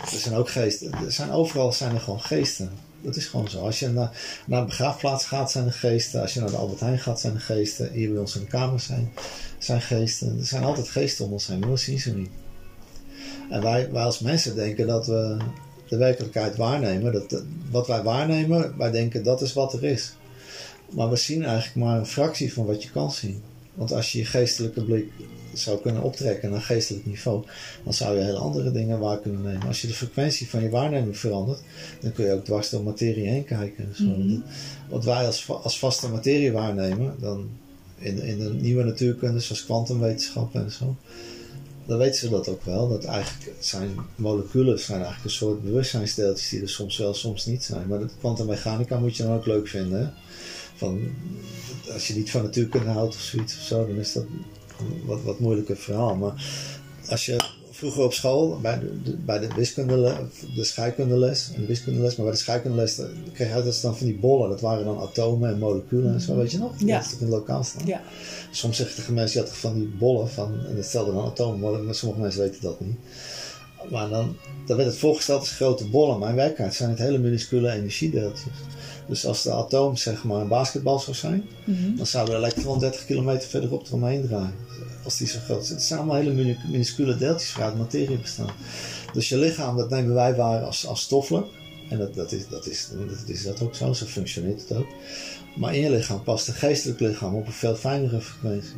Er 0.02 0.20
zijn 0.20 0.36
ook 0.36 0.50
geesten, 0.50 0.92
er 0.92 1.12
zijn 1.12 1.32
overal 1.32 1.74
zijn 1.74 1.94
er 1.96 2.02
gewoon 2.02 2.22
geesten. 2.22 2.70
Dat 3.02 3.16
is 3.16 3.26
gewoon 3.26 3.50
zo. 3.50 3.60
Als 3.60 3.80
je 3.80 3.88
naar, 3.88 4.44
naar 4.46 4.60
een 4.60 4.66
begraafplaats 4.66 5.26
gaat, 5.26 5.52
zijn 5.52 5.66
er 5.66 5.74
geesten. 5.74 6.22
Als 6.22 6.34
je 6.34 6.40
naar 6.40 6.50
de 6.50 6.56
Albert 6.58 6.80
Heijn 6.80 7.00
gaat, 7.00 7.20
zijn 7.20 7.34
er 7.34 7.42
geesten. 7.42 7.92
Hier 7.92 8.10
bij 8.12 8.20
ons 8.20 8.36
in 8.36 8.42
de 8.42 8.48
kamer 8.48 8.80
zijn, 8.80 9.12
zijn 9.58 9.82
geesten. 9.82 10.38
Er 10.40 10.46
zijn 10.46 10.64
altijd 10.64 10.90
geesten 10.90 11.26
om 11.26 11.32
ons 11.32 11.48
heen, 11.48 11.60
maar 11.60 11.72
we 11.72 11.78
zien 11.78 12.00
ze 12.00 12.16
niet. 12.16 12.30
En 13.50 13.62
wij, 13.62 13.92
wij 13.92 14.04
als 14.04 14.20
mensen 14.20 14.56
denken 14.56 14.88
dat 14.88 15.08
we 15.08 15.38
de 15.88 15.98
werkelijkheid 15.98 16.56
waarnemen. 16.56 17.14
Dat, 17.14 17.44
wat 17.72 17.88
wij 17.88 18.04
waarnemen, 18.04 18.78
wij 18.78 18.92
denken 18.92 19.24
dat 19.24 19.42
is 19.42 19.54
wat 19.54 19.74
er 19.74 19.84
is. 19.84 20.16
Maar 20.90 21.10
we 21.10 21.16
zien 21.16 21.44
eigenlijk 21.44 21.76
maar 21.76 21.98
een 21.98 22.06
fractie 22.06 22.54
van 22.54 22.66
wat 22.66 22.84
je 22.84 22.90
kan 22.90 23.12
zien. 23.12 23.42
Want 23.74 23.92
als 23.92 24.12
je 24.12 24.18
je 24.18 24.26
geestelijke 24.26 24.84
blik 24.84 25.12
zou 25.54 25.82
kunnen 25.82 26.04
optrekken 26.04 26.50
naar 26.50 26.62
geestelijk 26.62 27.06
niveau, 27.06 27.46
dan 27.84 27.94
zou 27.94 28.18
je 28.18 28.24
hele 28.24 28.38
andere 28.38 28.72
dingen 28.72 29.00
waar 29.00 29.20
kunnen 29.20 29.42
nemen. 29.42 29.68
Als 29.68 29.82
je 29.82 29.88
de 29.88 29.94
frequentie 29.94 30.50
van 30.50 30.62
je 30.62 30.70
waarneming 30.70 31.18
verandert, 31.18 31.62
dan 32.02 32.12
kun 32.12 32.26
je 32.26 32.34
ook 32.34 32.46
dwars 32.46 32.70
door 32.70 32.84
materie 32.84 33.28
heen 33.28 33.44
kijken. 33.44 33.94
Mhm. 33.98 34.40
Wat 34.90 35.04
wij 35.04 35.26
als, 35.26 35.50
als 35.50 35.80
vaste 35.80 36.10
materie 36.10 36.52
waarnemen, 36.52 37.16
dan 37.20 37.50
in, 38.00 38.22
in 38.22 38.40
de 38.40 38.54
nieuwe 38.54 38.84
natuurkunde, 38.84 39.40
zoals 39.40 39.66
kwantumwetenschappen 39.66 40.64
en 40.64 40.72
zo, 40.72 40.96
dan 41.86 41.98
weten 41.98 42.20
ze 42.20 42.30
dat 42.30 42.48
ook 42.48 42.64
wel. 42.64 42.90
Dat 42.90 43.04
eigenlijk 43.04 43.54
zijn 43.60 43.96
moleculen 44.16 44.80
zijn 44.80 44.98
eigenlijk 44.98 45.26
een 45.26 45.38
soort 45.38 45.64
bewustzijnsdeeltjes 45.64 46.50
die 46.50 46.62
er 46.62 46.70
soms 46.70 46.98
wel, 46.98 47.14
soms 47.14 47.46
niet 47.46 47.64
zijn. 47.64 47.88
Maar 47.88 48.00
de 48.00 48.10
kwantummechanica 48.20 49.00
moet 49.00 49.18
je 49.18 49.24
dan 49.24 49.36
ook 49.36 49.46
leuk 49.46 49.68
vinden. 49.68 50.14
Van, 50.76 51.00
als 51.94 52.08
je 52.08 52.14
niet 52.16 52.32
van 52.32 52.44
natuurkunde 52.44 52.90
houdt 52.90 53.16
of 53.16 53.22
zoiets 53.22 53.56
of 53.56 53.62
zo, 53.62 53.88
dan 53.88 53.96
is 53.96 54.14
dat 54.14 54.24
een 54.80 55.06
wat, 55.06 55.24
wat 55.24 55.40
moeilijker 55.40 55.78
verhaal. 55.78 56.16
Maar 56.16 56.46
als 57.08 57.26
je 57.26 57.57
vroeger 57.78 58.04
op 58.04 58.14
school, 58.14 58.60
bij 58.62 58.80
de, 58.80 59.16
bij 59.26 59.40
de 59.40 59.48
wiskunde, 59.56 60.16
de 60.56 60.64
scheikundeles, 60.64 61.52
en 61.56 61.62
de 61.62 61.68
wiskundeles, 61.68 62.16
maar 62.16 62.26
bij 62.26 62.36
de 62.36 62.42
scheikundeles 62.42 62.96
dan 62.96 63.08
kreeg 63.34 63.48
je 63.48 63.54
altijd 63.56 63.82
dan 63.82 63.98
van 63.98 64.06
die 64.08 64.16
bollen. 64.20 64.50
Dat 64.50 64.62
waren 64.62 64.86
dan 64.86 65.00
atomen 65.00 65.50
en 65.50 65.60
moleculen 65.60 66.14
en 66.14 66.22
zo, 66.22 66.36
weet 66.36 66.52
je 66.52 66.58
nog? 66.58 66.72
Ja. 66.78 66.96
Dat 66.98 67.06
is 67.06 67.12
toch 67.12 67.20
in 67.22 67.30
lokaal 67.30 67.64
staan? 67.64 67.86
Ja. 67.86 68.02
Soms 68.52 68.78
zeggen 68.78 69.14
mensen, 69.14 69.40
je 69.42 69.48
had 69.48 69.58
van 69.58 69.74
die 69.74 69.88
bollen 70.00 70.30
van, 70.30 70.66
en 70.68 70.76
dat 70.76 70.86
stelde 70.86 71.14
dan 71.14 71.26
atomen, 71.26 71.86
maar 71.86 71.96
sommige 71.96 72.22
mensen 72.22 72.42
weten 72.42 72.62
dat 72.62 72.80
niet. 72.80 72.98
Maar 73.90 74.10
dan, 74.10 74.36
dan 74.66 74.78
werd 74.78 74.90
het 74.90 74.98
voorgesteld 74.98 75.40
als 75.40 75.52
grote 75.52 75.86
bollen, 75.88 76.20
maar 76.20 76.30
in 76.30 76.36
werkelijkheid 76.36 76.74
zijn 76.74 76.90
het 76.90 77.00
hele 77.00 77.18
minuscule 77.18 77.72
energiedeeltjes. 77.72 78.54
Dus 79.08 79.26
als 79.26 79.44
de 79.44 79.52
atoom 79.52 79.96
zeg 79.96 80.24
maar 80.24 80.42
een 80.42 80.48
basketbal 80.48 81.00
zou 81.00 81.16
zijn, 81.16 81.44
Mhm. 81.66 81.96
dan 81.96 82.06
zou 82.06 82.30
de 82.30 82.36
elektron 82.36 82.80
30 82.80 83.06
kilometer 83.06 83.50
verderop 83.50 83.88
eromheen 83.88 84.28
draaien. 84.28 84.54
Als 85.04 85.18
die 85.18 85.28
zo 85.28 85.40
groot 85.40 85.64
is. 85.64 85.70
Het 85.70 85.82
zijn 85.82 86.00
allemaal 86.00 86.18
hele 86.18 86.34
minu- 86.34 86.58
minuscule 86.72 87.18
deeltjes 87.18 87.54
die 87.54 87.64
uit 87.64 87.78
materie 87.78 88.18
bestaan. 88.18 88.52
Dus 89.14 89.30
je 89.30 89.38
lichaam, 89.38 89.78
dat 89.78 89.90
nemen 89.90 90.14
wij 90.14 90.36
waar 90.36 90.64
als, 90.64 90.88
als 90.88 91.02
stoffelijk. 91.02 91.48
En 91.90 91.98
dat, 91.98 92.14
dat, 92.14 92.32
is, 92.32 92.48
dat, 92.48 92.68
is, 92.68 92.90
dat 93.08 93.30
is 93.30 93.44
dat 93.44 93.62
ook 93.62 93.76
zo, 93.76 93.94
zo 93.94 94.06
functioneert 94.06 94.62
het 94.62 94.78
ook. 94.78 94.88
Maar 95.56 95.76
in 95.76 95.82
je 95.82 95.90
lichaam 95.90 96.24
past 96.24 96.48
een 96.48 96.54
geestelijk 96.54 97.00
lichaam 97.00 97.36
op 97.36 97.46
een 97.46 97.52
veel 97.52 97.76
fijnere 97.76 98.22
frequentie. 98.22 98.76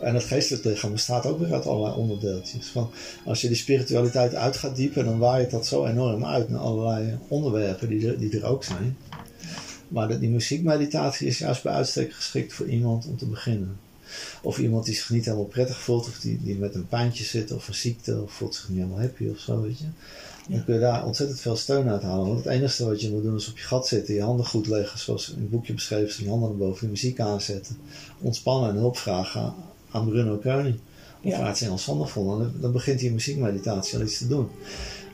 En 0.00 0.14
het 0.14 0.24
geestelijk 0.24 0.64
lichaam 0.64 0.92
bestaat 0.92 1.26
ook 1.26 1.38
weer 1.38 1.52
uit 1.52 1.66
allerlei 1.66 1.94
onderdeeltjes. 1.96 2.66
Van, 2.66 2.90
als 3.24 3.40
je 3.40 3.48
die 3.48 3.56
spiritualiteit 3.56 4.34
uit 4.34 4.56
gaat 4.56 4.76
diepen, 4.76 5.04
dan 5.04 5.18
waait 5.18 5.50
dat 5.50 5.66
zo 5.66 5.86
enorm 5.86 6.24
uit 6.24 6.48
naar 6.48 6.60
allerlei 6.60 7.18
onderwerpen 7.28 7.88
die 7.88 8.08
er, 8.08 8.18
die 8.18 8.38
er 8.38 8.44
ook 8.44 8.64
zijn. 8.64 8.96
Maar 9.88 10.20
die 10.20 10.30
muziekmeditatie 10.30 11.26
is 11.26 11.38
juist 11.38 11.62
bij 11.62 11.72
uitstek 11.72 12.12
geschikt 12.12 12.52
voor 12.52 12.68
iemand 12.68 13.06
om 13.06 13.16
te 13.16 13.26
beginnen. 13.26 13.78
Of 14.42 14.58
iemand 14.58 14.84
die 14.84 14.94
zich 14.94 15.10
niet 15.10 15.24
helemaal 15.24 15.44
prettig 15.44 15.80
voelt, 15.80 16.06
of 16.06 16.18
die, 16.18 16.38
die 16.42 16.56
met 16.56 16.74
een 16.74 16.88
pijntje 16.88 17.24
zit, 17.24 17.52
of 17.52 17.68
een 17.68 17.74
ziekte, 17.74 18.22
of 18.22 18.32
voelt 18.32 18.54
zich 18.54 18.68
niet 18.68 18.78
helemaal 18.78 19.00
happy 19.00 19.28
of 19.28 19.38
zo, 19.38 19.60
weet 19.60 19.78
je. 19.78 19.84
Dan 20.48 20.64
kun 20.64 20.74
je 20.74 20.80
daar 20.80 21.04
ontzettend 21.04 21.40
veel 21.40 21.56
steun 21.56 21.88
uit 21.88 22.02
halen. 22.02 22.26
Want 22.26 22.44
het 22.44 22.54
enige 22.54 22.84
wat 22.84 23.00
je 23.00 23.10
moet 23.10 23.22
doen 23.22 23.36
is 23.36 23.48
op 23.48 23.58
je 23.58 23.64
gat 23.64 23.86
zitten, 23.86 24.14
je 24.14 24.22
handen 24.22 24.46
goed 24.46 24.66
leggen, 24.66 24.98
zoals 24.98 25.30
in 25.30 25.40
het 25.40 25.50
boekje 25.50 25.74
beschreven 25.74 26.24
je 26.24 26.30
handen 26.30 26.48
naar 26.48 26.58
boven, 26.58 26.84
de 26.86 26.90
muziek 26.90 27.20
aanzetten, 27.20 27.76
ontspannen 28.20 28.70
en 28.70 28.76
hulp 28.76 28.96
vragen 28.96 29.54
aan 29.90 30.08
Bruno 30.08 30.36
Koning. 30.36 30.78
Of 31.22 31.30
Ja. 31.30 31.38
Aarts 31.38 31.60
Engels 31.60 31.84
Zondervol. 31.84 32.38
Dan, 32.38 32.52
dan 32.60 32.72
begint 32.72 32.98
die 32.98 33.12
muziekmeditatie 33.12 33.98
al 33.98 34.04
iets 34.04 34.18
te 34.18 34.28
doen. 34.28 34.48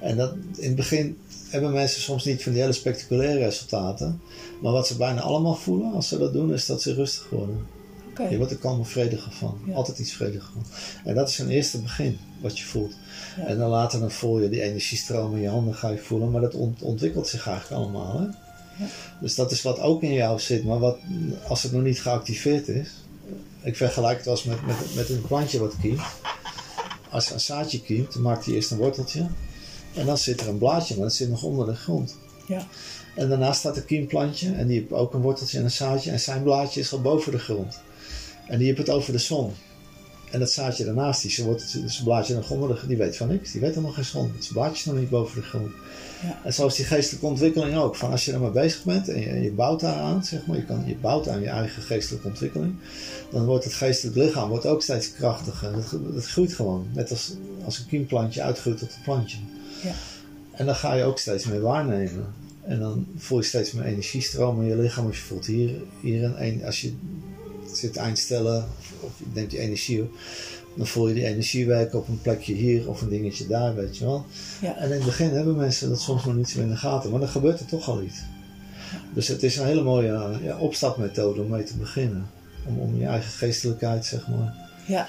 En 0.01 0.17
dat, 0.17 0.35
in 0.57 0.67
het 0.67 0.77
begin 0.77 1.19
hebben 1.49 1.73
mensen 1.73 2.03
soms 2.03 2.25
niet 2.25 2.43
van 2.43 2.53
die 2.53 2.61
hele 2.61 2.73
spectaculaire 2.73 3.39
resultaten. 3.39 4.21
Maar 4.61 4.73
wat 4.73 4.87
ze 4.87 4.97
bijna 4.97 5.21
allemaal 5.21 5.55
voelen 5.55 5.93
als 5.93 6.09
ze 6.09 6.19
dat 6.19 6.33
doen, 6.33 6.53
is 6.53 6.67
dat 6.67 6.83
ze 6.83 6.95
rustig 6.95 7.29
worden. 7.31 7.67
Je 8.31 8.37
wordt 8.37 8.53
er 8.53 8.59
kalm 8.59 8.79
en 8.79 8.87
vrediger 8.87 9.33
van. 9.33 9.61
Ja. 9.67 9.75
Altijd 9.75 9.99
iets 9.99 10.13
vrediger 10.13 10.49
van. 10.53 10.65
En 11.05 11.15
dat 11.15 11.29
is 11.29 11.39
een 11.39 11.51
eerste 11.51 11.81
begin, 11.81 12.19
wat 12.41 12.59
je 12.59 12.65
voelt. 12.65 12.95
Ja. 13.37 13.47
En 13.47 13.59
dan 13.59 13.69
later 13.71 14.01
dan 14.01 14.11
voel 14.11 14.41
je 14.41 14.49
die 14.49 14.63
energiestroom 14.63 15.37
in 15.37 15.43
je 15.43 15.49
handen 15.49 15.75
ga 15.75 15.89
je 15.89 15.99
voelen. 15.99 16.31
Maar 16.31 16.41
dat 16.41 16.55
ont- 16.55 16.83
ontwikkelt 16.83 17.29
zich 17.29 17.47
eigenlijk 17.47 17.83
allemaal. 17.83 18.21
Hè? 18.21 18.27
Dus 19.21 19.35
dat 19.35 19.51
is 19.51 19.63
wat 19.63 19.81
ook 19.81 20.03
in 20.03 20.13
jou 20.13 20.41
zit. 20.41 20.65
Maar 20.65 20.79
wat, 20.79 20.99
als 21.49 21.63
het 21.63 21.73
nog 21.73 21.83
niet 21.83 22.03
geactiveerd 22.03 22.69
is. 22.69 22.91
Ik 23.63 23.77
vergelijk 23.77 24.19
het 24.19 24.27
als 24.27 24.45
met, 24.45 24.67
met, 24.67 24.77
met 24.95 25.09
een 25.09 25.23
plantje 25.23 25.59
wat 25.59 25.75
kiemt. 25.81 26.01
Als 27.11 27.31
een 27.31 27.41
zaadje 27.41 27.83
kiemt, 27.83 28.13
dan 28.13 28.23
maakt 28.23 28.45
hij 28.45 28.55
eerst 28.55 28.71
een 28.71 28.79
worteltje. 28.79 29.27
En 29.95 30.07
dan 30.07 30.19
zit 30.19 30.41
er 30.41 30.49
een 30.49 30.59
blaadje, 30.59 30.95
maar 30.95 31.05
dat 31.05 31.15
zit 31.15 31.29
nog 31.29 31.43
onder 31.43 31.67
de 31.67 31.75
grond. 31.75 32.17
Ja. 32.47 32.67
En 33.17 33.29
daarnaast 33.29 33.59
staat 33.59 33.77
een 33.77 33.85
kiemplantje 33.85 34.53
en 34.53 34.67
die 34.67 34.79
heeft 34.79 34.93
ook 34.93 35.15
een 35.15 35.21
worteltje 35.21 35.59
en 35.59 35.65
een 35.65 35.71
zaadje. 35.71 36.11
En 36.11 36.21
zijn 36.21 36.43
blaadje 36.43 36.81
is 36.81 36.93
al 36.93 37.01
boven 37.01 37.33
de 37.33 37.39
grond. 37.39 37.81
En 38.51 38.59
die 38.59 38.67
heeft 38.67 38.79
het 38.79 38.91
over 38.91 39.13
de 39.13 39.19
zon. 39.19 39.53
En 40.31 40.39
dat 40.39 40.51
zaadje 40.51 40.85
daarnaast, 40.85 41.23
die 41.23 41.31
zijn, 41.31 41.47
worteltje, 41.47 41.89
zijn 41.89 42.05
blaadje 42.05 42.35
nog 42.35 42.85
die 42.87 42.97
weet 42.97 43.17
van 43.17 43.29
niks. 43.29 43.53
Die 43.53 43.61
weet 43.61 43.71
helemaal 43.71 43.93
geen 43.93 44.05
zon. 44.05 44.33
Het 44.37 44.51
blaadje 44.53 44.75
is 44.75 44.85
nog 44.85 44.97
niet 44.97 45.11
boven 45.11 45.41
de 45.41 45.47
grond. 45.47 45.73
Ja. 46.23 46.41
En 46.45 46.55
zo 46.55 46.67
is 46.67 46.75
die 46.75 46.85
geestelijke 46.85 47.27
ontwikkeling 47.27 47.77
ook. 47.77 47.97
Van 47.97 48.11
als 48.11 48.25
je 48.25 48.33
er 48.33 48.41
maar 48.41 48.53
bezig 48.53 48.85
bent 48.85 49.09
en 49.09 49.21
je, 49.21 49.41
je 49.41 49.53
bouwt 49.53 49.81
daaraan, 49.81 50.25
zeg 50.25 50.47
maar. 50.47 50.57
Je, 50.57 50.65
kan, 50.65 50.85
je 50.87 50.97
bouwt 50.97 51.29
aan 51.29 51.41
je 51.41 51.49
eigen 51.49 51.83
geestelijke 51.83 52.29
ontwikkeling. 52.29 52.75
Dan 53.31 53.45
wordt 53.45 53.65
het 53.65 53.73
geestelijk 53.73 54.17
lichaam 54.17 54.49
wordt 54.49 54.67
ook 54.67 54.83
steeds 54.83 55.13
krachtiger. 55.13 55.75
Het, 55.75 55.91
het 56.15 56.27
groeit 56.27 56.53
gewoon. 56.53 56.87
Net 56.93 57.11
als, 57.11 57.33
als 57.65 57.79
een 57.79 57.87
kiemplantje 57.87 58.43
uitgroeit 58.43 58.79
tot 58.79 58.95
een 58.95 59.03
plantje. 59.03 59.39
Ja. 59.83 59.93
En 60.53 60.67
dan 60.67 60.75
ga 60.75 60.95
je 60.95 61.05
ook 61.05 61.19
steeds 61.19 61.45
meer 61.45 61.61
waarnemen. 61.61 62.27
En 62.63 62.79
dan 62.79 63.07
voel 63.17 63.39
je 63.39 63.45
steeds 63.45 63.73
meer 63.73 63.85
energiestroom 63.85 64.63
in 64.63 64.69
je 64.69 64.77
lichaam. 64.77 65.07
Of 65.07 65.17
je 65.17 65.23
voelt 65.23 65.47
hier, 65.47 65.71
hier 66.01 66.41
een 66.41 66.65
als 66.65 66.81
je 66.81 66.93
zit 67.81 67.97
eindstellen 67.97 68.69
of 69.01 69.11
je 69.17 69.25
neemt 69.33 69.51
die 69.51 69.59
energie 69.59 70.03
op, 70.03 70.11
dan 70.77 70.87
voel 70.87 71.09
je 71.09 71.15
die 71.15 71.27
energie 71.27 71.67
werken 71.67 71.99
op 71.99 72.09
een 72.09 72.21
plekje 72.23 72.55
hier 72.55 72.89
of 72.89 73.01
een 73.03 73.09
dingetje 73.09 73.47
daar, 73.47 73.75
weet 73.75 73.97
je 73.99 74.05
wel. 74.05 74.25
Ja. 74.61 74.77
En 74.77 74.85
in 74.87 74.93
het 74.97 75.05
begin 75.05 75.31
hebben 75.31 75.57
mensen 75.57 75.89
dat 75.89 76.01
soms 76.01 76.25
nog 76.25 76.35
niet 76.35 76.49
zo 76.49 76.61
in 76.61 76.69
de 76.69 76.77
gaten, 76.77 77.11
maar 77.11 77.21
dan 77.21 77.29
gebeurt 77.29 77.61
er 77.61 77.67
toch 77.67 77.89
al 77.89 78.03
iets. 78.03 78.19
Dus 79.15 79.29
het 79.29 79.43
is 79.43 79.57
een 79.57 79.67
hele 79.67 79.83
mooie 79.83 80.39
ja, 80.43 80.59
opstapmethode 80.59 81.41
om 81.41 81.49
mee 81.49 81.65
te 81.65 81.77
beginnen. 81.77 82.31
Om, 82.67 82.79
om 82.79 82.97
je 82.97 83.07
eigen 83.07 83.31
geestelijkheid, 83.31 84.07
zeg 84.07 84.29
maar, 84.29 84.55
Ja. 84.87 85.09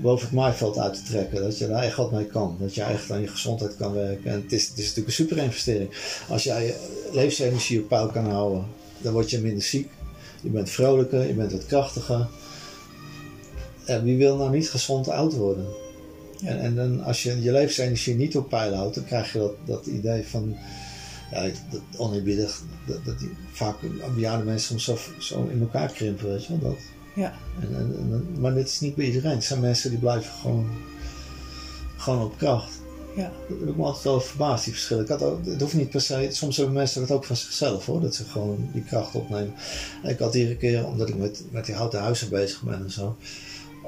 boven 0.00 0.26
het 0.26 0.34
maaiveld 0.34 0.78
uit 0.78 0.94
te 0.94 1.02
trekken. 1.02 1.42
Dat 1.42 1.58
je 1.58 1.68
daar 1.68 1.82
echt 1.82 1.96
wat 1.96 2.12
mee 2.12 2.26
kan. 2.26 2.56
Dat 2.60 2.74
je 2.74 2.82
echt 2.82 3.10
aan 3.10 3.20
je 3.20 3.26
gezondheid 3.28 3.76
kan 3.76 3.92
werken. 3.92 4.30
En 4.30 4.42
het 4.42 4.52
is, 4.52 4.68
het 4.68 4.78
is 4.78 4.82
natuurlijk 4.86 5.06
een 5.06 5.24
super 5.24 5.38
investering. 5.38 5.90
Als 6.28 6.42
jij 6.44 6.66
je 6.66 6.74
levensenergie 7.12 7.80
op 7.80 7.88
peil 7.88 8.06
kan 8.06 8.30
houden, 8.30 8.64
dan 9.00 9.12
word 9.12 9.30
je 9.30 9.40
minder 9.40 9.62
ziek. 9.62 9.90
Je 10.44 10.50
bent 10.50 10.70
vrolijker, 10.70 11.26
je 11.26 11.34
bent 11.34 11.52
wat 11.52 11.66
krachtiger. 11.66 12.26
En 13.84 14.04
wie 14.04 14.16
wil 14.16 14.36
nou 14.36 14.50
niet 14.50 14.70
gezond 14.70 15.08
oud 15.08 15.34
worden? 15.34 15.66
En, 16.42 16.60
en 16.60 16.74
dan, 16.74 17.02
als 17.02 17.22
je 17.22 17.42
je 17.42 17.52
levensenergie 17.52 18.14
niet 18.14 18.36
op 18.36 18.48
peil 18.48 18.74
houdt, 18.74 18.94
dan 18.94 19.04
krijg 19.04 19.32
je 19.32 19.38
dat, 19.38 19.54
dat 19.64 19.86
idee 19.86 20.26
van 20.26 20.56
ja, 21.30 21.42
dat 21.70 21.80
oneerbiedig, 21.96 22.62
dat, 22.86 23.04
dat 23.04 23.18
die, 23.18 23.30
vaak 23.52 23.76
bejaarde 24.14 24.44
mensen 24.44 24.80
soms 24.80 25.04
zo, 25.04 25.12
zo 25.34 25.48
in 25.52 25.60
elkaar 25.60 25.92
krimpen, 25.92 26.28
weet 26.28 26.44
je 26.44 26.58
wel 26.58 26.70
dat. 26.70 26.80
Ja. 27.14 27.34
En, 27.60 27.76
en, 27.76 27.96
en- 28.12 28.40
maar 28.40 28.54
dit 28.54 28.68
is 28.68 28.80
niet 28.80 28.94
bij 28.94 29.06
iedereen. 29.06 29.30
Het 29.30 29.44
zijn 29.44 29.60
mensen 29.60 29.90
die 29.90 29.98
blijven 29.98 30.32
gewoon, 30.32 30.66
gewoon 31.96 32.24
op 32.24 32.38
kracht. 32.38 32.80
Ja. 33.16 33.32
Ik 33.48 33.76
me 33.76 33.82
altijd 33.82 34.04
wel 34.04 34.20
verbaasd, 34.20 34.64
die 34.64 34.72
verschillen. 34.72 35.02
Ik 35.02 35.08
had 35.08 35.20
het 35.44 35.60
hoeft 35.60 35.74
niet 35.74 35.90
per 35.90 36.00
se, 36.00 36.28
soms 36.30 36.56
hebben 36.56 36.74
mensen 36.74 37.00
dat 37.00 37.10
ook 37.10 37.24
van 37.24 37.36
zichzelf 37.36 37.86
hoor, 37.86 38.00
dat 38.00 38.14
ze 38.14 38.24
gewoon 38.24 38.68
die 38.72 38.84
kracht 38.84 39.14
opnemen. 39.14 39.54
En 40.02 40.10
ik 40.10 40.18
had 40.18 40.34
een 40.34 40.58
keer, 40.58 40.86
omdat 40.86 41.08
ik 41.08 41.16
met, 41.16 41.42
met 41.50 41.66
die 41.66 41.74
houten 41.74 42.00
huizen 42.00 42.28
bezig 42.28 42.62
ben 42.62 42.82
en 42.84 42.90
zo, 42.90 43.16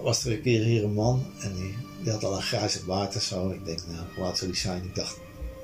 was 0.02 0.24
er 0.24 0.32
een 0.32 0.42
keer 0.42 0.62
hier 0.62 0.84
een 0.84 0.92
man 0.92 1.26
en 1.40 1.54
die, 1.54 1.74
die 2.02 2.12
had 2.12 2.24
al 2.24 2.36
een 2.36 2.42
grijze 2.42 2.84
baard 2.84 3.14
en 3.14 3.20
zo. 3.20 3.50
Ik 3.50 3.64
denk, 3.64 3.80
nou, 3.86 4.04
hoe 4.14 4.24
oud 4.24 4.38
zou 4.38 4.50
die 4.50 4.60
zijn? 4.60 4.84
Ik 4.84 4.94
dacht 4.94 5.16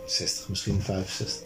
60, 0.07 0.49
misschien 0.49 0.83
65. 0.83 1.43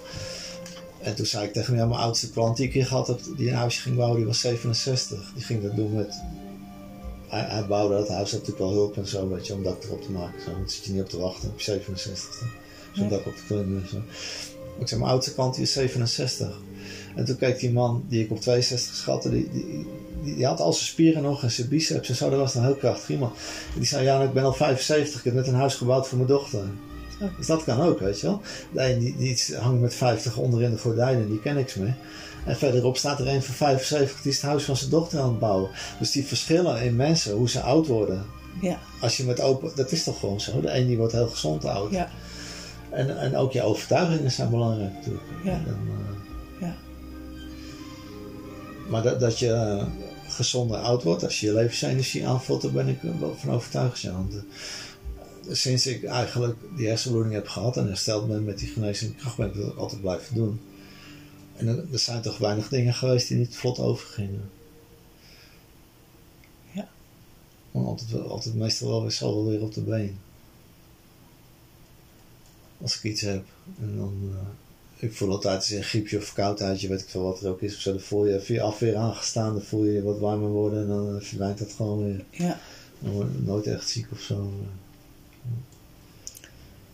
En 1.00 1.14
toen 1.14 1.26
zei 1.26 1.46
ik 1.46 1.52
tegen 1.52 1.72
hem, 1.72 1.82
ja, 1.82 1.88
mijn 1.88 2.00
oudste 2.00 2.30
klant 2.30 2.56
die 2.56 2.66
ik 2.66 2.72
hier 2.72 2.86
gehad 2.86 3.06
heb, 3.06 3.20
die 3.36 3.48
een 3.48 3.54
huisje 3.54 3.80
ging 3.80 3.96
bouwen, 3.96 4.16
die 4.16 4.26
was 4.26 4.40
67. 4.40 5.32
Die 5.34 5.44
ging 5.44 5.62
dat 5.62 5.76
doen 5.76 5.94
met 5.94 6.20
hij, 7.28 7.44
hij 7.48 7.66
bouwde 7.66 7.94
dat 7.94 8.08
huis, 8.08 8.32
natuurlijk 8.32 8.58
wel 8.58 8.72
hulp 8.72 8.96
en 8.96 9.06
zo, 9.06 9.28
weet 9.28 9.46
je, 9.46 9.54
om 9.54 9.62
dak 9.62 9.84
erop 9.84 10.02
te 10.02 10.10
maken. 10.10 10.42
Zo. 10.42 10.50
Dan 10.50 10.70
zit 10.70 10.84
je 10.84 10.92
niet 10.92 11.02
op 11.02 11.08
te 11.08 11.18
wachten 11.18 11.48
op 11.48 11.58
je 11.58 11.64
67 11.64 12.38
Zo'n 12.92 13.08
Nee. 13.08 13.16
dak 13.16 13.26
op 13.26 13.36
te 13.36 13.42
klimmen 13.46 13.82
en 13.82 13.88
zo. 13.88 13.96
Ik 14.78 14.88
zeg, 14.88 14.98
mijn 14.98 15.10
oudste 15.10 15.34
klant 15.34 15.54
die 15.54 15.62
is 15.62 15.72
67. 15.72 16.58
En 17.14 17.24
toen 17.24 17.36
keek 17.36 17.58
die 17.58 17.72
man 17.72 18.04
die 18.08 18.24
ik 18.24 18.30
op 18.30 18.40
62 18.40 18.94
schatte, 18.96 19.30
die, 19.30 19.48
die, 19.52 19.86
die, 20.22 20.46
had 20.46 20.60
al 20.60 20.72
zijn 20.72 20.86
spieren 20.86 21.22
nog 21.22 21.42
en 21.42 21.50
zijn 21.50 21.68
biceps 21.68 22.08
en 22.08 22.14
zo. 22.14 22.30
Dat 22.30 22.38
was 22.38 22.54
een 22.54 22.64
heel 22.64 22.74
krachtig 22.74 23.08
iemand. 23.08 23.36
Die 23.74 23.84
zei, 23.86 24.04
ja, 24.04 24.22
ik 24.22 24.32
ben 24.32 24.44
al 24.44 24.52
75, 24.52 25.18
ik 25.18 25.24
heb 25.24 25.34
net 25.34 25.46
een 25.46 25.54
huis 25.54 25.74
gebouwd 25.74 26.08
voor 26.08 26.18
mijn 26.18 26.30
dochter. 26.30 26.64
Dus 27.36 27.46
dat 27.46 27.64
kan 27.64 27.80
ook, 27.80 28.00
weet 28.00 28.20
je 28.20 28.26
wel. 28.26 28.40
De 28.72 28.82
een 28.82 28.98
die, 28.98 29.16
die 29.16 29.56
hangt 29.56 29.80
met 29.80 29.94
50 29.94 30.36
onderin 30.36 30.70
de 30.70 30.78
gordijnen, 30.78 31.28
die 31.28 31.40
ken 31.40 31.56
ik 31.56 31.76
mee. 31.76 31.94
En 32.46 32.56
verderop 32.56 32.96
staat 32.96 33.20
er 33.20 33.28
een 33.28 33.42
van 33.42 33.54
75, 33.54 34.22
die 34.22 34.30
is 34.30 34.36
het 34.36 34.46
huis 34.46 34.64
van 34.64 34.76
zijn 34.76 34.90
dochter 34.90 35.20
aan 35.20 35.28
het 35.28 35.38
bouwen. 35.38 35.70
Dus 35.98 36.10
die 36.10 36.26
verschillen 36.26 36.82
in 36.82 36.96
mensen, 36.96 37.34
hoe 37.34 37.48
ze 37.48 37.60
oud 37.60 37.86
worden. 37.86 38.24
Ja. 38.60 38.78
Als 39.00 39.16
je 39.16 39.24
met 39.24 39.40
open, 39.40 39.72
dat 39.74 39.92
is 39.92 40.04
toch 40.04 40.20
gewoon 40.20 40.40
zo. 40.40 40.60
De 40.60 40.76
een 40.76 40.86
die 40.86 40.96
wordt 40.96 41.12
heel 41.12 41.28
gezond 41.28 41.64
oud. 41.64 41.90
Ja. 41.90 42.10
En, 42.90 43.18
en 43.18 43.36
ook 43.36 43.52
je 43.52 43.62
overtuigingen 43.62 44.30
zijn 44.30 44.50
belangrijk 44.50 44.92
natuurlijk. 44.92 45.24
Ja. 45.44 45.52
En, 45.52 45.78
uh, 45.86 46.60
ja. 46.60 46.74
Maar 48.88 49.02
dat, 49.02 49.20
dat 49.20 49.38
je 49.38 49.46
uh, 49.46 49.86
gezonder 50.28 50.76
oud 50.76 51.02
wordt, 51.02 51.24
als 51.24 51.40
je 51.40 51.46
je 51.46 51.52
levensenergie 51.52 52.26
aanvult, 52.26 52.62
daar 52.62 52.72
ben 52.72 52.88
ik 52.88 52.98
wel 53.20 53.34
van 53.38 53.50
overtuigd. 53.50 54.00
Ja. 54.00 54.12
Want, 54.12 54.34
uh, 54.34 54.40
sinds 55.54 55.86
ik 55.86 56.04
eigenlijk 56.04 56.56
die 56.76 56.88
hersenbloeding 56.88 57.34
heb 57.34 57.48
gehad 57.48 57.76
en 57.76 57.86
hersteld 57.86 58.28
ben 58.28 58.44
met 58.44 58.58
die 58.58 58.68
genezende 58.68 59.14
kracht, 59.14 59.36
ben 59.36 59.46
ik 59.46 59.54
dat 59.54 59.76
altijd 59.76 60.00
blijven 60.00 60.34
doen. 60.34 60.60
En 61.56 61.88
er 61.92 61.98
zijn 61.98 62.22
toch 62.22 62.38
weinig 62.38 62.68
dingen 62.68 62.94
geweest 62.94 63.28
die 63.28 63.36
niet 63.36 63.56
vlot 63.56 63.78
overgingen. 63.78 64.50
Ja. 66.72 66.88
Maar 67.70 67.84
altijd, 67.84 68.28
altijd 68.28 68.54
meestal 68.54 68.88
wel 68.88 69.02
weer 69.02 69.10
zo 69.10 69.44
weer 69.44 69.62
op 69.62 69.74
de 69.74 69.80
been. 69.80 70.18
Als 72.82 72.96
ik 72.96 73.02
iets 73.02 73.20
heb. 73.20 73.44
En 73.80 73.96
dan, 73.96 74.18
uh, 74.22 74.38
ik 74.96 75.14
voel 75.14 75.30
altijd 75.30 75.70
een 75.70 75.82
griepje 75.82 76.18
of 76.18 76.24
verkoudheidje, 76.24 76.88
weet 76.88 77.00
ik 77.00 77.08
veel 77.08 77.22
wat 77.22 77.40
er 77.40 77.50
ook 77.50 77.60
is. 77.60 77.74
Of 77.74 77.80
zo, 77.80 77.90
dan 77.90 78.00
voel 78.00 78.26
je 78.26 78.40
via 78.40 78.62
afweer 78.62 78.96
aangestaan, 78.96 79.52
dan 79.52 79.62
voel 79.62 79.84
je 79.84 79.92
je 79.92 80.02
wat 80.02 80.18
warmer 80.18 80.48
worden 80.48 80.80
en 80.80 80.88
dan 80.88 81.22
verdwijnt 81.22 81.58
dat 81.58 81.72
gewoon 81.72 82.04
weer. 82.04 82.24
Ja. 82.30 82.60
Dan 82.98 83.12
word 83.12 83.28
je 83.32 83.42
nooit 83.42 83.66
echt 83.66 83.88
ziek 83.88 84.06
of 84.12 84.20
zo. 84.20 84.52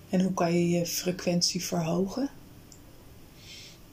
En 0.08 0.20
hoe 0.20 0.34
kan 0.34 0.52
je 0.52 0.68
je 0.68 0.86
frequentie 0.86 1.64
verhogen? 1.64 2.30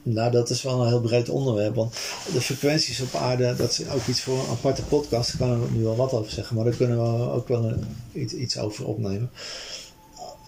Nou, 0.02 0.30
dat 0.30 0.50
is 0.50 0.62
wel 0.62 0.80
een 0.80 0.88
heel 0.88 1.00
breed 1.00 1.28
onderwerp. 1.28 1.74
Want 1.74 1.92
de 2.32 2.40
frequenties 2.40 3.00
op 3.00 3.14
aarde, 3.14 3.54
dat 3.56 3.70
is 3.70 3.88
ook 3.88 4.06
iets 4.06 4.20
voor 4.20 4.38
een 4.38 4.50
aparte 4.50 4.82
podcast. 4.82 5.38
Daar 5.38 5.48
kan 5.48 5.64
ik 5.64 5.70
nu 5.70 5.82
wel 5.82 5.96
wat 5.96 6.12
over 6.12 6.32
zeggen. 6.32 6.56
Maar 6.56 6.64
daar 6.64 6.74
kunnen 6.74 6.96
we 6.96 7.30
ook 7.30 7.48
wel 7.48 7.64
een, 7.64 7.84
iets, 8.12 8.32
iets 8.32 8.58
over 8.58 8.86
opnemen. 8.86 9.30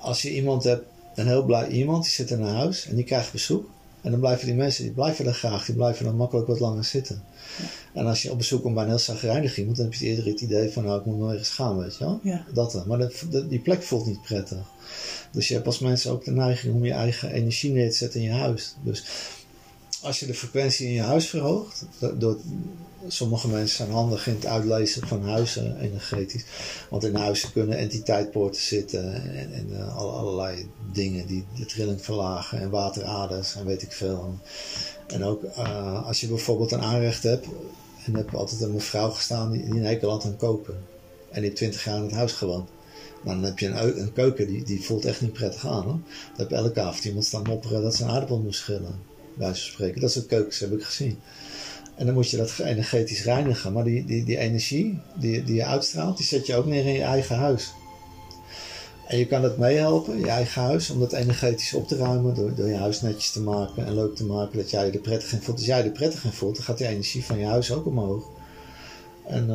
Als 0.00 0.22
je 0.22 0.34
iemand 0.34 0.64
hebt, 0.64 0.84
een 1.14 1.26
heel 1.26 1.44
blij 1.44 1.68
iemand, 1.68 2.02
die 2.02 2.12
zit 2.12 2.30
in 2.30 2.40
een 2.40 2.54
huis 2.54 2.86
en 2.86 2.96
die 2.96 3.04
krijgt 3.04 3.32
bezoek. 3.32 3.68
En 4.00 4.10
dan 4.10 4.20
blijven 4.20 4.46
die 4.46 4.54
mensen, 4.54 4.84
die 4.84 4.92
blijven 4.92 5.26
er 5.26 5.34
graag. 5.34 5.64
Die 5.64 5.74
blijven 5.74 6.04
dan 6.04 6.16
makkelijk 6.16 6.46
wat 6.46 6.60
langer 6.60 6.84
zitten. 6.84 7.22
Ja. 7.58 8.00
En 8.00 8.06
als 8.06 8.22
je 8.22 8.30
op 8.30 8.38
bezoek 8.38 8.62
komt 8.62 8.74
bij 8.74 8.82
een 8.82 8.88
heel 8.88 8.98
zagrijnig 8.98 9.58
iemand, 9.58 9.76
dan 9.76 9.86
heb 9.86 9.94
je 9.94 10.06
eerder 10.06 10.24
het 10.26 10.40
idee 10.40 10.70
van, 10.70 10.84
nou, 10.84 10.98
ik 10.98 11.04
moet 11.06 11.18
nog 11.18 11.30
ergens 11.30 11.48
gaan, 11.48 11.78
weet 11.78 11.96
je 11.96 12.04
wel. 12.04 12.20
Ja. 12.22 12.44
Dat 12.54 12.72
dan. 12.72 12.84
Maar 12.86 12.98
dat, 12.98 13.24
die 13.48 13.58
plek 13.58 13.82
voelt 13.82 14.06
niet 14.06 14.22
prettig. 14.22 14.58
Dus 15.30 15.48
je 15.48 15.54
hebt 15.54 15.66
als 15.66 15.78
mensen 15.78 16.10
ook 16.10 16.24
de 16.24 16.30
neiging 16.30 16.74
om 16.74 16.84
je 16.84 16.92
eigen 16.92 17.30
energie 17.30 17.72
neer 17.72 17.90
te 17.90 17.96
zetten 17.96 18.20
in 18.20 18.26
je 18.26 18.32
huis. 18.32 18.74
Dus 18.82 19.04
als 20.02 20.20
je 20.20 20.26
de 20.26 20.34
frequentie 20.34 20.86
in 20.86 20.92
je 20.92 21.00
huis 21.00 21.28
verhoogt, 21.28 21.84
door, 22.18 22.38
sommige 23.08 23.48
mensen 23.48 23.76
zijn 23.76 23.90
handig 23.90 24.26
in 24.26 24.34
het 24.34 24.46
uitlezen 24.46 25.06
van 25.06 25.22
huizen 25.22 25.80
energetisch. 25.80 26.44
Want 26.90 27.04
in 27.04 27.14
huizen 27.14 27.52
kunnen 27.52 27.78
entiteitpoorten 27.78 28.60
zitten 28.60 29.14
en, 29.14 29.52
en 29.52 29.68
uh, 29.70 29.96
allerlei 29.96 30.68
dingen 30.92 31.26
die 31.26 31.44
de 31.56 31.66
trilling 31.66 32.02
verlagen 32.02 32.60
en 32.60 32.70
wateraders 32.70 33.54
en 33.54 33.66
weet 33.66 33.82
ik 33.82 33.92
veel. 33.92 34.38
En 35.06 35.24
ook 35.24 35.42
uh, 35.42 36.06
als 36.06 36.20
je 36.20 36.26
bijvoorbeeld 36.26 36.72
een 36.72 36.80
aanrecht 36.80 37.22
hebt 37.22 37.46
en 38.04 38.16
heb 38.16 38.34
altijd 38.34 38.60
een 38.60 38.72
mevrouw 38.72 39.10
gestaan 39.10 39.50
die, 39.50 39.64
die 39.64 39.74
een 39.74 39.84
hekel 39.84 40.10
had 40.10 40.24
aan 40.24 40.36
koken. 40.36 40.74
En 41.30 41.40
die 41.40 41.42
heeft 41.42 41.56
twintig 41.56 41.84
jaar 41.84 41.96
in 41.96 42.02
het 42.02 42.12
huis 42.12 42.32
gewoond. 42.32 42.68
Maar 43.22 43.34
dan 43.34 43.44
heb 43.44 43.58
je 43.58 43.66
een, 43.66 44.00
een 44.00 44.12
keuken 44.12 44.46
die, 44.46 44.64
die 44.64 44.84
voelt 44.84 45.04
echt 45.04 45.20
niet 45.20 45.32
prettig 45.32 45.66
aan. 45.66 45.84
Dan 45.84 46.02
heb 46.36 46.50
je 46.50 46.56
elke 46.56 46.80
avond 46.80 47.04
iemand 47.04 47.24
staan 47.24 47.42
mopperen 47.42 47.82
dat 47.82 47.94
ze 47.94 48.02
een 48.02 48.10
aardappel 48.10 48.38
moest 48.38 48.58
schillen 48.58 49.11
wijze 49.34 49.62
van 49.62 49.72
spreken. 49.72 50.00
Dat 50.00 50.12
soort 50.12 50.26
keukens 50.26 50.58
heb 50.58 50.72
ik 50.72 50.82
gezien. 50.82 51.18
En 51.94 52.06
dan 52.06 52.14
moet 52.14 52.30
je 52.30 52.36
dat 52.36 52.58
energetisch 52.58 53.24
reinigen. 53.24 53.72
Maar 53.72 53.84
die, 53.84 54.04
die, 54.04 54.24
die 54.24 54.38
energie 54.38 55.00
die, 55.14 55.44
die 55.44 55.54
je 55.54 55.64
uitstraalt, 55.64 56.16
die 56.16 56.26
zet 56.26 56.46
je 56.46 56.56
ook 56.56 56.66
neer 56.66 56.86
in 56.86 56.92
je 56.92 57.02
eigen 57.02 57.36
huis. 57.36 57.72
En 59.06 59.18
je 59.18 59.26
kan 59.26 59.42
het 59.42 59.58
meehelpen, 59.58 60.18
je 60.18 60.28
eigen 60.28 60.62
huis, 60.62 60.90
om 60.90 61.00
dat 61.00 61.12
energetisch 61.12 61.74
op 61.74 61.88
te 61.88 61.96
ruimen. 61.96 62.34
Door, 62.34 62.54
door 62.54 62.68
je 62.68 62.76
huis 62.76 63.00
netjes 63.00 63.30
te 63.30 63.40
maken 63.40 63.86
en 63.86 63.94
leuk 63.94 64.16
te 64.16 64.24
maken. 64.24 64.58
Dat 64.58 64.70
jij 64.70 64.86
je 64.86 64.92
er 64.92 64.98
prettig 64.98 65.32
in 65.32 65.42
voelt. 65.42 65.56
Als 65.56 65.66
jij 65.66 65.78
je 65.78 65.84
er 65.84 65.90
prettig 65.90 66.24
in 66.24 66.32
voelt, 66.32 66.56
dan 66.56 66.64
gaat 66.64 66.78
die 66.78 66.86
energie 66.86 67.24
van 67.24 67.38
je 67.38 67.46
huis 67.46 67.72
ook 67.72 67.86
omhoog. 67.86 68.24
En, 69.26 69.50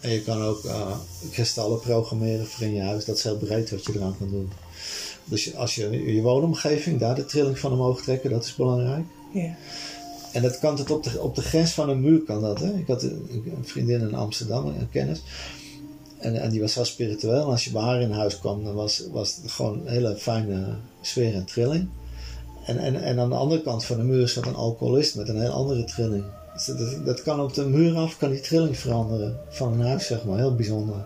en 0.00 0.10
je 0.10 0.22
kan 0.22 0.42
ook 0.42 0.64
uh, 0.64 0.96
kristallen 1.30 1.80
programmeren 1.80 2.46
voor 2.46 2.66
in 2.66 2.74
je 2.74 2.80
huis. 2.80 3.04
Dat 3.04 3.16
is 3.16 3.22
heel 3.22 3.36
breed 3.36 3.70
wat 3.70 3.84
je 3.84 3.92
eraan 3.94 4.16
kan 4.18 4.30
doen. 4.30 4.50
Dus 5.24 5.54
als 5.54 5.74
je 5.74 6.14
je 6.14 6.22
woonomgeving, 6.22 6.98
daar 7.00 7.14
de 7.14 7.24
trilling 7.24 7.58
van 7.58 7.72
omhoog 7.72 8.02
trekken, 8.02 8.30
dat 8.30 8.44
is 8.44 8.54
belangrijk. 8.54 9.04
Ja. 9.32 9.54
En 10.32 10.42
dat 10.42 10.58
kan 10.58 10.76
tot 10.76 10.90
op 10.90 11.02
de, 11.02 11.20
op 11.20 11.34
de 11.34 11.42
grens 11.42 11.72
van 11.72 11.88
een 11.88 12.00
muur 12.00 12.20
kan 12.20 12.40
dat. 12.40 12.60
Hè? 12.60 12.72
Ik 12.72 12.86
had 12.86 13.02
een, 13.02 13.42
een 13.56 13.66
vriendin 13.66 14.00
in 14.00 14.14
Amsterdam, 14.14 14.66
een 14.66 14.90
kennis. 14.90 15.22
En, 16.18 16.40
en 16.40 16.50
die 16.50 16.60
was 16.60 16.74
heel 16.74 16.84
spiritueel. 16.84 17.40
En 17.40 17.46
als 17.46 17.64
je 17.64 17.70
bij 17.70 17.82
haar 17.82 18.00
in 18.00 18.10
huis 18.10 18.38
kwam, 18.38 18.64
dan 18.64 18.74
was, 18.74 19.02
was 19.12 19.36
het 19.42 19.50
gewoon 19.50 19.80
een 19.80 19.92
hele 19.92 20.16
fijne 20.16 20.76
sfeer 21.00 21.34
en 21.34 21.44
trilling. 21.44 21.88
En, 22.66 22.78
en, 22.78 23.02
en 23.02 23.18
aan 23.18 23.28
de 23.28 23.34
andere 23.34 23.62
kant 23.62 23.84
van 23.84 23.96
de 23.96 24.02
muur 24.02 24.28
zat 24.28 24.46
een 24.46 24.54
alcoholist 24.54 25.16
met 25.16 25.28
een 25.28 25.40
heel 25.40 25.50
andere 25.50 25.84
trilling. 25.84 26.24
Dus 26.54 26.64
dat, 26.64 27.04
dat 27.04 27.22
kan 27.22 27.40
op 27.40 27.54
de 27.54 27.66
muur 27.66 27.96
af, 27.96 28.18
kan 28.18 28.30
die 28.30 28.40
trilling 28.40 28.78
veranderen 28.78 29.36
van 29.48 29.72
een 29.72 29.86
huis, 29.86 30.06
zeg 30.06 30.24
maar. 30.24 30.38
Heel 30.38 30.54
bijzonder. 30.54 31.04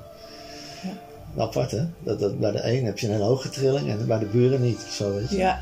Apart 1.38 1.70
hè? 1.70 1.86
Dat, 2.02 2.20
dat, 2.20 2.38
bij 2.38 2.50
de 2.50 2.64
een 2.64 2.84
heb 2.84 2.98
je 2.98 3.12
een 3.12 3.20
hoge 3.20 3.48
trilling 3.48 3.88
en 3.88 4.06
bij 4.06 4.18
de 4.18 4.26
buren 4.26 4.62
niet. 4.62 4.80
Zo, 4.80 5.14
weet 5.14 5.30
je? 5.30 5.36
Ja. 5.36 5.60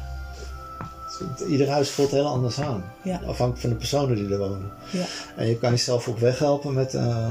Ieder 1.49 1.69
huis 1.69 1.91
voelt 1.91 2.11
heel 2.11 2.27
anders 2.27 2.61
aan. 2.61 2.85
Ja. 3.03 3.15
Afhankelijk 3.27 3.61
van 3.61 3.71
de 3.71 3.77
personen 3.77 4.17
die 4.17 4.29
er 4.29 4.39
wonen. 4.39 4.71
Ja. 4.91 5.05
En 5.37 5.47
je 5.47 5.59
kan 5.59 5.71
jezelf 5.71 6.09
op 6.09 6.19
weg 6.19 6.39
helpen 6.39 6.75
met, 6.75 6.95
uh, 6.95 7.31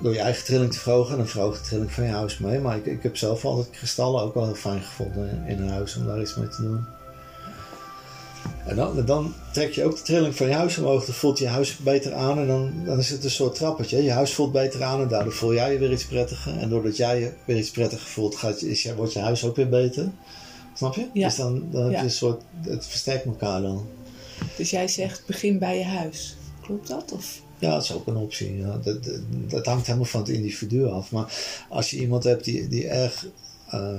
door 0.00 0.12
je 0.12 0.20
eigen 0.20 0.44
trilling 0.44 0.72
te 0.72 0.78
verhogen. 0.78 1.10
En 1.10 1.16
dan 1.16 1.26
verhoogt 1.26 1.62
de 1.62 1.68
trilling 1.68 1.92
van 1.92 2.04
je 2.04 2.10
huis 2.10 2.38
mee. 2.38 2.58
Maar 2.58 2.76
ik, 2.76 2.86
ik 2.86 3.02
heb 3.02 3.16
zelf 3.16 3.44
altijd 3.44 3.70
kristallen 3.70 4.22
ook 4.22 4.34
wel 4.34 4.44
heel 4.44 4.54
fijn 4.54 4.82
gevonden 4.82 5.30
in, 5.30 5.46
in 5.46 5.62
een 5.62 5.70
huis 5.70 5.96
om 5.96 6.06
daar 6.06 6.20
iets 6.20 6.34
mee 6.34 6.48
te 6.48 6.62
doen. 6.62 6.84
En 8.66 8.76
dan, 8.76 9.04
dan, 9.04 9.34
trek 9.52 9.72
je 9.72 9.84
ook 9.84 9.96
de 9.96 10.02
trilling 10.02 10.36
van 10.36 10.46
je 10.48 10.52
huis 10.54 10.78
omhoog. 10.78 11.04
Dan 11.04 11.14
voelt 11.14 11.38
je 11.38 11.46
huis 11.46 11.76
beter 11.76 12.12
aan 12.14 12.38
en 12.38 12.46
dan, 12.46 12.72
dan 12.84 12.98
is 12.98 13.10
het 13.10 13.24
een 13.24 13.30
soort 13.30 13.54
trappetje. 13.54 14.02
Je 14.02 14.10
huis 14.10 14.34
voelt 14.34 14.52
beter 14.52 14.82
aan 14.82 15.00
en 15.00 15.08
daardoor 15.08 15.32
voel 15.32 15.54
jij 15.54 15.72
je 15.72 15.78
weer 15.78 15.92
iets 15.92 16.06
prettiger. 16.06 16.58
En 16.58 16.68
doordat 16.68 16.96
jij 16.96 17.20
je 17.20 17.32
weer 17.44 17.56
iets 17.56 17.70
prettiger 17.70 18.06
voelt, 18.06 18.34
gaat, 18.36 18.62
is, 18.62 18.92
wordt 18.96 19.12
je 19.12 19.18
huis 19.18 19.44
ook 19.44 19.56
weer 19.56 19.68
beter. 19.68 20.10
Snap 20.74 20.94
je? 20.94 21.08
Ja. 21.12 21.26
Dus 21.26 21.36
dan, 21.36 21.68
dan 21.70 21.82
heb 21.82 21.92
Ja. 21.92 21.98
je 21.98 22.04
een 22.04 22.10
soort, 22.10 22.42
het 22.62 22.86
versterkt 22.86 23.24
elkaar 23.24 23.62
dan. 23.62 23.86
Dus 24.56 24.70
jij 24.70 24.88
zegt 24.88 25.26
begin 25.26 25.58
bij 25.58 25.78
je 25.78 25.84
huis. 25.84 26.36
Klopt 26.62 26.88
dat? 26.88 27.12
Of? 27.12 27.40
Ja, 27.58 27.70
dat 27.70 27.82
is 27.82 27.92
ook 27.92 28.06
een 28.06 28.16
optie. 28.16 28.56
Ja. 28.56 28.78
Dat, 28.82 29.04
dat, 29.04 29.20
dat 29.48 29.66
hangt 29.66 29.86
helemaal 29.86 30.06
van 30.06 30.20
het 30.20 30.28
individu 30.28 30.86
af. 30.86 31.10
Maar 31.10 31.32
als 31.68 31.90
je 31.90 31.96
iemand 31.98 32.24
hebt 32.24 32.44
die, 32.44 32.68
die 32.68 32.88
erg. 32.88 33.26
eh, 33.70 33.98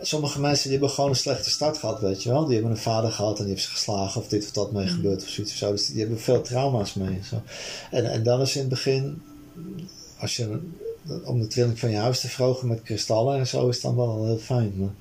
sommige 0.00 0.40
mensen 0.40 0.62
die 0.62 0.78
hebben 0.78 0.90
gewoon 0.94 1.10
een 1.10 1.16
slechte 1.16 1.50
start 1.50 1.78
gehad, 1.78 2.00
weet 2.00 2.22
je 2.22 2.28
wel. 2.28 2.44
Die 2.44 2.54
hebben 2.54 2.70
een 2.70 2.78
vader 2.78 3.12
gehad 3.12 3.38
en 3.38 3.44
die 3.44 3.52
heeft 3.52 3.64
ze 3.64 3.70
geslagen 3.70 4.20
of 4.20 4.28
dit 4.28 4.44
of 4.44 4.50
dat 4.50 4.72
mee 4.72 4.86
gebeurd 4.86 5.22
of 5.22 5.28
zoiets 5.28 5.52
of 5.52 5.58
zo. 5.58 5.70
Dus 5.70 5.86
die 5.86 6.00
hebben 6.00 6.20
veel 6.20 6.42
trauma's 6.42 6.94
mee. 6.94 7.16
en 7.16 7.24
Zo. 7.24 7.42
En, 7.90 8.10
en 8.10 8.22
dan 8.22 8.40
is 8.40 8.54
in 8.54 8.60
het 8.60 8.70
begin, 8.70 9.22
als 10.18 10.36
je, 10.36 10.60
om 11.24 11.40
de 11.40 11.46
trilling 11.46 11.78
van 11.78 11.90
je 11.90 11.96
huis 11.96 12.20
te 12.20 12.28
verhogen 12.28 12.68
met 12.68 12.82
kristallen 12.82 13.38
en 13.38 13.46
zo, 13.46 13.68
is 13.68 13.80
dan 13.80 13.96
wel 13.96 14.24
heel 14.24 14.38
fijn. 14.38 14.72
Maar 14.76 14.94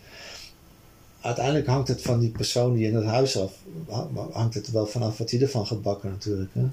uiteindelijk 1.22 1.68
hangt 1.68 1.88
het 1.88 2.02
van 2.02 2.20
die 2.20 2.32
persoon 2.32 2.74
die 2.74 2.88
in 2.88 2.96
het 2.96 3.06
huis 3.06 3.38
af, 3.38 3.54
hangt 4.32 4.54
het 4.54 4.68
er 4.68 4.74
wel 4.74 4.86
vanaf 4.86 5.18
wat 5.18 5.32
hij 5.32 5.42
ervan 5.42 5.68
gaat 5.68 5.82
bakken 5.82 6.10
natuurlijk. 6.10 6.54
Hè? 6.54 6.66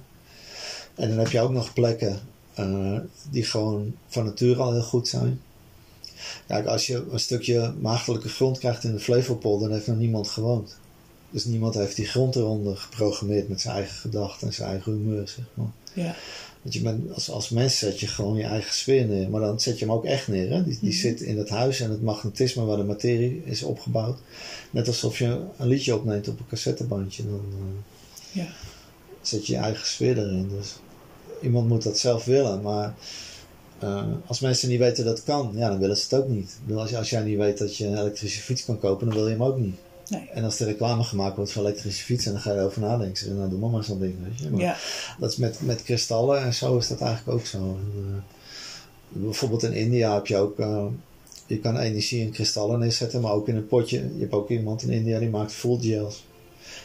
En 0.95 1.09
dan 1.09 1.19
heb 1.19 1.29
je 1.29 1.41
ook 1.41 1.51
nog 1.51 1.73
plekken 1.73 2.21
eh, 2.55 2.99
die 3.31 3.45
gewoon 3.45 3.95
van 4.09 4.25
nature 4.25 4.63
al 4.63 4.73
heel 4.73 4.83
goed 4.83 5.09
zijn. 5.09 5.41
Kijk, 6.47 6.67
als 6.67 6.87
je 6.87 7.07
een 7.11 7.21
stukje 7.21 7.75
maagdelijke 7.81 8.29
grond 8.29 8.59
krijgt 8.59 8.85
in 8.85 8.93
de 8.93 9.01
Flevopolder, 9.01 9.69
dan 9.69 9.77
heeft 9.77 9.89
nog 9.89 9.99
niemand 9.99 10.29
gewoond. 10.29 10.77
Dus 11.31 11.45
niemand 11.45 11.75
heeft 11.75 11.97
die 11.97 12.07
grond 12.07 12.37
eronder 12.37 12.77
geprogrammeerd 12.77 13.49
met 13.49 13.61
zijn 13.61 13.75
eigen 13.75 13.97
gedachten 13.97 14.47
en 14.47 14.55
zijn 14.55 14.69
eigen 14.71 14.93
humeur, 14.93 15.29
zeg 15.29 15.45
maar. 15.55 15.67
Ja. 15.93 16.15
Want 16.63 16.75
je 16.75 16.81
bent, 16.81 17.15
als, 17.15 17.31
als 17.31 17.49
mens 17.49 17.79
zet 17.79 18.01
je 18.01 18.07
gewoon 18.07 18.37
je 18.37 18.43
eigen 18.45 18.75
sfeer 18.75 19.07
neer. 19.07 19.31
Maar 19.31 19.41
dan 19.41 19.61
zet 19.61 19.79
je 19.79 19.85
hem 19.85 19.95
ook 19.95 20.05
echt 20.05 20.29
neer. 20.29 20.51
Hè? 20.51 20.65
Die, 20.65 20.79
die 20.81 20.93
zit 20.93 21.21
in 21.21 21.39
het 21.39 21.49
huis 21.49 21.81
en 21.81 21.91
het 21.91 22.03
magnetisme 22.03 22.65
waar 22.65 22.77
de 22.77 22.83
materie 22.85 23.43
is 23.45 23.63
opgebouwd. 23.63 24.19
Net 24.71 24.87
alsof 24.87 25.19
je 25.19 25.41
een 25.57 25.67
liedje 25.67 25.95
opneemt 25.95 26.29
op 26.29 26.39
een 26.39 26.47
cassettebandje. 26.49 27.23
Dan 27.23 27.45
eh, 27.53 28.43
Ja. 28.43 28.49
zet 29.23 29.47
je 29.47 29.53
je 29.53 29.59
eigen 29.59 29.87
sfeer 29.87 30.19
erin. 30.19 30.49
Dus 30.49 30.75
iemand 31.43 31.69
moet 31.69 31.83
dat 31.83 31.99
zelf 31.99 32.25
willen. 32.25 32.63
Maar 32.63 32.95
eh, 33.81 34.05
als 34.27 34.41
mensen 34.41 34.69
niet 34.69 34.79
weten 34.79 35.05
dat 35.05 35.17
het 35.17 35.27
kan, 35.27 35.53
ja, 35.55 35.69
dan 35.69 35.79
willen 35.79 35.97
ze 35.97 36.03
het 36.11 36.15
ook 36.25 36.29
niet. 36.29 36.59
Als, 36.75 36.95
als 36.95 37.11
jij 37.11 37.23
niet 37.23 37.39
weet 37.39 37.59
dat 37.59 37.77
je 37.77 37.87
een 37.87 37.99
elektrische 37.99 38.41
fiets 38.41 38.65
kan 38.65 38.79
kopen, 38.79 39.07
dan 39.07 39.15
wil 39.17 39.25
je 39.27 39.33
hem 39.33 39.43
ook 39.43 39.59
niet. 39.59 39.77
Nee. 40.09 40.29
En 40.33 40.45
als 40.45 40.61
er 40.61 40.67
reclame 40.67 41.03
gemaakt 41.03 41.37
wordt 41.37 41.53
voor 41.53 41.63
elektrische 41.63 42.05
fietsen, 42.05 42.33
dan 42.33 42.41
ga 42.41 42.53
je 42.53 42.59
erover 42.59 42.81
nadenken. 42.81 43.17
Zeg, 43.17 43.29
nou, 43.35 43.51
doe 43.51 43.71
maar 43.71 43.85
zo'n 43.85 44.01
ding, 44.01 44.15
weet 44.23 44.39
je. 44.41 44.51
Maar 44.51 44.61
Ja. 44.61 44.77
dat 45.19 45.31
is 45.31 45.37
met, 45.37 45.61
met 45.61 45.83
kristallen 45.83 46.43
en 46.43 46.55
zo 46.55 46.77
is 46.77 46.89
dat 46.89 47.01
eigenlijk 47.01 47.39
ook 47.39 47.47
zo. 47.47 47.59
En, 47.59 47.93
eh, 47.97 48.23
bijvoorbeeld 49.23 49.63
in 49.63 49.73
India 49.73 50.15
heb 50.15 50.27
je 50.27 50.37
ook, 50.37 50.59
eh, 50.59 50.85
je 51.47 51.59
kan 51.59 51.79
energie 51.79 52.21
in 52.21 52.31
kristallen 52.31 52.79
neerzetten, 52.79 53.21
maar 53.21 53.33
ook 53.33 53.49
in 53.49 53.57
een 53.57 53.67
potje. 53.67 53.99
Je 53.99 54.21
hebt 54.21 54.33
ook 54.33 54.49
iemand 54.51 54.83
in 54.83 54.91
India 54.91 55.19
die 55.19 55.29
maakt 55.31 55.53
full 55.53 55.79
gels. 55.81 56.25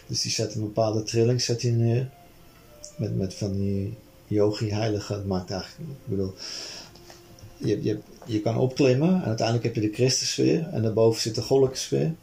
Dus 0.08 0.22
die 0.22 0.32
zet 0.32 0.56
een 0.56 0.62
bepaalde 0.62 1.04
trilling 1.04 1.42
zet 1.42 1.62
hij 1.62 1.72
neer. 1.72 2.10
Met, 2.98 3.18
met 3.18 3.34
van 3.34 3.52
die 3.54 3.98
yogi 4.28 4.70
heilige. 4.72 5.14
Het 5.14 5.28
maakt 5.28 5.52
eigenlijk, 5.52 5.90
ik 5.90 5.96
bedoel, 6.10 6.34
je, 7.58 7.84
je, 7.84 8.00
je 8.26 8.42
kan 8.42 8.58
opklimmen 8.58 9.14
en 9.16 9.24
uiteindelijk 9.24 9.66
heb 9.66 9.76
je 9.76 9.90
de 9.90 9.96
Christussfeer 9.96 10.68
en 10.72 10.82
daarboven 10.82 11.22
zit 11.22 11.36
de 11.36 11.42
goddelijke 11.42 11.78
sfeer. 11.80 12.14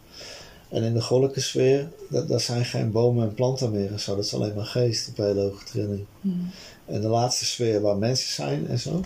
En 0.68 0.82
in 0.82 0.94
de 0.94 1.02
goddelijke 1.02 1.40
sfeer, 1.40 1.88
daar, 2.08 2.40
zijn 2.40 2.64
geen 2.64 2.90
bomen 2.90 3.28
en 3.28 3.34
planten 3.34 3.70
meer 3.70 3.92
en 3.92 4.00
zo. 4.00 4.16
Dat 4.16 4.24
is 4.24 4.34
alleen 4.34 4.54
maar 4.54 4.64
geest 4.64 5.08
op 5.08 5.16
hele 5.16 5.40
hoge 5.40 5.64
trilling. 5.64 6.04
Hmm. 6.20 6.50
En 6.84 7.00
de 7.00 7.08
laatste 7.08 7.44
sfeer 7.44 7.80
waar 7.80 7.96
mensen 7.96 8.32
zijn 8.32 8.66
en 8.66 8.78
zo, 8.78 9.00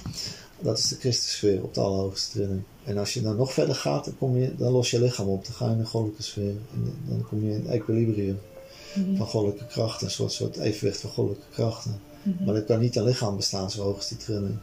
dat 0.60 0.78
is 0.78 0.88
de 0.88 0.96
Christussfeer 0.96 1.62
op 1.62 1.74
de 1.74 1.80
allerhoogste 1.80 2.30
trilling. 2.30 2.62
En 2.84 2.98
als 2.98 3.14
je 3.14 3.22
dan 3.22 3.36
nog 3.36 3.52
verder 3.52 3.74
gaat, 3.74 4.04
dan, 4.04 4.18
kom 4.18 4.36
je, 4.36 4.56
dan 4.56 4.72
los 4.72 4.90
je 4.90 5.00
lichaam 5.00 5.28
op. 5.28 5.44
Dan 5.44 5.54
ga 5.54 5.64
je 5.64 5.72
in 5.72 5.78
de 5.78 5.84
goddelijke 5.84 6.22
sfeer. 6.22 6.54
En 6.72 6.94
dan 7.08 7.26
kom 7.28 7.44
je 7.44 7.54
in 7.54 7.68
equilibrium 7.68 8.38
Mhm. 8.96 9.16
van 9.16 9.26
goddelijke 9.26 9.66
krachten. 9.66 10.06
Een 10.06 10.12
soort, 10.12 10.32
soort 10.32 10.56
evenwicht 10.56 11.00
van 11.00 11.10
goddelijke 11.10 11.46
krachten. 11.50 12.00
Mhm. 12.22 12.44
Maar 12.44 12.54
er 12.54 12.62
kan 12.62 12.80
niet 12.80 12.96
een 12.96 13.04
lichaam 13.04 13.36
bestaan 13.36 13.70
zo 13.70 13.82
hoog 13.82 13.98
is 13.98 14.08
die 14.08 14.18
trilling. 14.18 14.58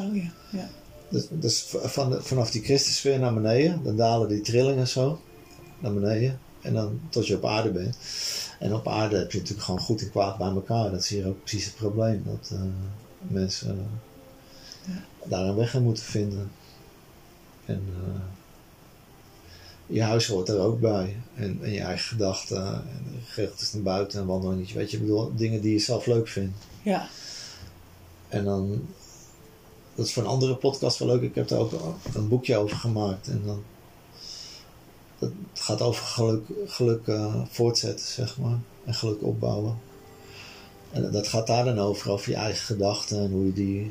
Oh 0.00 0.16
ja, 0.16 0.32
ja. 0.50 0.68
Dus, 1.12 1.26
dus 1.30 1.64
van 1.68 2.10
de, 2.10 2.22
vanaf 2.22 2.50
die 2.50 2.62
Christussfeer 2.62 3.18
naar 3.18 3.34
beneden, 3.34 3.82
dan 3.82 3.96
dalen 3.96 4.28
die 4.28 4.40
trillingen 4.40 4.88
zo 4.88 5.20
naar 5.78 5.94
beneden. 5.94 6.38
En 6.60 6.74
dan 6.74 7.00
tot 7.08 7.26
je 7.26 7.36
op 7.36 7.44
aarde 7.44 7.70
bent. 7.70 7.96
En 8.58 8.74
op 8.74 8.88
aarde 8.88 9.16
heb 9.16 9.32
je 9.32 9.38
natuurlijk 9.38 9.64
gewoon 9.64 9.80
goed 9.80 10.00
en 10.00 10.10
kwaad 10.10 10.38
bij 10.38 10.48
elkaar. 10.48 10.90
Dat 10.90 11.00
is 11.00 11.08
hier 11.08 11.26
ook 11.26 11.40
precies 11.40 11.64
het 11.64 11.74
probleem. 11.74 12.22
Dat 12.24 12.50
eh, 12.52 12.60
mensen 13.18 13.86
daar 15.24 15.44
een 15.44 15.54
weg 15.54 15.74
in 15.74 15.82
moeten 15.82 16.04
vinden. 16.04 16.50
En 17.64 17.82
eh, 17.88 18.20
je 19.86 20.02
huis 20.02 20.26
hoort 20.26 20.48
er 20.48 20.58
ook 20.58 20.80
bij. 20.80 21.16
En, 21.34 21.58
en 21.62 21.72
je 21.72 21.80
eigen 21.80 22.08
gedachten. 22.08 22.74
En 22.74 23.04
geregeld 23.24 23.70
naar 23.72 23.82
buiten 23.82 24.20
en 24.20 24.26
wandelingetje. 24.26 24.74
Weet 24.74 24.90
je, 24.90 24.96
ik 24.96 25.02
bedoel, 25.02 25.36
dingen 25.36 25.60
die 25.60 25.72
je 25.72 25.78
zelf 25.78 26.06
leuk 26.06 26.28
vindt. 26.28 26.58
Ja, 26.82 27.08
En 28.28 28.44
dan, 28.44 28.86
dat 30.02 30.10
is 30.10 30.16
voor 30.16 30.22
een 30.22 30.36
andere 30.38 30.54
podcast 30.56 30.98
wel 30.98 31.08
leuk. 31.08 31.22
Ik 31.22 31.34
heb 31.34 31.48
daar 31.48 31.58
ook 31.58 31.72
een 32.14 32.28
boekje 32.28 32.56
over 32.56 32.76
gemaakt. 32.76 33.28
En 33.28 33.42
dan, 33.46 33.62
dat 35.18 35.30
gaat 35.54 35.80
over 35.82 36.04
geluk, 36.04 36.44
geluk 36.66 37.06
eh, 37.06 37.34
voortzetten, 37.50 38.06
zeg 38.06 38.38
maar. 38.38 38.58
En 38.84 38.94
geluk 38.94 39.22
opbouwen. 39.22 39.78
En 40.90 41.10
dat 41.10 41.28
gaat 41.28 41.46
daar 41.46 41.64
dan 41.64 41.78
over, 41.78 42.10
over 42.10 42.30
je 42.30 42.36
eigen 42.36 42.64
gedachten 42.64 43.18
en 43.20 43.30
hoe 43.30 43.46
je 43.46 43.52
die. 43.52 43.90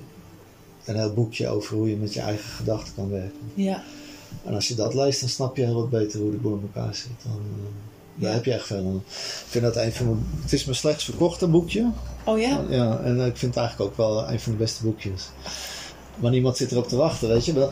Een 0.85 0.95
heel 0.95 1.13
boekje 1.13 1.47
over 1.47 1.75
hoe 1.75 1.89
je 1.89 1.95
met 1.97 2.13
je 2.13 2.19
eigen 2.21 2.49
gedachten 2.49 2.93
kan 2.95 3.09
werken. 3.09 3.51
ja. 3.53 3.83
En 4.45 4.53
als 4.53 4.67
je 4.67 4.75
dat 4.75 4.93
leest, 4.93 5.19
dan 5.19 5.29
snap 5.29 5.55
je 5.57 5.63
heel 5.63 5.73
wat 5.73 5.89
beter 5.89 6.19
hoe 6.19 6.31
de 6.31 6.37
boel 6.37 6.55
in 6.55 6.69
elkaar 6.73 6.95
zit. 6.95 7.07
Dan, 7.23 7.31
eh, 7.31 7.63
daar 8.15 8.29
Ja. 8.29 8.35
heb 8.35 8.45
je 8.45 8.53
echt 8.53 8.65
veel 8.65 8.77
aan. 8.85 8.95
Ik 9.05 9.45
vind 9.47 9.63
dat 9.63 9.75
een 9.75 9.91
van 9.93 10.05
mijn. 10.05 10.25
Het 10.41 10.53
is 10.53 10.65
mijn 10.65 10.77
slechtst 10.77 11.05
verkochte 11.05 11.47
boekje. 11.47 11.91
Oh 12.25 12.39
ja? 12.39 12.65
Ja, 12.69 12.99
en 12.99 13.19
ik 13.19 13.37
vind 13.37 13.55
het 13.55 13.63
eigenlijk 13.63 13.91
ook 13.91 13.97
wel 13.97 14.29
een 14.29 14.39
van 14.39 14.51
de 14.51 14.57
beste 14.57 14.83
boekjes. 14.83 15.29
Maar 16.21 16.31
niemand 16.31 16.57
zit 16.57 16.71
erop 16.71 16.87
te 16.87 16.95
wachten, 16.95 17.27
weet 17.27 17.45
je. 17.45 17.69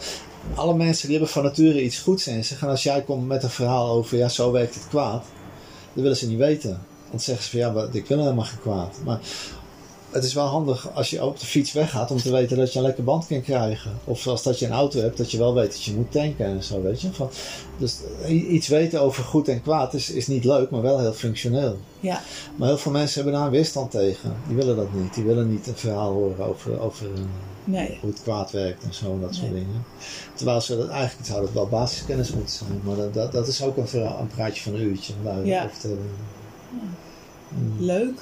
Alle 0.55 0.75
mensen 0.75 1.07
die 1.07 1.17
hebben 1.17 1.33
van 1.33 1.43
nature 1.43 1.83
iets 1.83 1.99
goeds 1.99 2.27
in 2.27 2.45
zich. 2.45 2.61
En 2.61 2.67
als 2.67 2.83
jij 2.83 3.01
komt 3.01 3.27
met 3.27 3.43
een 3.43 3.49
verhaal 3.49 3.89
over, 3.89 4.17
ja, 4.17 4.29
zo 4.29 4.51
werkt 4.51 4.75
het 4.75 4.87
kwaad. 4.87 5.23
Dan 5.93 6.03
willen 6.03 6.17
ze 6.17 6.27
niet 6.27 6.37
weten. 6.37 6.81
Dan 7.09 7.19
zeggen 7.19 7.43
ze 7.43 7.49
van, 7.49 7.59
ja, 7.59 7.71
maar 7.71 7.87
ik 7.91 8.07
wil 8.07 8.19
helemaal 8.19 8.45
geen 8.45 8.59
kwaad. 8.59 8.95
Maar 9.05 9.19
het 10.11 10.23
is 10.23 10.33
wel 10.33 10.45
handig 10.45 10.89
als 10.93 11.09
je 11.09 11.25
op 11.25 11.39
de 11.39 11.45
fiets 11.45 11.71
weggaat 11.71 12.11
om 12.11 12.17
te 12.17 12.31
weten 12.31 12.57
dat 12.57 12.71
je 12.73 12.79
een 12.79 12.85
lekker 12.85 13.03
band 13.03 13.27
kan 13.27 13.41
krijgen. 13.41 13.91
Of 14.03 14.19
zoals 14.19 14.43
dat 14.43 14.59
je 14.59 14.65
een 14.65 14.71
auto 14.71 14.99
hebt, 14.99 15.17
dat 15.17 15.31
je 15.31 15.37
wel 15.37 15.53
weet 15.53 15.71
dat 15.71 15.83
je 15.83 15.93
moet 15.93 16.11
tanken 16.11 16.45
en 16.45 16.63
zo, 16.63 16.81
weet 16.81 17.01
je. 17.01 17.11
Van, 17.13 17.29
dus 17.77 17.97
i- 18.27 18.47
iets 18.47 18.67
weten 18.67 19.01
over 19.01 19.23
goed 19.23 19.47
en 19.47 19.61
kwaad 19.61 19.93
is, 19.93 20.09
is 20.09 20.27
niet 20.27 20.43
leuk, 20.43 20.69
maar 20.69 20.81
wel 20.81 20.99
heel 20.99 21.13
functioneel. 21.13 21.77
Ja, 21.99 22.21
Maar 22.55 22.67
heel 22.67 22.77
veel 22.77 22.91
mensen 22.91 23.15
hebben 23.15 23.33
daar 23.33 23.45
een 23.45 23.53
weerstand 23.55 23.91
tegen. 23.91 24.33
Die 24.47 24.55
willen 24.55 24.75
dat 24.75 24.93
niet. 24.93 25.13
Die 25.13 25.23
willen 25.23 25.49
niet 25.51 25.67
een 25.67 25.75
verhaal 25.75 26.11
horen 26.13 26.45
over, 26.45 26.79
over 26.79 27.05
eh, 27.05 27.21
nee. 27.63 27.97
hoe 28.01 28.09
het 28.09 28.21
kwaad 28.21 28.51
werkt 28.51 28.83
en 28.83 28.93
zo 28.93 29.11
en 29.13 29.21
dat 29.21 29.35
soort 29.35 29.51
dingen. 29.53 29.85
Terwijl 30.33 30.61
ze 30.61 30.77
dat 30.77 30.89
eigenlijk 30.89 31.27
zou 31.27 31.41
dat 31.41 31.53
wel 31.53 31.67
basiskennis 31.67 32.31
moeten 32.31 32.55
zijn. 32.55 32.81
Maar 32.83 32.95
dat, 32.95 33.13
dat, 33.13 33.31
dat 33.31 33.47
is 33.47 33.63
ook 33.63 33.77
een, 33.77 33.87
verhaal, 33.87 34.19
een 34.19 34.27
praatje 34.27 34.63
van 34.63 34.73
een 34.73 34.81
uurtje. 34.81 35.13
Ja. 35.45 35.61
Leuk. 37.79 38.19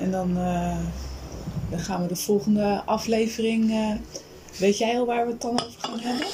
En 0.00 0.10
dan, 0.10 0.36
eh, 0.38 0.76
dan 1.70 1.78
gaan 1.78 2.02
we 2.02 2.08
de 2.08 2.16
volgende 2.16 2.82
aflevering. 2.84 3.70
eh, 3.70 3.90
weet 4.58 4.78
jij 4.78 4.98
al 4.98 5.06
waar 5.06 5.26
we 5.26 5.32
het 5.32 5.40
dan 5.40 5.50
over 5.52 5.80
gaan 5.80 5.98
hebben? 5.98 6.26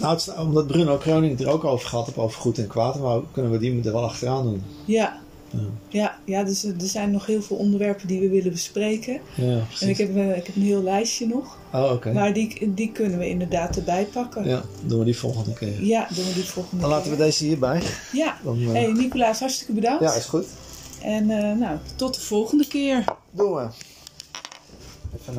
Nou, 0.00 0.14
het 0.14 0.34
omdat 0.38 0.66
Bruno 0.66 0.96
Kroning 0.96 1.38
het 1.38 1.46
er 1.46 1.52
ook 1.52 1.64
over 1.64 1.88
gehad 1.88 2.06
heeft, 2.06 2.18
over 2.18 2.40
goed 2.40 2.58
en 2.58 2.66
kwaad, 2.66 2.98
maar 3.00 3.20
kunnen 3.32 3.50
we 3.52 3.58
die 3.58 3.82
er 3.84 3.92
wel 3.92 4.04
achteraan 4.04 4.42
doen. 4.42 4.62
Ja, 4.84 5.20
Ja, 5.50 5.58
ja, 5.88 6.18
ja 6.24 6.42
dus 6.44 6.64
er 6.64 6.74
er 6.80 6.86
zijn 6.86 7.10
nog 7.10 7.26
heel 7.26 7.42
veel 7.42 7.56
onderwerpen 7.56 8.06
die 8.08 8.20
we 8.20 8.28
willen 8.28 8.52
bespreken. 8.52 9.20
ja 9.34 9.60
En 9.80 9.88
ik 9.88 9.98
heb, 9.98 10.16
eh, 10.16 10.36
ik 10.36 10.46
heb 10.46 10.56
een 10.56 10.62
heel 10.62 10.82
lijstje 10.82 11.26
nog. 11.26 11.56
Oh, 11.72 11.92
oké. 11.92 12.12
Maar 12.12 12.32
die, 12.32 12.74
die 12.74 12.92
kunnen 12.92 13.18
we 13.18 13.28
inderdaad 13.28 13.76
erbij 13.76 14.04
pakken. 14.12 14.48
Ja, 14.48 14.62
doen 14.86 14.98
we 14.98 15.04
die 15.04 15.16
volgende 15.18 15.52
keer. 15.52 15.82
Ja, 15.84 16.06
doen 16.14 16.24
we 16.26 16.32
die 16.34 16.44
volgende 16.44 16.80
Dan 16.80 16.90
laten 16.90 17.10
we 17.10 17.16
keer. 17.16 17.24
deze 17.24 17.44
hierbij. 17.44 17.82
Ja. 18.12 18.36
Dan, 18.44 18.60
eh, 18.60 18.72
Hey 18.72 18.92
Nicolaas, 18.92 19.38
hartstikke 19.40 19.72
bedankt. 19.72 20.02
ja, 20.02 20.12
is 20.14 20.24
goed. 20.24 20.46
En 21.02 21.30
eh, 21.30 21.56
nou, 21.56 21.78
tot 21.96 22.14
de 22.14 22.20
volgende 22.20 22.66
keer. 22.66 23.04
Doen 23.30 23.54
we. 23.54 23.68
Even 25.20 25.34